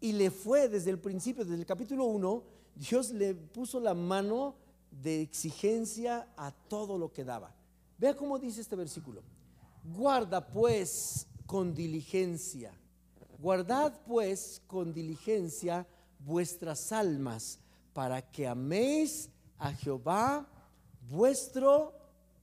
y 0.00 0.10
le 0.10 0.32
fue 0.32 0.68
desde 0.68 0.90
el 0.90 0.98
principio, 0.98 1.44
desde 1.44 1.60
el 1.60 1.66
capítulo 1.66 2.06
1, 2.06 2.42
Dios 2.74 3.10
le 3.10 3.32
puso 3.36 3.78
la 3.78 3.94
mano 3.94 4.56
de 4.90 5.22
exigencia 5.22 6.26
a 6.36 6.50
todo 6.50 6.98
lo 6.98 7.12
que 7.12 7.22
daba. 7.22 7.59
Vea 8.00 8.16
cómo 8.16 8.38
dice 8.38 8.62
este 8.62 8.76
versículo. 8.76 9.22
Guarda 9.94 10.46
pues 10.46 11.26
con 11.44 11.74
diligencia, 11.74 12.72
guardad 13.38 13.92
pues 14.06 14.62
con 14.66 14.94
diligencia 14.94 15.86
vuestras 16.18 16.92
almas 16.92 17.58
para 17.92 18.22
que 18.22 18.48
améis 18.48 19.28
a 19.58 19.74
Jehová 19.74 20.48
vuestro 21.10 21.92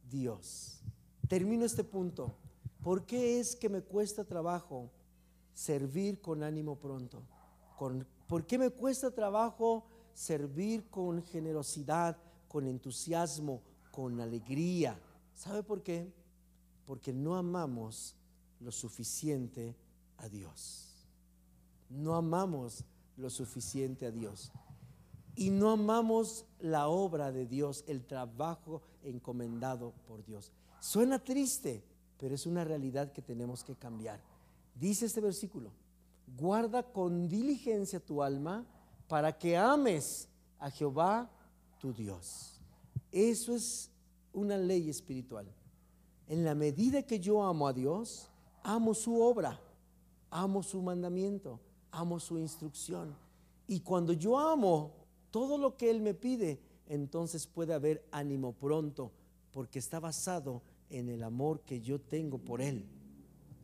Dios. 0.07 0.79
Termino 1.27 1.65
este 1.65 1.83
punto. 1.83 2.35
¿Por 2.83 3.07
qué 3.07 3.39
es 3.39 3.55
que 3.55 3.67
me 3.67 3.81
cuesta 3.81 4.23
trabajo 4.23 4.91
servir 5.55 6.21
con 6.21 6.43
ánimo 6.43 6.75
pronto? 6.75 7.23
¿Por 8.27 8.45
qué 8.45 8.59
me 8.59 8.69
cuesta 8.69 9.09
trabajo 9.09 9.87
servir 10.13 10.87
con 10.91 11.23
generosidad, 11.23 12.15
con 12.47 12.67
entusiasmo, 12.67 13.63
con 13.89 14.21
alegría? 14.21 14.99
¿Sabe 15.37 15.61
por 15.61 15.83
qué? 15.83 16.11
Porque 16.87 17.13
no 17.13 17.35
amamos 17.35 18.15
lo 18.59 18.71
suficiente 18.71 19.75
a 20.17 20.27
Dios. 20.27 21.05
No 21.91 22.15
amamos 22.15 22.83
lo 23.17 23.29
suficiente 23.29 24.07
a 24.07 24.11
Dios. 24.11 24.51
Y 25.35 25.51
no 25.51 25.69
amamos 25.69 26.45
la 26.59 26.87
obra 26.87 27.31
de 27.31 27.45
Dios, 27.45 27.83
el 27.87 28.03
trabajo 28.03 28.81
encomendado 29.03 29.93
por 30.07 30.25
Dios. 30.25 30.51
Suena 30.79 31.23
triste, 31.23 31.83
pero 32.17 32.33
es 32.33 32.47
una 32.47 32.63
realidad 32.63 33.11
que 33.11 33.21
tenemos 33.21 33.63
que 33.63 33.75
cambiar. 33.75 34.19
Dice 34.73 35.05
este 35.05 35.21
versículo, 35.21 35.71
guarda 36.35 36.81
con 36.81 37.29
diligencia 37.29 37.99
tu 37.99 38.23
alma 38.23 38.65
para 39.07 39.37
que 39.37 39.55
ames 39.55 40.27
a 40.57 40.71
Jehová 40.71 41.29
tu 41.79 41.93
Dios. 41.93 42.59
Eso 43.11 43.53
es 43.53 43.91
una 44.37 44.57
ley 44.57 44.89
espiritual. 44.89 45.47
En 46.27 46.45
la 46.45 46.53
medida 46.53 47.01
que 47.01 47.19
yo 47.19 47.41
amo 47.43 47.67
a 47.67 47.73
Dios, 47.73 48.29
amo 48.63 48.93
su 48.93 49.19
obra, 49.19 49.59
amo 50.29 50.61
su 50.61 50.81
mandamiento, 50.81 51.59
amo 51.91 52.19
su 52.19 52.37
instrucción. 52.37 53.15
Y 53.67 53.79
cuando 53.79 54.13
yo 54.13 54.37
amo 54.37 54.91
todo 55.31 55.57
lo 55.57 55.75
que 55.75 55.89
Él 55.89 56.01
me 56.01 56.13
pide, 56.13 56.59
entonces 56.87 57.47
puede 57.47 57.73
haber 57.73 58.05
ánimo 58.11 58.53
pronto, 58.53 59.11
porque 59.51 59.79
está 59.79 59.99
basado 59.99 60.61
en 60.89 61.09
el 61.09 61.23
amor 61.23 61.61
que 61.61 61.81
yo 61.81 61.99
tengo 61.99 62.37
por 62.37 62.61
Él. 62.61 62.85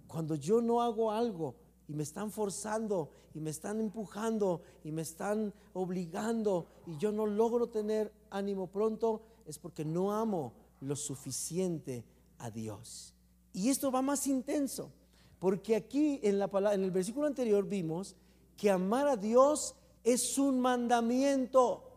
Cuando 0.08 0.36
yo 0.36 0.60
no 0.62 0.82
hago 0.82 1.12
algo 1.12 1.56
y 1.88 1.94
me 1.94 2.04
están 2.04 2.32
forzando 2.32 3.12
y 3.36 3.40
me 3.40 3.52
están 3.52 3.80
empujando 3.80 4.62
y 4.84 4.92
me 4.92 5.04
están 5.04 5.54
obligando 5.74 6.68
y 6.88 6.98
yo 6.98 7.12
no 7.12 7.28
logro 7.28 7.68
tener 7.68 8.12
ánimo 8.30 8.68
pronto, 8.68 9.22
es 9.46 9.60
porque 9.60 9.86
no 9.86 10.14
amo 10.14 10.54
lo 10.84 10.96
suficiente 10.96 12.06
a 12.38 12.52
Dios. 12.52 13.14
Y 13.54 13.70
esto 13.70 13.92
va 13.92 14.02
más 14.02 14.28
intenso, 14.28 14.92
porque 15.40 15.76
aquí 15.76 16.20
en, 16.24 16.40
la, 16.40 16.50
en 16.74 16.84
el 16.84 16.92
versículo 16.92 17.28
anterior 17.28 17.68
vimos 17.68 18.16
que 18.58 18.70
amar 18.70 19.08
a 19.08 19.18
Dios 19.18 19.76
es 20.04 20.38
un 20.38 20.60
mandamiento. 20.60 21.90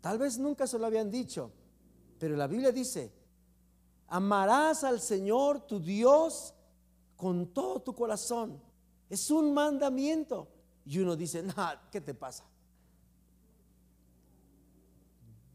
Tal 0.00 0.18
vez 0.18 0.38
nunca 0.38 0.66
se 0.66 0.78
lo 0.78 0.86
habían 0.86 1.10
dicho, 1.10 1.50
pero 2.18 2.36
la 2.36 2.46
Biblia 2.46 2.72
dice, 2.72 3.12
amarás 4.08 4.84
al 4.84 5.00
Señor 5.00 5.66
tu 5.66 5.80
Dios 5.80 6.54
con 7.16 7.48
todo 7.52 7.80
tu 7.80 7.94
corazón. 7.94 8.60
Es 9.10 9.30
un 9.30 9.52
mandamiento. 9.52 10.48
Y 10.84 10.98
uno 10.98 11.16
dice, 11.16 11.44
¿qué 11.90 12.00
te 12.00 12.14
pasa? 12.14 12.44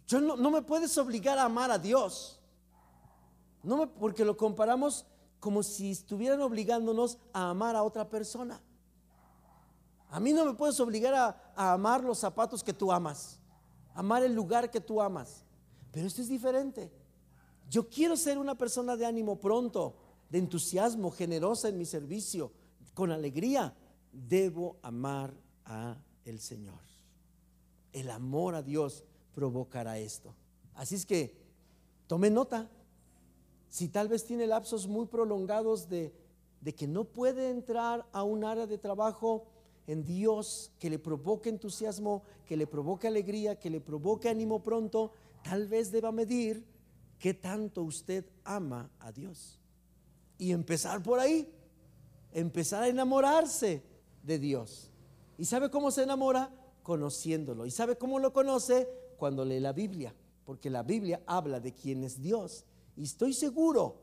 Yo 0.08 0.20
no, 0.20 0.52
me 0.52 0.62
puedes 0.62 0.98
obligar 0.98 1.38
a 1.38 1.46
amar 1.46 1.72
a 1.72 1.78
Dios. 1.78 2.40
No 3.62 3.78
me, 3.78 3.88
porque 3.88 4.26
lo 4.26 4.36
comparamos 4.36 5.06
como 5.40 5.64
si 5.64 5.92
estuvieran 5.92 6.42
obligándonos 6.42 7.18
a 7.32 7.50
amar 7.50 7.76
a 7.76 7.84
otra 7.84 8.10
persona. 8.10 8.62
A 10.10 10.20
mí 10.20 10.34
no 10.34 10.46
me 10.46 10.54
puedes 10.54 10.80
obligar 10.80 11.14
a, 11.14 11.54
a 11.56 11.74
amar 11.74 12.04
los 12.04 12.20
zapatos 12.20 12.64
que 12.64 12.74
tú 12.74 12.92
amas, 12.92 13.40
amar 13.94 14.24
el 14.24 14.34
lugar 14.34 14.70
que 14.70 14.80
tú 14.80 15.02
amas. 15.02 15.44
Pero 15.92 16.08
esto 16.08 16.22
es 16.22 16.28
diferente. 16.28 16.92
Yo 17.70 17.90
quiero 17.90 18.16
ser 18.18 18.38
una 18.38 18.56
persona 18.56 18.96
de 18.96 19.06
ánimo 19.06 19.40
pronto, 19.40 19.96
de 20.30 20.40
entusiasmo, 20.40 21.12
generosa 21.12 21.70
en 21.70 21.78
mi 21.78 21.86
servicio, 21.86 22.52
con 22.94 23.12
alegría. 23.12 23.76
Debo 24.12 24.78
amar 24.82 25.34
a 25.66 25.98
el 26.26 26.40
Señor. 26.40 26.80
El 27.92 28.10
amor 28.10 28.56
a 28.56 28.62
Dios 28.62 29.04
provocará 29.34 30.00
esto. 30.00 30.34
Así 30.76 30.96
es 30.96 31.06
que 31.06 31.36
tome 32.08 32.30
nota. 32.30 32.70
Si 33.70 33.88
tal 33.90 34.08
vez 34.08 34.26
tiene 34.26 34.48
lapsos 34.48 34.88
muy 34.88 35.08
prolongados 35.08 35.90
de, 35.90 36.14
que 36.76 36.88
no 36.88 37.06
puede 37.06 37.50
entrar 37.50 38.06
a 38.12 38.24
un 38.24 38.44
área 38.44 38.68
de 38.68 38.78
trabajo 38.78 39.46
en 39.88 40.04
Dios 40.04 40.72
que 40.80 40.90
le 40.90 41.00
provoque 41.00 41.50
entusiasmo, 41.50 42.24
que 42.46 42.56
le 42.56 42.68
provoque 42.68 43.08
alegría, 43.08 43.60
que 43.60 43.70
le 43.70 43.82
provoque 43.82 44.30
ánimo 44.30 44.62
pronto, 44.62 45.12
tal 45.44 45.68
vez 45.68 45.92
deba 45.92 46.12
medir 46.12 46.64
qué 47.20 47.34
tanto 47.34 47.84
usted 47.84 48.26
ama 48.44 48.90
a 49.00 49.12
Dios. 49.12 49.60
Y 50.38 50.52
empezar 50.52 51.02
por 51.02 51.20
ahí, 51.20 51.52
empezar 52.32 52.84
a 52.84 52.88
enamorarse 52.88 53.84
de 54.24 54.40
Dios. 54.40 54.92
¿Y 55.38 55.46
sabe 55.46 55.70
cómo 55.70 55.92
se 55.92 56.04
enamora? 56.04 56.52
Conociéndolo. 56.84 57.66
¿Y 57.66 57.72
sabe 57.72 57.98
cómo 57.98 58.20
lo 58.20 58.34
conoce? 58.34 58.88
Cuando 59.18 59.46
lee 59.46 59.60
la 59.60 59.74
Biblia, 59.74 60.14
porque 60.46 60.70
la 60.70 60.84
Biblia 60.84 61.22
habla 61.26 61.60
de 61.60 61.74
quién 61.74 62.04
es 62.04 62.22
Dios. 62.22 62.66
Y 62.96 63.04
estoy 63.04 63.34
seguro 63.34 64.02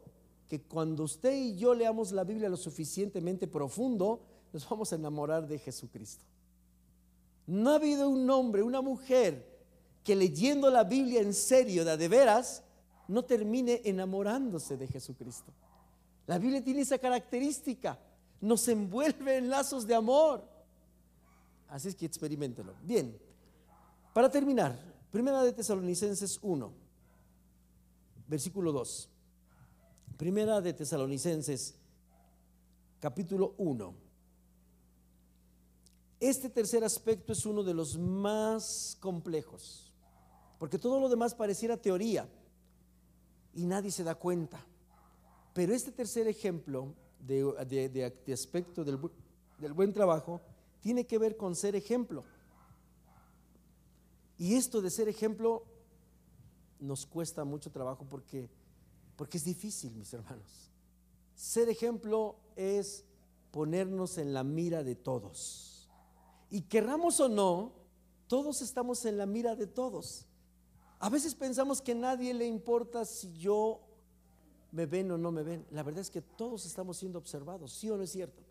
que 0.48 0.62
cuando 0.62 1.04
usted 1.04 1.32
y 1.32 1.56
yo 1.56 1.74
leamos 1.74 2.12
la 2.12 2.24
Biblia 2.24 2.48
lo 2.48 2.56
suficientemente 2.56 3.46
profundo, 3.46 4.20
nos 4.52 4.68
vamos 4.68 4.92
a 4.92 4.96
enamorar 4.96 5.46
de 5.46 5.58
Jesucristo. 5.58 6.24
No 7.46 7.70
ha 7.70 7.76
habido 7.76 8.08
un 8.08 8.28
hombre, 8.30 8.62
una 8.62 8.80
mujer, 8.80 9.48
que 10.02 10.16
leyendo 10.16 10.70
la 10.70 10.84
Biblia 10.84 11.20
en 11.20 11.34
serio, 11.34 11.84
de, 11.84 11.96
de 11.96 12.08
veras, 12.08 12.62
no 13.06 13.24
termine 13.24 13.82
enamorándose 13.84 14.76
de 14.76 14.86
Jesucristo. 14.86 15.52
La 16.26 16.38
Biblia 16.38 16.62
tiene 16.62 16.80
esa 16.80 16.98
característica, 16.98 17.98
nos 18.40 18.66
envuelve 18.68 19.36
en 19.36 19.50
lazos 19.50 19.86
de 19.86 19.94
amor. 19.94 20.44
Así 21.68 21.88
es 21.88 21.94
que 21.94 22.06
experimentelo. 22.06 22.74
Bien, 22.82 23.16
para 24.12 24.28
terminar, 24.28 24.76
Primera 25.10 25.42
de 25.42 25.52
Tesalonicenses 25.52 26.38
1, 26.40 26.72
versículo 28.28 28.70
2. 28.70 29.08
Primera 30.16 30.60
de 30.60 30.72
Tesalonicenses, 30.72 31.74
capítulo 33.00 33.54
1. 33.58 33.92
Este 36.20 36.48
tercer 36.48 36.84
aspecto 36.84 37.32
es 37.32 37.44
uno 37.44 37.64
de 37.64 37.74
los 37.74 37.98
más 37.98 38.96
complejos, 39.00 39.92
porque 40.60 40.78
todo 40.78 41.00
lo 41.00 41.08
demás 41.08 41.34
pareciera 41.34 41.76
teoría 41.76 42.28
y 43.52 43.66
nadie 43.66 43.90
se 43.90 44.04
da 44.04 44.14
cuenta. 44.14 44.64
Pero 45.52 45.74
este 45.74 45.90
tercer 45.90 46.28
ejemplo 46.28 46.94
de, 47.18 48.12
aspecto 48.32 48.84
del, 48.84 49.00
del 49.58 49.72
buen 49.72 49.92
trabajo 49.92 50.40
tiene 50.80 51.04
que 51.04 51.18
ver 51.18 51.36
con 51.36 51.56
ser 51.56 51.74
ejemplo. 51.74 52.22
Y 54.40 54.54
esto 54.54 54.80
de 54.80 54.88
ser 54.88 55.06
ejemplo 55.06 55.66
nos 56.78 57.04
cuesta 57.04 57.44
mucho 57.44 57.70
trabajo 57.70 58.06
porque, 58.08 58.48
porque 59.14 59.36
es 59.36 59.44
difícil, 59.44 59.94
mis 59.94 60.14
hermanos. 60.14 60.70
Ser 61.34 61.68
ejemplo 61.68 62.36
es 62.56 63.04
ponernos 63.50 64.16
en 64.16 64.32
la 64.32 64.42
mira 64.42 64.82
de 64.82 64.94
todos. 64.94 65.90
Y 66.48 66.62
querramos 66.62 67.20
o 67.20 67.28
no, 67.28 67.72
todos 68.28 68.62
estamos 68.62 69.04
en 69.04 69.18
la 69.18 69.26
mira 69.26 69.56
de 69.56 69.66
todos. 69.66 70.24
A 71.00 71.10
veces 71.10 71.34
pensamos 71.34 71.82
que 71.82 71.94
nadie 71.94 72.32
le 72.32 72.46
importa 72.46 73.04
si 73.04 73.34
yo 73.34 73.82
me 74.72 74.86
ven 74.86 75.10
o 75.10 75.18
no 75.18 75.30
me 75.30 75.42
ven. 75.42 75.66
La 75.70 75.82
verdad 75.82 76.00
es 76.00 76.08
que 76.08 76.22
todos 76.22 76.64
estamos 76.64 76.96
siendo 76.96 77.18
observados, 77.18 77.74
¿sí 77.74 77.90
o 77.90 77.96
no 77.98 78.04
es 78.04 78.10
cierto? 78.12 78.42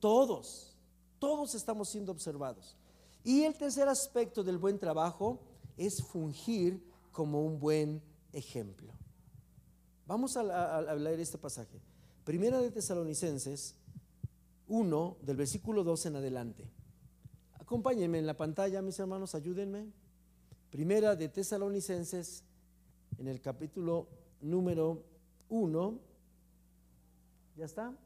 Todos, 0.00 0.76
todos 1.20 1.54
estamos 1.54 1.88
siendo 1.88 2.10
observados. 2.10 2.76
Y 3.24 3.42
el 3.42 3.56
tercer 3.56 3.88
aspecto 3.88 4.44
del 4.44 4.58
buen 4.58 4.78
trabajo 4.78 5.40
es 5.76 6.02
fungir 6.02 6.84
como 7.10 7.44
un 7.44 7.58
buen 7.58 8.02
ejemplo. 8.32 8.92
Vamos 10.06 10.36
a, 10.36 10.78
a 10.78 10.94
leer 10.94 11.20
este 11.20 11.38
pasaje. 11.38 11.80
Primera 12.24 12.60
de 12.60 12.70
Tesalonicenses 12.70 13.74
1, 14.68 15.16
del 15.22 15.36
versículo 15.36 15.82
2 15.82 16.06
en 16.06 16.16
adelante. 16.16 16.70
Acompáñenme 17.54 18.18
en 18.18 18.26
la 18.26 18.36
pantalla, 18.36 18.82
mis 18.82 18.98
hermanos, 18.98 19.34
ayúdenme. 19.34 19.90
Primera 20.70 21.16
de 21.16 21.28
Tesalonicenses, 21.28 22.44
en 23.18 23.28
el 23.28 23.40
capítulo 23.40 24.08
número 24.40 25.02
1. 25.48 25.98
¿Ya 27.56 27.64
está? 27.64 27.96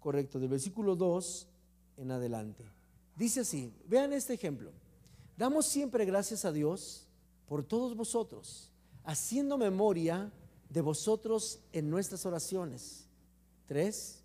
Correcto, 0.00 0.38
del 0.38 0.50
versículo 0.50 0.96
2 0.96 1.48
en 1.96 2.10
adelante. 2.10 2.73
Dice 3.16 3.40
así, 3.40 3.72
vean 3.86 4.12
este 4.12 4.34
ejemplo. 4.34 4.72
Damos 5.36 5.66
siempre 5.66 6.04
gracias 6.04 6.44
a 6.44 6.52
Dios 6.52 7.06
por 7.46 7.64
todos 7.64 7.96
vosotros, 7.96 8.70
haciendo 9.04 9.58
memoria 9.58 10.32
de 10.68 10.80
vosotros 10.80 11.60
en 11.72 11.90
nuestras 11.90 12.26
oraciones. 12.26 13.06
Tres. 13.66 14.20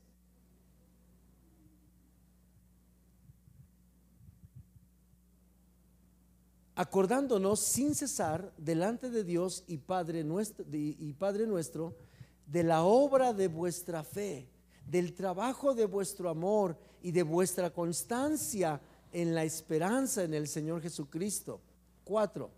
acordándonos 6.75 7.59
sin 7.59 7.93
cesar 7.93 8.53
delante 8.55 9.09
de 9.09 9.25
Dios 9.25 9.65
y 9.67 9.79
Padre 9.79 10.23
nuestro, 10.23 10.65
y 10.71 11.11
Padre 11.11 11.45
nuestro 11.45 11.97
de 12.45 12.63
la 12.63 12.83
obra 12.83 13.33
de 13.33 13.49
vuestra 13.49 14.01
fe, 14.01 14.47
del 14.87 15.13
trabajo 15.13 15.75
de 15.75 15.85
vuestro 15.85 16.29
amor 16.29 16.77
y 17.01 17.11
de 17.11 17.23
vuestra 17.23 17.71
constancia 17.71 18.81
en 19.11 19.33
la 19.33 19.43
esperanza 19.43 20.23
en 20.23 20.33
el 20.33 20.47
Señor 20.47 20.81
Jesucristo. 20.81 21.61
Cuatro, 22.03 22.49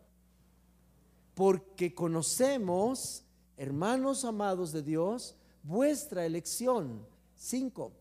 porque 1.33 1.93
conocemos, 1.93 3.23
hermanos 3.57 4.25
amados 4.25 4.71
de 4.71 4.81
Dios, 4.81 5.35
vuestra 5.63 6.25
elección. 6.25 7.05
Cinco, 7.35 7.91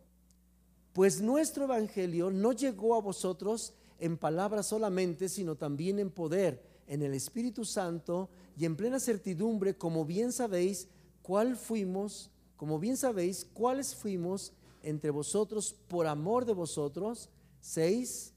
pues 0.93 1.20
nuestro 1.20 1.64
evangelio 1.64 2.30
no 2.30 2.53
llegó 2.53 2.95
a 2.95 3.01
vosotros 3.01 3.72
en 3.99 4.16
palabras 4.16 4.66
solamente, 4.66 5.28
sino 5.28 5.57
también 5.57 5.99
en 5.99 6.11
poder, 6.11 6.62
en 6.86 7.03
el 7.03 7.14
Espíritu 7.14 7.64
Santo 7.64 8.28
y 8.57 8.64
en 8.64 8.76
plena 8.76 8.99
certidumbre, 8.99 9.76
como 9.76 10.05
bien 10.05 10.32
sabéis, 10.32 10.88
cuál 11.22 11.57
fuimos, 11.57 12.30
como 12.57 12.78
bien 12.78 12.97
sabéis, 12.97 13.47
cuáles 13.55 13.95
fuimos 13.95 14.53
entre 14.83 15.11
vosotros 15.11 15.74
por 15.89 16.07
amor 16.07 16.45
de 16.45 16.53
vosotros. 16.53 17.28
Seis, 17.61 18.33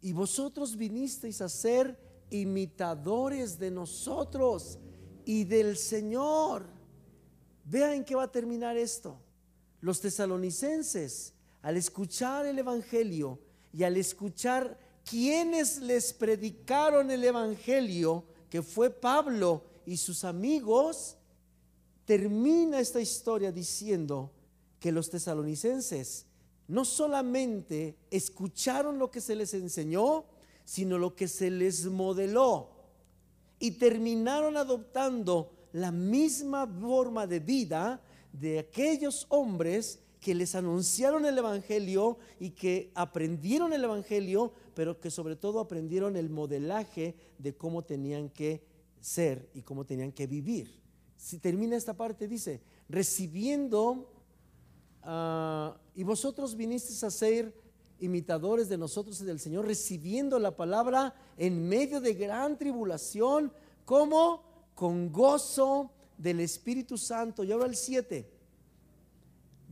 y 0.00 0.12
vosotros 0.12 0.76
vinisteis 0.76 1.40
a 1.40 1.48
ser 1.48 1.98
imitadores 2.30 3.58
de 3.58 3.70
nosotros 3.70 4.78
y 5.24 5.44
del 5.44 5.76
Señor. 5.76 6.66
Vean 7.64 7.92
en 7.92 8.04
qué 8.04 8.16
va 8.16 8.24
a 8.24 8.32
terminar 8.32 8.76
esto. 8.76 9.16
Los 9.80 10.00
tesalonicenses, 10.00 11.34
al 11.62 11.76
escuchar 11.76 12.46
el 12.46 12.58
Evangelio 12.58 13.38
y 13.72 13.84
al 13.84 13.96
escuchar 13.96 14.78
quienes 15.08 15.78
les 15.78 16.12
predicaron 16.12 17.10
el 17.10 17.24
Evangelio, 17.24 18.24
que 18.50 18.62
fue 18.62 18.90
Pablo 18.90 19.64
y 19.86 19.96
sus 19.96 20.24
amigos, 20.24 21.16
termina 22.04 22.80
esta 22.80 23.00
historia 23.00 23.52
diciendo 23.52 24.32
que 24.82 24.90
los 24.90 25.10
tesalonicenses 25.10 26.26
no 26.66 26.84
solamente 26.84 27.96
escucharon 28.10 28.98
lo 28.98 29.12
que 29.12 29.20
se 29.20 29.36
les 29.36 29.54
enseñó, 29.54 30.24
sino 30.64 30.98
lo 30.98 31.14
que 31.14 31.28
se 31.28 31.52
les 31.52 31.86
modeló. 31.86 32.70
Y 33.60 33.72
terminaron 33.78 34.56
adoptando 34.56 35.52
la 35.72 35.92
misma 35.92 36.66
forma 36.66 37.28
de 37.28 37.38
vida 37.38 38.02
de 38.32 38.58
aquellos 38.58 39.26
hombres 39.28 40.00
que 40.18 40.34
les 40.34 40.56
anunciaron 40.56 41.26
el 41.26 41.38
Evangelio 41.38 42.18
y 42.40 42.50
que 42.50 42.90
aprendieron 42.96 43.72
el 43.72 43.84
Evangelio, 43.84 44.52
pero 44.74 44.98
que 44.98 45.12
sobre 45.12 45.36
todo 45.36 45.60
aprendieron 45.60 46.16
el 46.16 46.28
modelaje 46.28 47.14
de 47.38 47.54
cómo 47.54 47.82
tenían 47.84 48.30
que 48.30 48.64
ser 49.00 49.48
y 49.54 49.62
cómo 49.62 49.84
tenían 49.84 50.10
que 50.10 50.26
vivir. 50.26 50.82
Si 51.16 51.38
termina 51.38 51.76
esta 51.76 51.96
parte, 51.96 52.26
dice, 52.26 52.62
recibiendo, 52.88 54.08
ah, 55.02 55.76
y 55.94 56.02
vosotros 56.02 56.56
vinisteis 56.56 57.02
a 57.04 57.10
ser 57.10 57.54
imitadores 57.98 58.68
de 58.68 58.78
nosotros 58.78 59.20
y 59.20 59.24
del 59.24 59.38
Señor, 59.38 59.66
recibiendo 59.66 60.38
la 60.38 60.56
palabra 60.56 61.14
en 61.36 61.68
medio 61.68 62.00
de 62.00 62.14
gran 62.14 62.58
tribulación, 62.58 63.52
como 63.84 64.42
con 64.74 65.12
gozo 65.12 65.90
del 66.18 66.40
Espíritu 66.40 66.98
Santo. 66.98 67.44
Y 67.44 67.52
ahora 67.52 67.66
el 67.66 67.76
7 67.76 68.32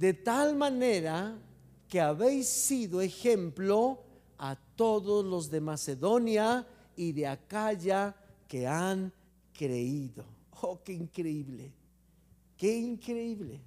de 0.01 0.15
tal 0.15 0.57
manera 0.57 1.39
que 1.87 2.01
habéis 2.01 2.49
sido 2.49 3.03
ejemplo 3.03 4.03
a 4.39 4.57
todos 4.75 5.23
los 5.27 5.51
de 5.51 5.61
Macedonia 5.61 6.67
y 6.97 7.13
de 7.13 7.27
Acaya 7.27 8.17
que 8.49 8.67
han 8.67 9.13
creído. 9.53 10.25
Oh, 10.63 10.83
qué 10.83 10.95
increíble, 10.95 11.75
qué 12.57 12.79
increíble. 12.79 13.61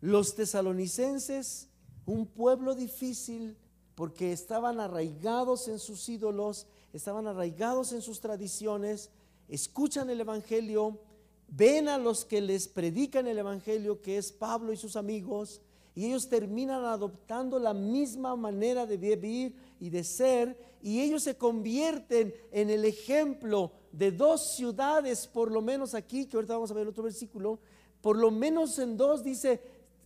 Los 0.00 0.34
tesalonicenses, 0.34 1.68
un 2.06 2.26
pueblo 2.26 2.74
difícil 2.74 3.56
porque 3.94 4.32
estaban 4.32 4.78
arraigados 4.78 5.66
en 5.66 5.80
sus 5.80 6.08
ídolos, 6.08 6.66
estaban 6.92 7.26
arraigados 7.26 7.92
en 7.92 8.00
sus 8.00 8.20
tradiciones, 8.20 9.10
escuchan 9.48 10.08
el 10.08 10.20
Evangelio, 10.20 11.00
ven 11.48 11.88
a 11.88 11.98
los 11.98 12.24
que 12.24 12.40
les 12.40 12.68
predican 12.68 13.26
el 13.26 13.38
Evangelio, 13.38 14.00
que 14.00 14.18
es 14.18 14.30
Pablo 14.30 14.72
y 14.72 14.76
sus 14.76 14.94
amigos, 14.94 15.60
y 15.96 16.06
ellos 16.06 16.28
terminan 16.28 16.84
adoptando 16.84 17.58
la 17.58 17.74
misma 17.74 18.36
manera 18.36 18.86
de 18.86 18.96
vivir 18.96 19.56
y 19.80 19.90
de 19.90 20.04
ser, 20.04 20.56
y 20.80 21.00
ellos 21.00 21.24
se 21.24 21.36
convierten 21.36 22.32
en 22.52 22.70
el 22.70 22.84
ejemplo 22.84 23.72
de 23.90 24.12
dos 24.12 24.54
ciudades, 24.54 25.26
por 25.26 25.50
lo 25.50 25.60
menos 25.60 25.94
aquí, 25.94 26.26
que 26.26 26.36
ahorita 26.36 26.54
vamos 26.54 26.70
a 26.70 26.74
ver 26.74 26.82
el 26.82 26.90
otro 26.90 27.02
versículo, 27.02 27.58
por 28.00 28.16
lo 28.16 28.30
menos 28.30 28.78
en 28.78 28.96
dos 28.96 29.24
dice, 29.24 29.60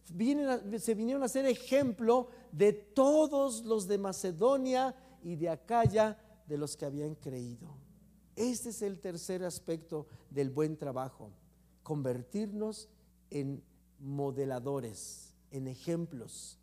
se 0.05 0.94
vinieron 0.94 1.22
a 1.22 1.28
ser 1.28 1.46
ejemplo 1.46 2.28
de 2.50 2.72
todos 2.72 3.64
los 3.64 3.86
de 3.86 3.98
Macedonia 3.98 4.94
y 5.22 5.36
de 5.36 5.48
Acaya, 5.48 6.18
de 6.46 6.59
los 6.59 6.76
que 6.76 6.84
habían 6.84 7.14
creído. 7.14 7.68
Este 8.36 8.70
es 8.70 8.82
el 8.82 8.98
tercer 8.98 9.44
aspecto 9.44 10.07
del 10.30 10.50
buen 10.50 10.76
trabajo, 10.76 11.30
convertirnos 11.82 12.88
en 13.30 13.62
modeladores, 13.98 15.34
en 15.50 15.68
ejemplos 15.68 16.59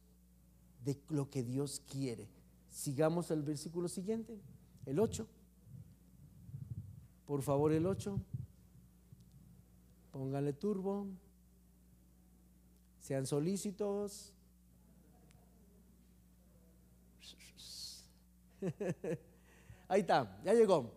de 0.83 0.99
lo 1.09 1.29
que 1.29 1.43
Dios 1.43 1.81
quiere. 1.87 2.27
Sigamos 2.69 3.31
el 3.31 3.43
versículo 3.43 3.87
siguiente, 3.87 4.39
el 4.85 4.99
8. 4.99 5.27
Por 7.25 7.41
favor, 7.41 7.71
el 7.71 7.85
8. 7.85 8.19
Póngale 10.11 10.53
turbo. 10.53 11.07
Sean 13.09 13.25
solícitos. 13.25 14.31
Ahí 19.87 20.01
está, 20.01 20.39
ya 20.45 20.53
llegó. 20.53 20.91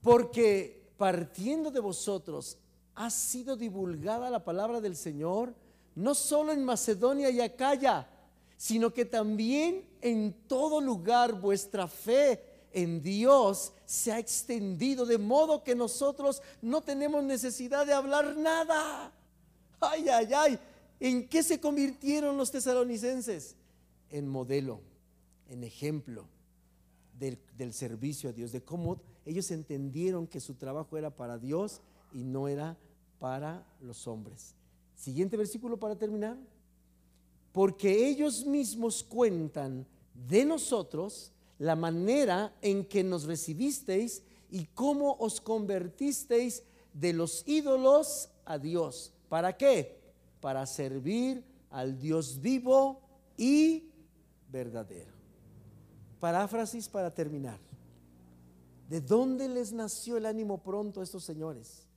Porque 0.00 0.92
partiendo 0.96 1.72
de 1.72 1.80
vosotros 1.80 2.56
ha 2.94 3.10
sido 3.10 3.56
divulgada 3.56 4.30
la 4.30 4.44
palabra 4.44 4.80
del 4.80 4.94
Señor, 4.94 5.52
no 5.96 6.14
solo 6.14 6.52
en 6.52 6.62
Macedonia 6.62 7.30
y 7.30 7.40
Acaya, 7.40 8.08
sino 8.56 8.94
que 8.94 9.06
también 9.06 9.88
en 10.00 10.32
todo 10.46 10.80
lugar 10.80 11.32
vuestra 11.32 11.88
fe 11.88 12.40
en 12.72 13.02
Dios 13.02 13.72
se 13.86 14.12
ha 14.12 14.20
extendido, 14.20 15.04
de 15.04 15.18
modo 15.18 15.64
que 15.64 15.74
nosotros 15.74 16.40
no 16.62 16.80
tenemos 16.80 17.24
necesidad 17.24 17.84
de 17.84 17.92
hablar 17.92 18.36
nada. 18.36 19.12
Ay, 19.80 20.08
ay, 20.08 20.28
ay. 20.32 20.60
¿En 20.98 21.28
qué 21.28 21.42
se 21.42 21.60
convirtieron 21.60 22.36
los 22.36 22.50
tesalonicenses? 22.50 23.56
En 24.10 24.28
modelo, 24.28 24.80
en 25.48 25.64
ejemplo 25.64 26.26
del, 27.18 27.72
servicio 27.72 28.30
a 28.30 28.32
Dios, 28.32 28.52
de 28.52 28.62
cómo 28.62 29.00
ellos 29.24 29.50
entendieron 29.50 30.26
que 30.26 30.40
su 30.40 30.54
trabajo 30.54 30.96
era 30.96 31.10
para 31.10 31.38
Dios 31.38 31.80
y 32.12 32.24
no 32.24 32.48
era 32.48 32.76
para 33.18 33.66
los 33.80 34.06
hombres. 34.06 34.54
Siguiente 34.94 35.36
versículo 35.36 35.78
para 35.78 35.96
terminar. 35.96 36.36
Porque 37.52 38.08
ellos 38.08 38.44
mismos 38.44 39.02
cuentan 39.02 39.86
de 40.28 40.44
nosotros 40.44 41.32
la 41.58 41.74
manera 41.74 42.54
en 42.60 42.84
que 42.84 43.02
nos 43.02 43.24
recibisteis 43.24 44.22
y 44.50 44.66
cómo 44.66 45.16
os 45.18 45.40
convertisteis 45.40 46.62
de 46.92 47.12
los 47.12 47.42
ídolos 47.46 48.30
a 48.44 48.58
Dios. 48.58 49.12
¿Para 49.28 49.56
qué? 49.56 49.95
Para 50.46 50.64
servir 50.64 51.42
al 51.70 51.98
Dios 51.98 52.40
vivo 52.40 53.00
y 53.36 53.90
verdadero. 54.48 55.10
Paráfrasis 56.20 56.88
para 56.88 57.12
terminar. 57.12 57.58
¿De 58.88 59.00
dónde 59.00 59.48
les 59.48 59.72
nació 59.72 60.16
el 60.16 60.24
ánimo 60.24 60.62
pronto 60.62 61.00
a 61.00 61.02
estos 61.02 61.24
señores? 61.24 61.88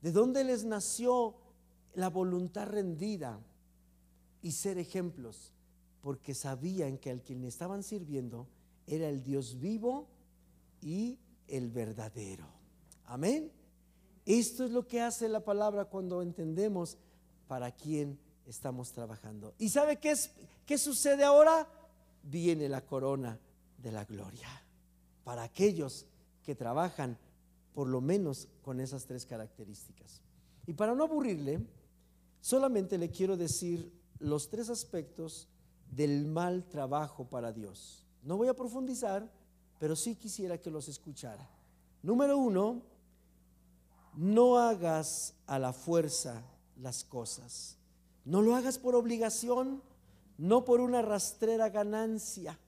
¿De 0.00 0.12
dónde 0.12 0.44
les 0.44 0.64
nació 0.64 1.34
la 1.94 2.08
voluntad 2.08 2.68
rendida 2.68 3.40
y 4.42 4.52
ser 4.52 4.78
ejemplos? 4.78 5.52
Porque 6.00 6.34
sabían 6.34 6.98
que 6.98 7.10
al 7.10 7.20
quien 7.20 7.42
estaban 7.42 7.82
sirviendo 7.82 8.46
era 8.86 9.08
el 9.08 9.24
Dios 9.24 9.58
vivo 9.58 10.06
y 10.80 11.18
el 11.48 11.68
verdadero. 11.68 12.46
Amén. 13.06 13.50
Esto 14.24 14.64
es 14.64 14.70
lo 14.70 14.86
que 14.86 15.00
hace 15.00 15.28
la 15.28 15.44
palabra 15.44 15.86
cuando 15.86 16.22
entendemos 16.22 16.96
para 17.48 17.72
quién 17.72 18.18
estamos 18.46 18.92
trabajando. 18.92 19.54
¿Y 19.58 19.70
sabe 19.70 19.96
qué, 19.96 20.12
es, 20.12 20.30
qué 20.64 20.78
sucede 20.78 21.24
ahora? 21.24 21.66
Viene 22.22 22.68
la 22.68 22.84
corona 22.84 23.38
de 23.78 23.90
la 23.90 24.04
gloria 24.04 24.48
para 25.24 25.42
aquellos 25.42 26.06
que 26.44 26.54
trabajan 26.54 27.18
por 27.74 27.88
lo 27.88 28.00
menos 28.00 28.48
con 28.62 28.80
esas 28.80 29.06
tres 29.06 29.26
características. 29.26 30.20
Y 30.66 30.74
para 30.74 30.94
no 30.94 31.04
aburrirle, 31.04 31.66
solamente 32.40 32.98
le 32.98 33.10
quiero 33.10 33.36
decir 33.36 33.92
los 34.18 34.48
tres 34.48 34.68
aspectos 34.68 35.48
del 35.90 36.26
mal 36.26 36.64
trabajo 36.68 37.24
para 37.28 37.52
Dios. 37.52 38.04
No 38.22 38.36
voy 38.36 38.48
a 38.48 38.54
profundizar, 38.54 39.30
pero 39.78 39.96
sí 39.96 40.16
quisiera 40.16 40.58
que 40.58 40.70
los 40.70 40.88
escuchara. 40.88 41.48
Número 42.02 42.36
uno, 42.36 42.82
no 44.14 44.58
hagas 44.58 45.34
a 45.46 45.58
la 45.58 45.72
fuerza 45.72 46.42
las 46.78 47.04
cosas. 47.04 47.76
No 48.24 48.42
lo 48.42 48.54
hagas 48.54 48.78
por 48.78 48.94
obligación, 48.94 49.82
no 50.36 50.64
por 50.64 50.80
una 50.80 51.02
rastrera 51.02 51.68
ganancia. 51.68 52.58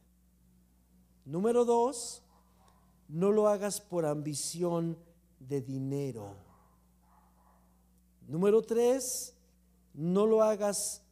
Número 1.25 1.65
dos, 1.65 2.23
no 3.09 3.31
lo 3.31 3.49
hagas 3.49 3.81
por 3.81 4.07
ambición 4.07 4.99
de 5.39 5.61
dinero. 5.61 6.35
Número 8.27 8.63
tres, 8.63 9.35
no 9.95 10.27
lo 10.27 10.43
hagas 10.43 11.03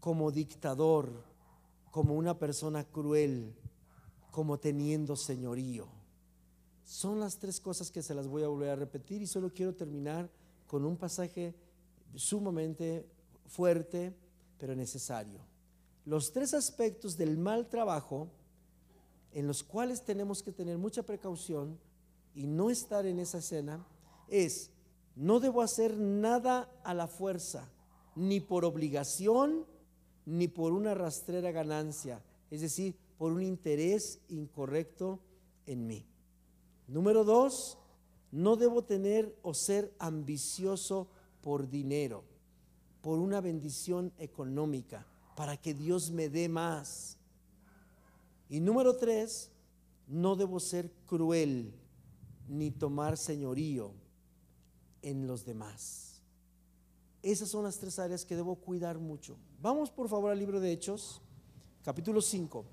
como 0.00 0.30
dictador, 0.30 1.24
como 1.90 2.14
una 2.14 2.38
persona 2.38 2.84
cruel, 2.84 3.54
como 4.30 4.58
teniendo 4.58 5.16
señorío. 5.16 5.88
Son 6.84 7.20
las 7.20 7.38
tres 7.38 7.60
cosas 7.60 7.90
que 7.90 8.02
se 8.02 8.14
las 8.14 8.26
voy 8.28 8.42
a 8.42 8.48
volver 8.48 8.70
a 8.70 8.76
repetir 8.76 9.20
y 9.20 9.26
solo 9.26 9.52
quiero 9.52 9.74
terminar 9.74 10.30
con 10.66 10.84
un 10.84 10.96
pasaje 10.96 11.54
sumamente 12.14 13.08
fuerte, 13.46 14.14
pero 14.58 14.74
necesario. 14.74 15.40
Los 16.04 16.32
tres 16.32 16.54
aspectos 16.54 17.16
del 17.16 17.36
mal 17.36 17.68
trabajo 17.68 18.30
en 19.32 19.46
los 19.46 19.62
cuales 19.62 20.04
tenemos 20.04 20.42
que 20.42 20.52
tener 20.52 20.78
mucha 20.78 21.02
precaución 21.02 21.78
y 22.34 22.46
no 22.46 22.70
estar 22.70 23.06
en 23.06 23.18
esa 23.18 23.38
escena 23.38 23.86
es, 24.28 24.70
no 25.16 25.40
debo 25.40 25.62
hacer 25.62 25.96
nada 25.96 26.70
a 26.84 26.94
la 26.94 27.08
fuerza, 27.08 27.70
ni 28.14 28.40
por 28.40 28.64
obligación, 28.64 29.66
ni 30.24 30.48
por 30.48 30.72
una 30.72 30.94
rastrera 30.94 31.50
ganancia, 31.50 32.22
es 32.50 32.60
decir, 32.60 32.96
por 33.16 33.32
un 33.32 33.42
interés 33.42 34.20
incorrecto 34.28 35.20
en 35.66 35.86
mí. 35.86 36.06
Número 36.86 37.24
dos, 37.24 37.78
no 38.30 38.56
debo 38.56 38.84
tener 38.84 39.36
o 39.42 39.54
ser 39.54 39.94
ambicioso 39.98 41.08
por 41.48 41.70
dinero, 41.70 42.24
por 43.00 43.18
una 43.18 43.40
bendición 43.40 44.12
económica, 44.18 45.06
para 45.34 45.56
que 45.56 45.72
Dios 45.72 46.10
me 46.10 46.28
dé 46.28 46.46
más. 46.46 47.16
Y 48.50 48.60
número 48.60 48.98
tres, 48.98 49.50
no 50.06 50.36
debo 50.36 50.60
ser 50.60 50.92
cruel 51.06 51.72
ni 52.48 52.70
tomar 52.70 53.16
señorío 53.16 53.94
en 55.00 55.26
los 55.26 55.46
demás. 55.46 56.20
Esas 57.22 57.48
son 57.48 57.64
las 57.64 57.78
tres 57.78 57.98
áreas 57.98 58.26
que 58.26 58.36
debo 58.36 58.56
cuidar 58.56 58.98
mucho. 58.98 59.38
Vamos 59.62 59.90
por 59.90 60.10
favor 60.10 60.30
al 60.30 60.38
libro 60.38 60.60
de 60.60 60.70
Hechos, 60.70 61.22
capítulo 61.82 62.20
5. 62.20 62.66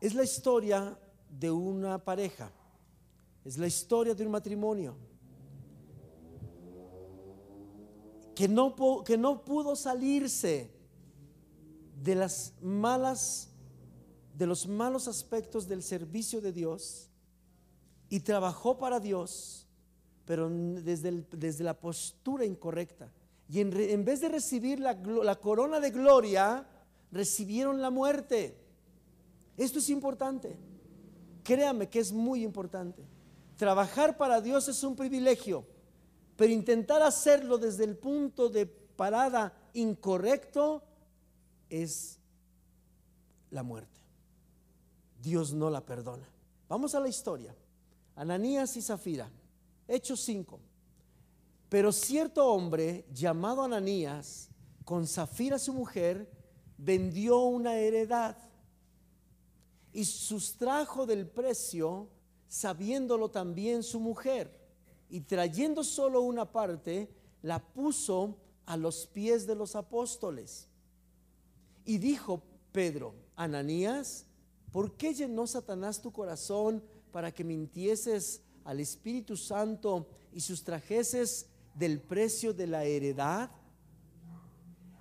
Es 0.00 0.14
la 0.14 0.22
historia 0.22 0.96
de 1.28 1.50
una 1.50 1.98
pareja, 1.98 2.52
es 3.44 3.58
la 3.58 3.66
historia 3.66 4.14
de 4.14 4.24
un 4.24 4.30
matrimonio 4.30 4.96
que 8.36 8.48
no, 8.48 8.76
que 9.02 9.16
no 9.16 9.42
pudo 9.46 9.74
salirse 9.74 10.70
de 12.02 12.14
las 12.14 12.52
malas, 12.60 13.48
de 14.34 14.46
los 14.46 14.68
malos 14.68 15.08
aspectos 15.08 15.66
del 15.66 15.82
servicio 15.82 16.42
de 16.42 16.52
Dios 16.52 17.08
y 18.10 18.20
trabajó 18.20 18.76
para 18.76 19.00
Dios, 19.00 19.66
pero 20.26 20.50
desde, 20.50 21.24
desde 21.32 21.64
la 21.64 21.80
postura 21.80 22.44
incorrecta. 22.44 23.10
Y 23.48 23.60
en, 23.60 24.04
vez 24.04 24.20
de 24.20 24.28
recibir 24.28 24.80
la, 24.80 24.92
la 24.92 25.36
corona 25.36 25.80
de 25.80 25.90
gloria, 25.90 26.68
recibieron 27.10 27.80
la 27.80 27.88
muerte. 27.88 28.58
Esto 29.56 29.78
es 29.78 29.88
importante. 29.88 30.58
Créame 31.42 31.88
que 31.88 32.00
es 32.00 32.12
muy 32.12 32.44
importante. 32.44 33.02
Trabajar 33.56 34.18
para 34.18 34.42
Dios 34.42 34.68
es 34.68 34.84
un 34.84 34.94
privilegio, 34.94 35.64
pero 36.36 36.52
intentar 36.52 37.02
hacerlo 37.02 37.58
desde 37.58 37.84
el 37.84 37.96
punto 37.96 38.48
de 38.48 38.66
parada 38.66 39.52
incorrecto 39.72 40.82
es 41.68 42.18
la 43.50 43.62
muerte. 43.62 44.00
Dios 45.20 45.52
no 45.52 45.70
la 45.70 45.84
perdona. 45.84 46.28
Vamos 46.68 46.94
a 46.94 47.00
la 47.00 47.08
historia. 47.08 47.54
Ananías 48.14 48.76
y 48.76 48.82
Zafira, 48.82 49.30
Hechos 49.88 50.20
5. 50.20 50.60
Pero 51.68 51.90
cierto 51.92 52.46
hombre 52.46 53.06
llamado 53.12 53.62
Ananías, 53.62 54.48
con 54.84 55.06
Zafira 55.06 55.58
su 55.58 55.72
mujer, 55.72 56.30
vendió 56.78 57.40
una 57.40 57.76
heredad 57.76 58.36
y 59.92 60.04
sustrajo 60.04 61.06
del 61.06 61.26
precio, 61.26 62.08
sabiéndolo 62.46 63.30
también 63.30 63.82
su 63.82 63.98
mujer, 63.98 64.65
y 65.08 65.20
trayendo 65.20 65.84
solo 65.84 66.22
una 66.22 66.50
parte, 66.50 67.08
la 67.42 67.58
puso 67.60 68.36
a 68.66 68.76
los 68.76 69.06
pies 69.06 69.46
de 69.46 69.54
los 69.54 69.76
apóstoles. 69.76 70.68
Y 71.84 71.98
dijo 71.98 72.42
Pedro, 72.72 73.14
Ananías, 73.36 74.26
¿por 74.72 74.96
qué 74.96 75.14
llenó 75.14 75.46
Satanás 75.46 76.02
tu 76.02 76.12
corazón 76.12 76.82
para 77.12 77.32
que 77.32 77.44
mintieses 77.44 78.42
al 78.64 78.80
Espíritu 78.80 79.36
Santo 79.36 80.08
y 80.32 80.40
sustrajeses 80.40 81.46
del 81.74 82.00
precio 82.00 82.52
de 82.52 82.66
la 82.66 82.84
heredad? 82.84 83.50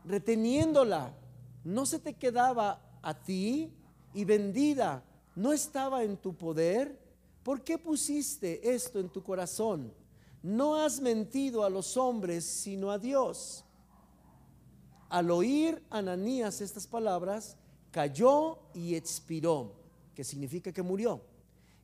Reteniéndola, 0.05 1.15
¿no 1.63 1.85
se 1.87 1.99
te 1.99 2.13
quedaba 2.13 2.99
a 3.01 3.23
ti 3.23 3.73
y 4.13 4.23
vendida? 4.23 5.03
¿No 5.35 5.51
estaba 5.51 6.03
en 6.03 6.17
tu 6.17 6.35
poder? 6.35 7.04
¿Por 7.45 7.63
qué 7.63 7.77
pusiste 7.77 8.73
esto 8.73 8.99
en 8.99 9.07
tu 9.07 9.21
corazón? 9.21 9.93
No 10.41 10.77
has 10.77 10.99
mentido 10.99 11.63
a 11.63 11.69
los 11.69 11.95
hombres, 11.95 12.43
sino 12.43 12.89
a 12.89 12.97
Dios. 12.97 13.63
Al 15.09 15.29
oír 15.29 15.79
Ananías 15.91 16.59
estas 16.59 16.87
palabras, 16.87 17.55
cayó 17.91 18.57
y 18.73 18.95
expiró, 18.95 19.75
que 20.15 20.23
significa 20.23 20.71
que 20.71 20.81
murió. 20.81 21.21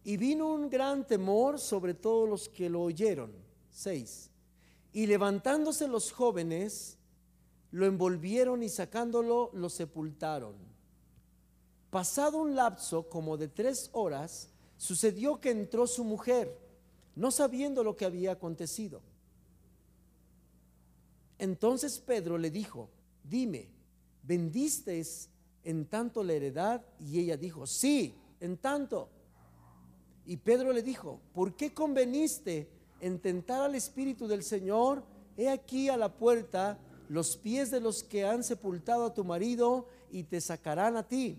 Y 0.03 0.17
vino 0.17 0.47
un 0.47 0.67
gran 0.67 1.05
temor 1.05 1.59
sobre 1.59 1.93
todos 1.93 2.27
los 2.27 2.49
que 2.49 2.67
lo 2.67 2.81
oyeron. 2.81 3.31
6. 3.69 4.31
Y 4.93 5.05
levantándose 5.05 5.87
los 5.87 6.11
jóvenes, 6.11 6.97
lo 7.69 7.85
envolvieron 7.85 8.63
y 8.63 8.69
sacándolo, 8.69 9.51
lo 9.53 9.69
sepultaron. 9.69 10.55
Pasado 11.91 12.39
un 12.39 12.55
lapso 12.55 13.07
como 13.09 13.37
de 13.37 13.47
tres 13.47 13.91
horas, 13.93 14.50
sucedió 14.81 15.39
que 15.39 15.51
entró 15.51 15.85
su 15.85 16.03
mujer, 16.03 16.57
no 17.15 17.29
sabiendo 17.29 17.83
lo 17.83 17.95
que 17.95 18.03
había 18.03 18.31
acontecido. 18.31 18.99
Entonces 21.37 21.99
Pedro 21.99 22.39
le 22.39 22.49
dijo, 22.49 22.89
dime, 23.23 23.69
¿vendiste 24.23 24.99
en 25.63 25.85
tanto 25.85 26.23
la 26.23 26.33
heredad? 26.33 26.83
Y 26.99 27.19
ella 27.19 27.37
dijo, 27.37 27.67
sí, 27.67 28.15
en 28.39 28.57
tanto. 28.57 29.07
Y 30.25 30.37
Pedro 30.37 30.73
le 30.73 30.81
dijo, 30.81 31.21
¿por 31.31 31.55
qué 31.55 31.75
conveniste 31.75 32.67
en 33.01 33.19
tentar 33.19 33.61
al 33.61 33.75
Espíritu 33.75 34.27
del 34.27 34.41
Señor? 34.41 35.03
He 35.37 35.47
aquí 35.47 35.89
a 35.89 35.97
la 35.97 36.11
puerta 36.11 36.79
los 37.07 37.37
pies 37.37 37.69
de 37.69 37.81
los 37.81 38.01
que 38.01 38.25
han 38.25 38.43
sepultado 38.43 39.05
a 39.05 39.13
tu 39.13 39.23
marido 39.23 39.87
y 40.11 40.23
te 40.23 40.41
sacarán 40.41 40.97
a 40.97 41.07
ti. 41.07 41.37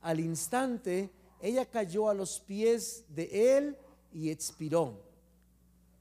Al 0.00 0.18
instante 0.18 1.10
ella 1.44 1.66
cayó 1.66 2.08
a 2.08 2.14
los 2.14 2.40
pies 2.40 3.04
de 3.10 3.58
él 3.58 3.76
y 4.14 4.30
expiró. 4.30 4.98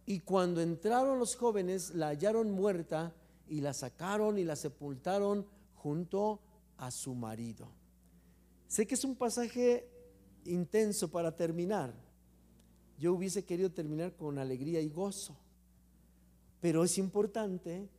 Y 0.06 0.22
cuando 0.22 0.62
entraron 0.62 1.20
los 1.20 1.36
jóvenes, 1.36 1.94
la 1.94 2.08
hallaron 2.08 2.50
muerta 2.50 3.14
y 3.50 3.60
la 3.60 3.74
sacaron 3.74 4.38
y 4.38 4.46
la 4.46 4.56
sepultaron 4.56 5.46
junto 5.76 6.40
a 6.78 6.92
su 6.92 7.14
marido. 7.14 7.68
Sé 8.70 8.88
que 8.88 8.96
es 8.96 9.04
un 9.04 9.18
pasaje 9.18 9.86
intenso 10.46 11.12
para 11.12 11.36
terminar. 11.36 11.94
Yo 12.98 13.14
hubiese 13.14 13.44
querido 13.44 13.70
terminar 13.70 14.16
con 14.16 14.40
alegría 14.40 14.80
y 14.80 14.88
gozo, 14.88 15.36
pero 16.62 16.86
es 16.86 16.98
importante 16.98 17.90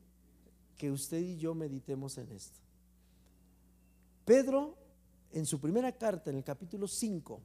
que 0.79 0.91
usted 0.91 1.21
y 1.21 1.37
yo 1.37 1.55
meditemos 1.55 2.17
en 2.17 2.33
esto. 2.33 2.59
Pedro, 4.25 4.79
en 5.35 5.47
su 5.47 5.61
primera 5.61 5.91
carta, 5.91 6.31
en 6.31 6.37
el 6.37 6.45
capítulo 6.45 6.87
5, 6.87 7.41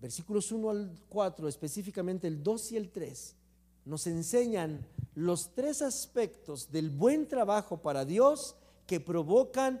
versículos 0.00 0.50
1 0.50 0.68
al 0.70 0.90
4, 1.08 1.46
específicamente 1.46 2.26
el 2.26 2.42
2 2.42 2.72
y 2.72 2.76
el 2.76 2.90
3, 2.90 3.36
nos 3.84 4.06
enseñan 4.08 4.84
los 5.14 5.54
tres 5.54 5.80
aspectos 5.80 6.72
del 6.72 6.90
buen 6.90 7.28
trabajo 7.28 7.80
para 7.80 8.04
Dios 8.04 8.56
que 8.84 8.98
provocan 8.98 9.80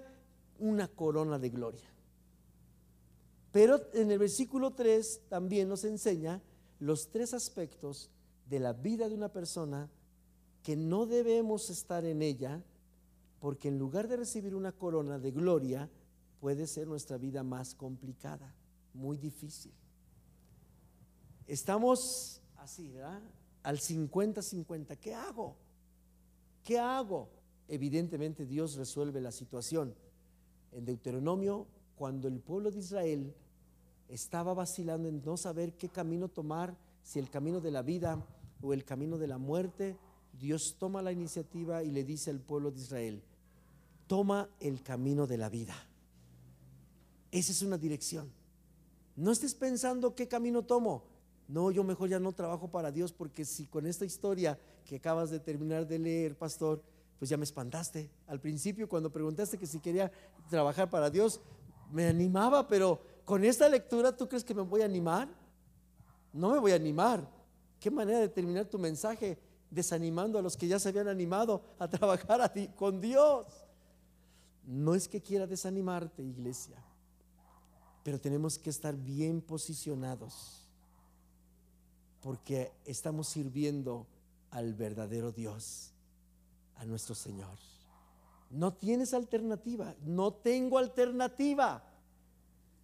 una 0.60 0.86
corona 0.86 1.40
de 1.40 1.50
gloria. 1.50 1.90
Pero 3.50 3.80
en 3.92 4.12
el 4.12 4.20
versículo 4.20 4.72
3 4.72 5.22
también 5.28 5.68
nos 5.68 5.82
enseña 5.82 6.40
los 6.78 7.08
tres 7.10 7.34
aspectos 7.34 8.10
de 8.48 8.60
la 8.60 8.72
vida 8.72 9.08
de 9.08 9.14
una 9.16 9.32
persona 9.32 9.90
que 10.62 10.76
no 10.76 11.06
debemos 11.06 11.68
estar 11.68 12.04
en 12.04 12.22
ella, 12.22 12.62
porque 13.40 13.68
en 13.68 13.78
lugar 13.78 14.06
de 14.06 14.18
recibir 14.18 14.54
una 14.54 14.70
corona 14.70 15.18
de 15.18 15.32
gloria, 15.32 15.90
puede 16.40 16.66
ser 16.66 16.86
nuestra 16.86 17.16
vida 17.18 17.42
más 17.42 17.74
complicada, 17.74 18.54
muy 18.94 19.16
difícil. 19.16 19.72
Estamos 21.46 22.40
así, 22.56 22.90
¿verdad? 22.90 23.22
Al 23.62 23.78
50-50. 23.78 24.96
¿Qué 24.98 25.14
hago? 25.14 25.56
¿Qué 26.64 26.78
hago? 26.78 27.28
Evidentemente 27.68 28.46
Dios 28.46 28.74
resuelve 28.76 29.20
la 29.20 29.32
situación. 29.32 29.94
En 30.72 30.84
Deuteronomio, 30.84 31.66
cuando 31.96 32.28
el 32.28 32.40
pueblo 32.40 32.70
de 32.70 32.80
Israel 32.80 33.34
estaba 34.08 34.54
vacilando 34.54 35.08
en 35.08 35.22
no 35.24 35.36
saber 35.36 35.74
qué 35.76 35.88
camino 35.88 36.28
tomar, 36.28 36.76
si 37.02 37.18
el 37.18 37.30
camino 37.30 37.60
de 37.60 37.70
la 37.70 37.82
vida 37.82 38.24
o 38.60 38.72
el 38.72 38.84
camino 38.84 39.18
de 39.18 39.28
la 39.28 39.38
muerte, 39.38 39.96
Dios 40.32 40.76
toma 40.78 41.02
la 41.02 41.12
iniciativa 41.12 41.82
y 41.82 41.90
le 41.90 42.04
dice 42.04 42.30
al 42.30 42.40
pueblo 42.40 42.70
de 42.70 42.80
Israel, 42.80 43.22
toma 44.06 44.48
el 44.60 44.82
camino 44.82 45.26
de 45.26 45.38
la 45.38 45.48
vida. 45.48 45.74
Esa 47.36 47.52
es 47.52 47.60
una 47.60 47.76
dirección. 47.76 48.32
No 49.14 49.30
estés 49.30 49.54
pensando 49.54 50.14
qué 50.14 50.26
camino 50.26 50.62
tomo. 50.62 51.02
No, 51.48 51.70
yo 51.70 51.84
mejor 51.84 52.08
ya 52.08 52.18
no 52.18 52.32
trabajo 52.32 52.70
para 52.70 52.90
Dios 52.90 53.12
porque 53.12 53.44
si 53.44 53.66
con 53.66 53.86
esta 53.86 54.06
historia 54.06 54.58
que 54.86 54.96
acabas 54.96 55.28
de 55.28 55.38
terminar 55.38 55.86
de 55.86 55.98
leer, 55.98 56.38
pastor, 56.38 56.82
pues 57.18 57.28
ya 57.28 57.36
me 57.36 57.44
espantaste. 57.44 58.10
Al 58.26 58.40
principio 58.40 58.88
cuando 58.88 59.12
preguntaste 59.12 59.58
que 59.58 59.66
si 59.66 59.80
quería 59.80 60.10
trabajar 60.48 60.88
para 60.88 61.10
Dios, 61.10 61.42
me 61.92 62.06
animaba, 62.06 62.66
pero 62.68 63.02
con 63.26 63.44
esta 63.44 63.68
lectura, 63.68 64.16
¿tú 64.16 64.26
crees 64.26 64.42
que 64.42 64.54
me 64.54 64.62
voy 64.62 64.80
a 64.80 64.86
animar? 64.86 65.28
No 66.32 66.52
me 66.52 66.58
voy 66.58 66.72
a 66.72 66.76
animar. 66.76 67.30
¿Qué 67.78 67.90
manera 67.90 68.18
de 68.18 68.30
terminar 68.30 68.64
tu 68.64 68.78
mensaje 68.78 69.38
desanimando 69.70 70.38
a 70.38 70.42
los 70.42 70.56
que 70.56 70.68
ya 70.68 70.78
se 70.78 70.88
habían 70.88 71.08
animado 71.08 71.60
a 71.78 71.86
trabajar 71.90 72.50
con 72.76 72.98
Dios? 72.98 73.44
No 74.64 74.94
es 74.94 75.06
que 75.06 75.20
quiera 75.20 75.46
desanimarte, 75.46 76.22
iglesia, 76.22 76.82
pero 78.06 78.20
tenemos 78.20 78.56
que 78.56 78.70
estar 78.70 78.94
bien 78.94 79.40
posicionados 79.40 80.64
porque 82.20 82.70
estamos 82.84 83.26
sirviendo 83.26 84.06
al 84.52 84.74
verdadero 84.74 85.32
Dios, 85.32 85.90
a 86.76 86.84
nuestro 86.84 87.16
Señor. 87.16 87.58
No 88.48 88.72
tienes 88.74 89.12
alternativa, 89.12 89.96
no 90.04 90.32
tengo 90.32 90.78
alternativa. 90.78 91.82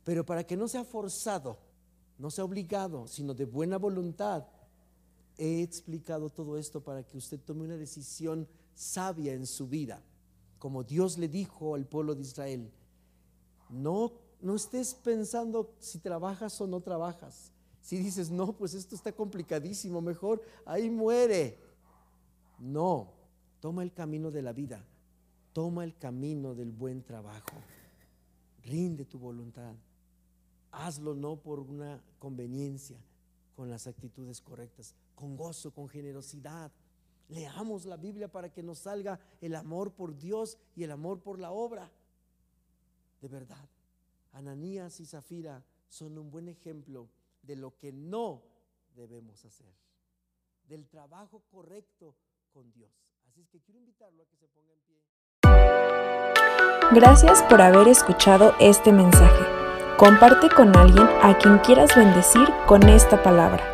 Pero 0.02 0.26
para 0.26 0.42
que 0.44 0.56
no 0.56 0.66
sea 0.66 0.82
forzado, 0.82 1.56
no 2.18 2.28
sea 2.28 2.44
obligado, 2.44 3.06
sino 3.06 3.32
de 3.32 3.44
buena 3.44 3.78
voluntad, 3.78 4.44
he 5.38 5.62
explicado 5.62 6.30
todo 6.30 6.58
esto 6.58 6.82
para 6.82 7.04
que 7.04 7.16
usted 7.16 7.38
tome 7.38 7.62
una 7.62 7.76
decisión 7.76 8.48
sabia 8.74 9.34
en 9.34 9.46
su 9.46 9.68
vida, 9.68 10.02
como 10.58 10.82
Dios 10.82 11.16
le 11.16 11.28
dijo 11.28 11.76
al 11.76 11.86
pueblo 11.86 12.16
de 12.16 12.22
Israel. 12.22 12.72
No, 13.70 14.21
no 14.42 14.56
estés 14.56 14.94
pensando 14.94 15.74
si 15.78 15.98
trabajas 15.98 16.60
o 16.60 16.66
no 16.66 16.80
trabajas. 16.80 17.50
Si 17.80 17.96
dices, 17.96 18.30
no, 18.30 18.52
pues 18.52 18.74
esto 18.74 18.94
está 18.94 19.12
complicadísimo, 19.12 20.00
mejor 20.00 20.42
ahí 20.66 20.90
muere. 20.90 21.58
No, 22.58 23.12
toma 23.60 23.82
el 23.82 23.92
camino 23.92 24.30
de 24.30 24.42
la 24.42 24.52
vida, 24.52 24.84
toma 25.52 25.84
el 25.84 25.96
camino 25.96 26.54
del 26.54 26.70
buen 26.70 27.02
trabajo, 27.02 27.56
rinde 28.62 29.04
tu 29.04 29.18
voluntad 29.18 29.74
hazlo 30.72 31.14
no 31.14 31.36
por 31.36 31.60
una 31.60 32.02
conveniencia, 32.18 32.98
con 33.54 33.70
las 33.70 33.86
actitudes 33.86 34.40
correctas, 34.40 34.94
con 35.14 35.36
gozo, 35.36 35.70
con 35.70 35.88
generosidad. 35.88 36.72
Leamos 37.28 37.84
la 37.84 37.96
Biblia 37.96 38.28
para 38.28 38.50
que 38.50 38.62
nos 38.62 38.78
salga 38.78 39.20
el 39.40 39.54
amor 39.54 39.92
por 39.92 40.16
Dios 40.16 40.58
y 40.74 40.82
el 40.82 40.90
amor 40.90 41.20
por 41.20 41.38
la 41.38 41.52
obra. 41.52 41.90
De 43.20 43.28
verdad, 43.28 43.68
Ananías 44.32 44.98
y 45.00 45.06
Zafira 45.06 45.64
son 45.88 46.18
un 46.18 46.30
buen 46.30 46.48
ejemplo 46.48 47.08
de 47.42 47.56
lo 47.56 47.76
que 47.76 47.92
no 47.92 48.42
debemos 48.94 49.44
hacer, 49.44 49.74
del 50.64 50.88
trabajo 50.88 51.42
correcto 51.50 52.14
con 52.52 52.72
Dios. 52.72 52.90
Así 53.28 53.40
es 53.40 53.48
que 53.48 53.60
quiero 53.60 53.78
invitarlo 53.78 54.22
a 54.22 54.26
que 54.26 54.36
se 54.36 54.48
ponga 54.48 54.72
en 54.72 54.80
pie. 54.80 55.02
Gracias 56.94 57.42
por 57.44 57.60
haber 57.60 57.88
escuchado 57.88 58.54
este 58.60 58.92
mensaje. 58.92 59.44
Comparte 59.98 60.48
con 60.50 60.76
alguien 60.76 61.06
a 61.22 61.38
quien 61.38 61.58
quieras 61.58 61.94
bendecir 61.96 62.48
con 62.66 62.88
esta 62.88 63.22
palabra. 63.22 63.70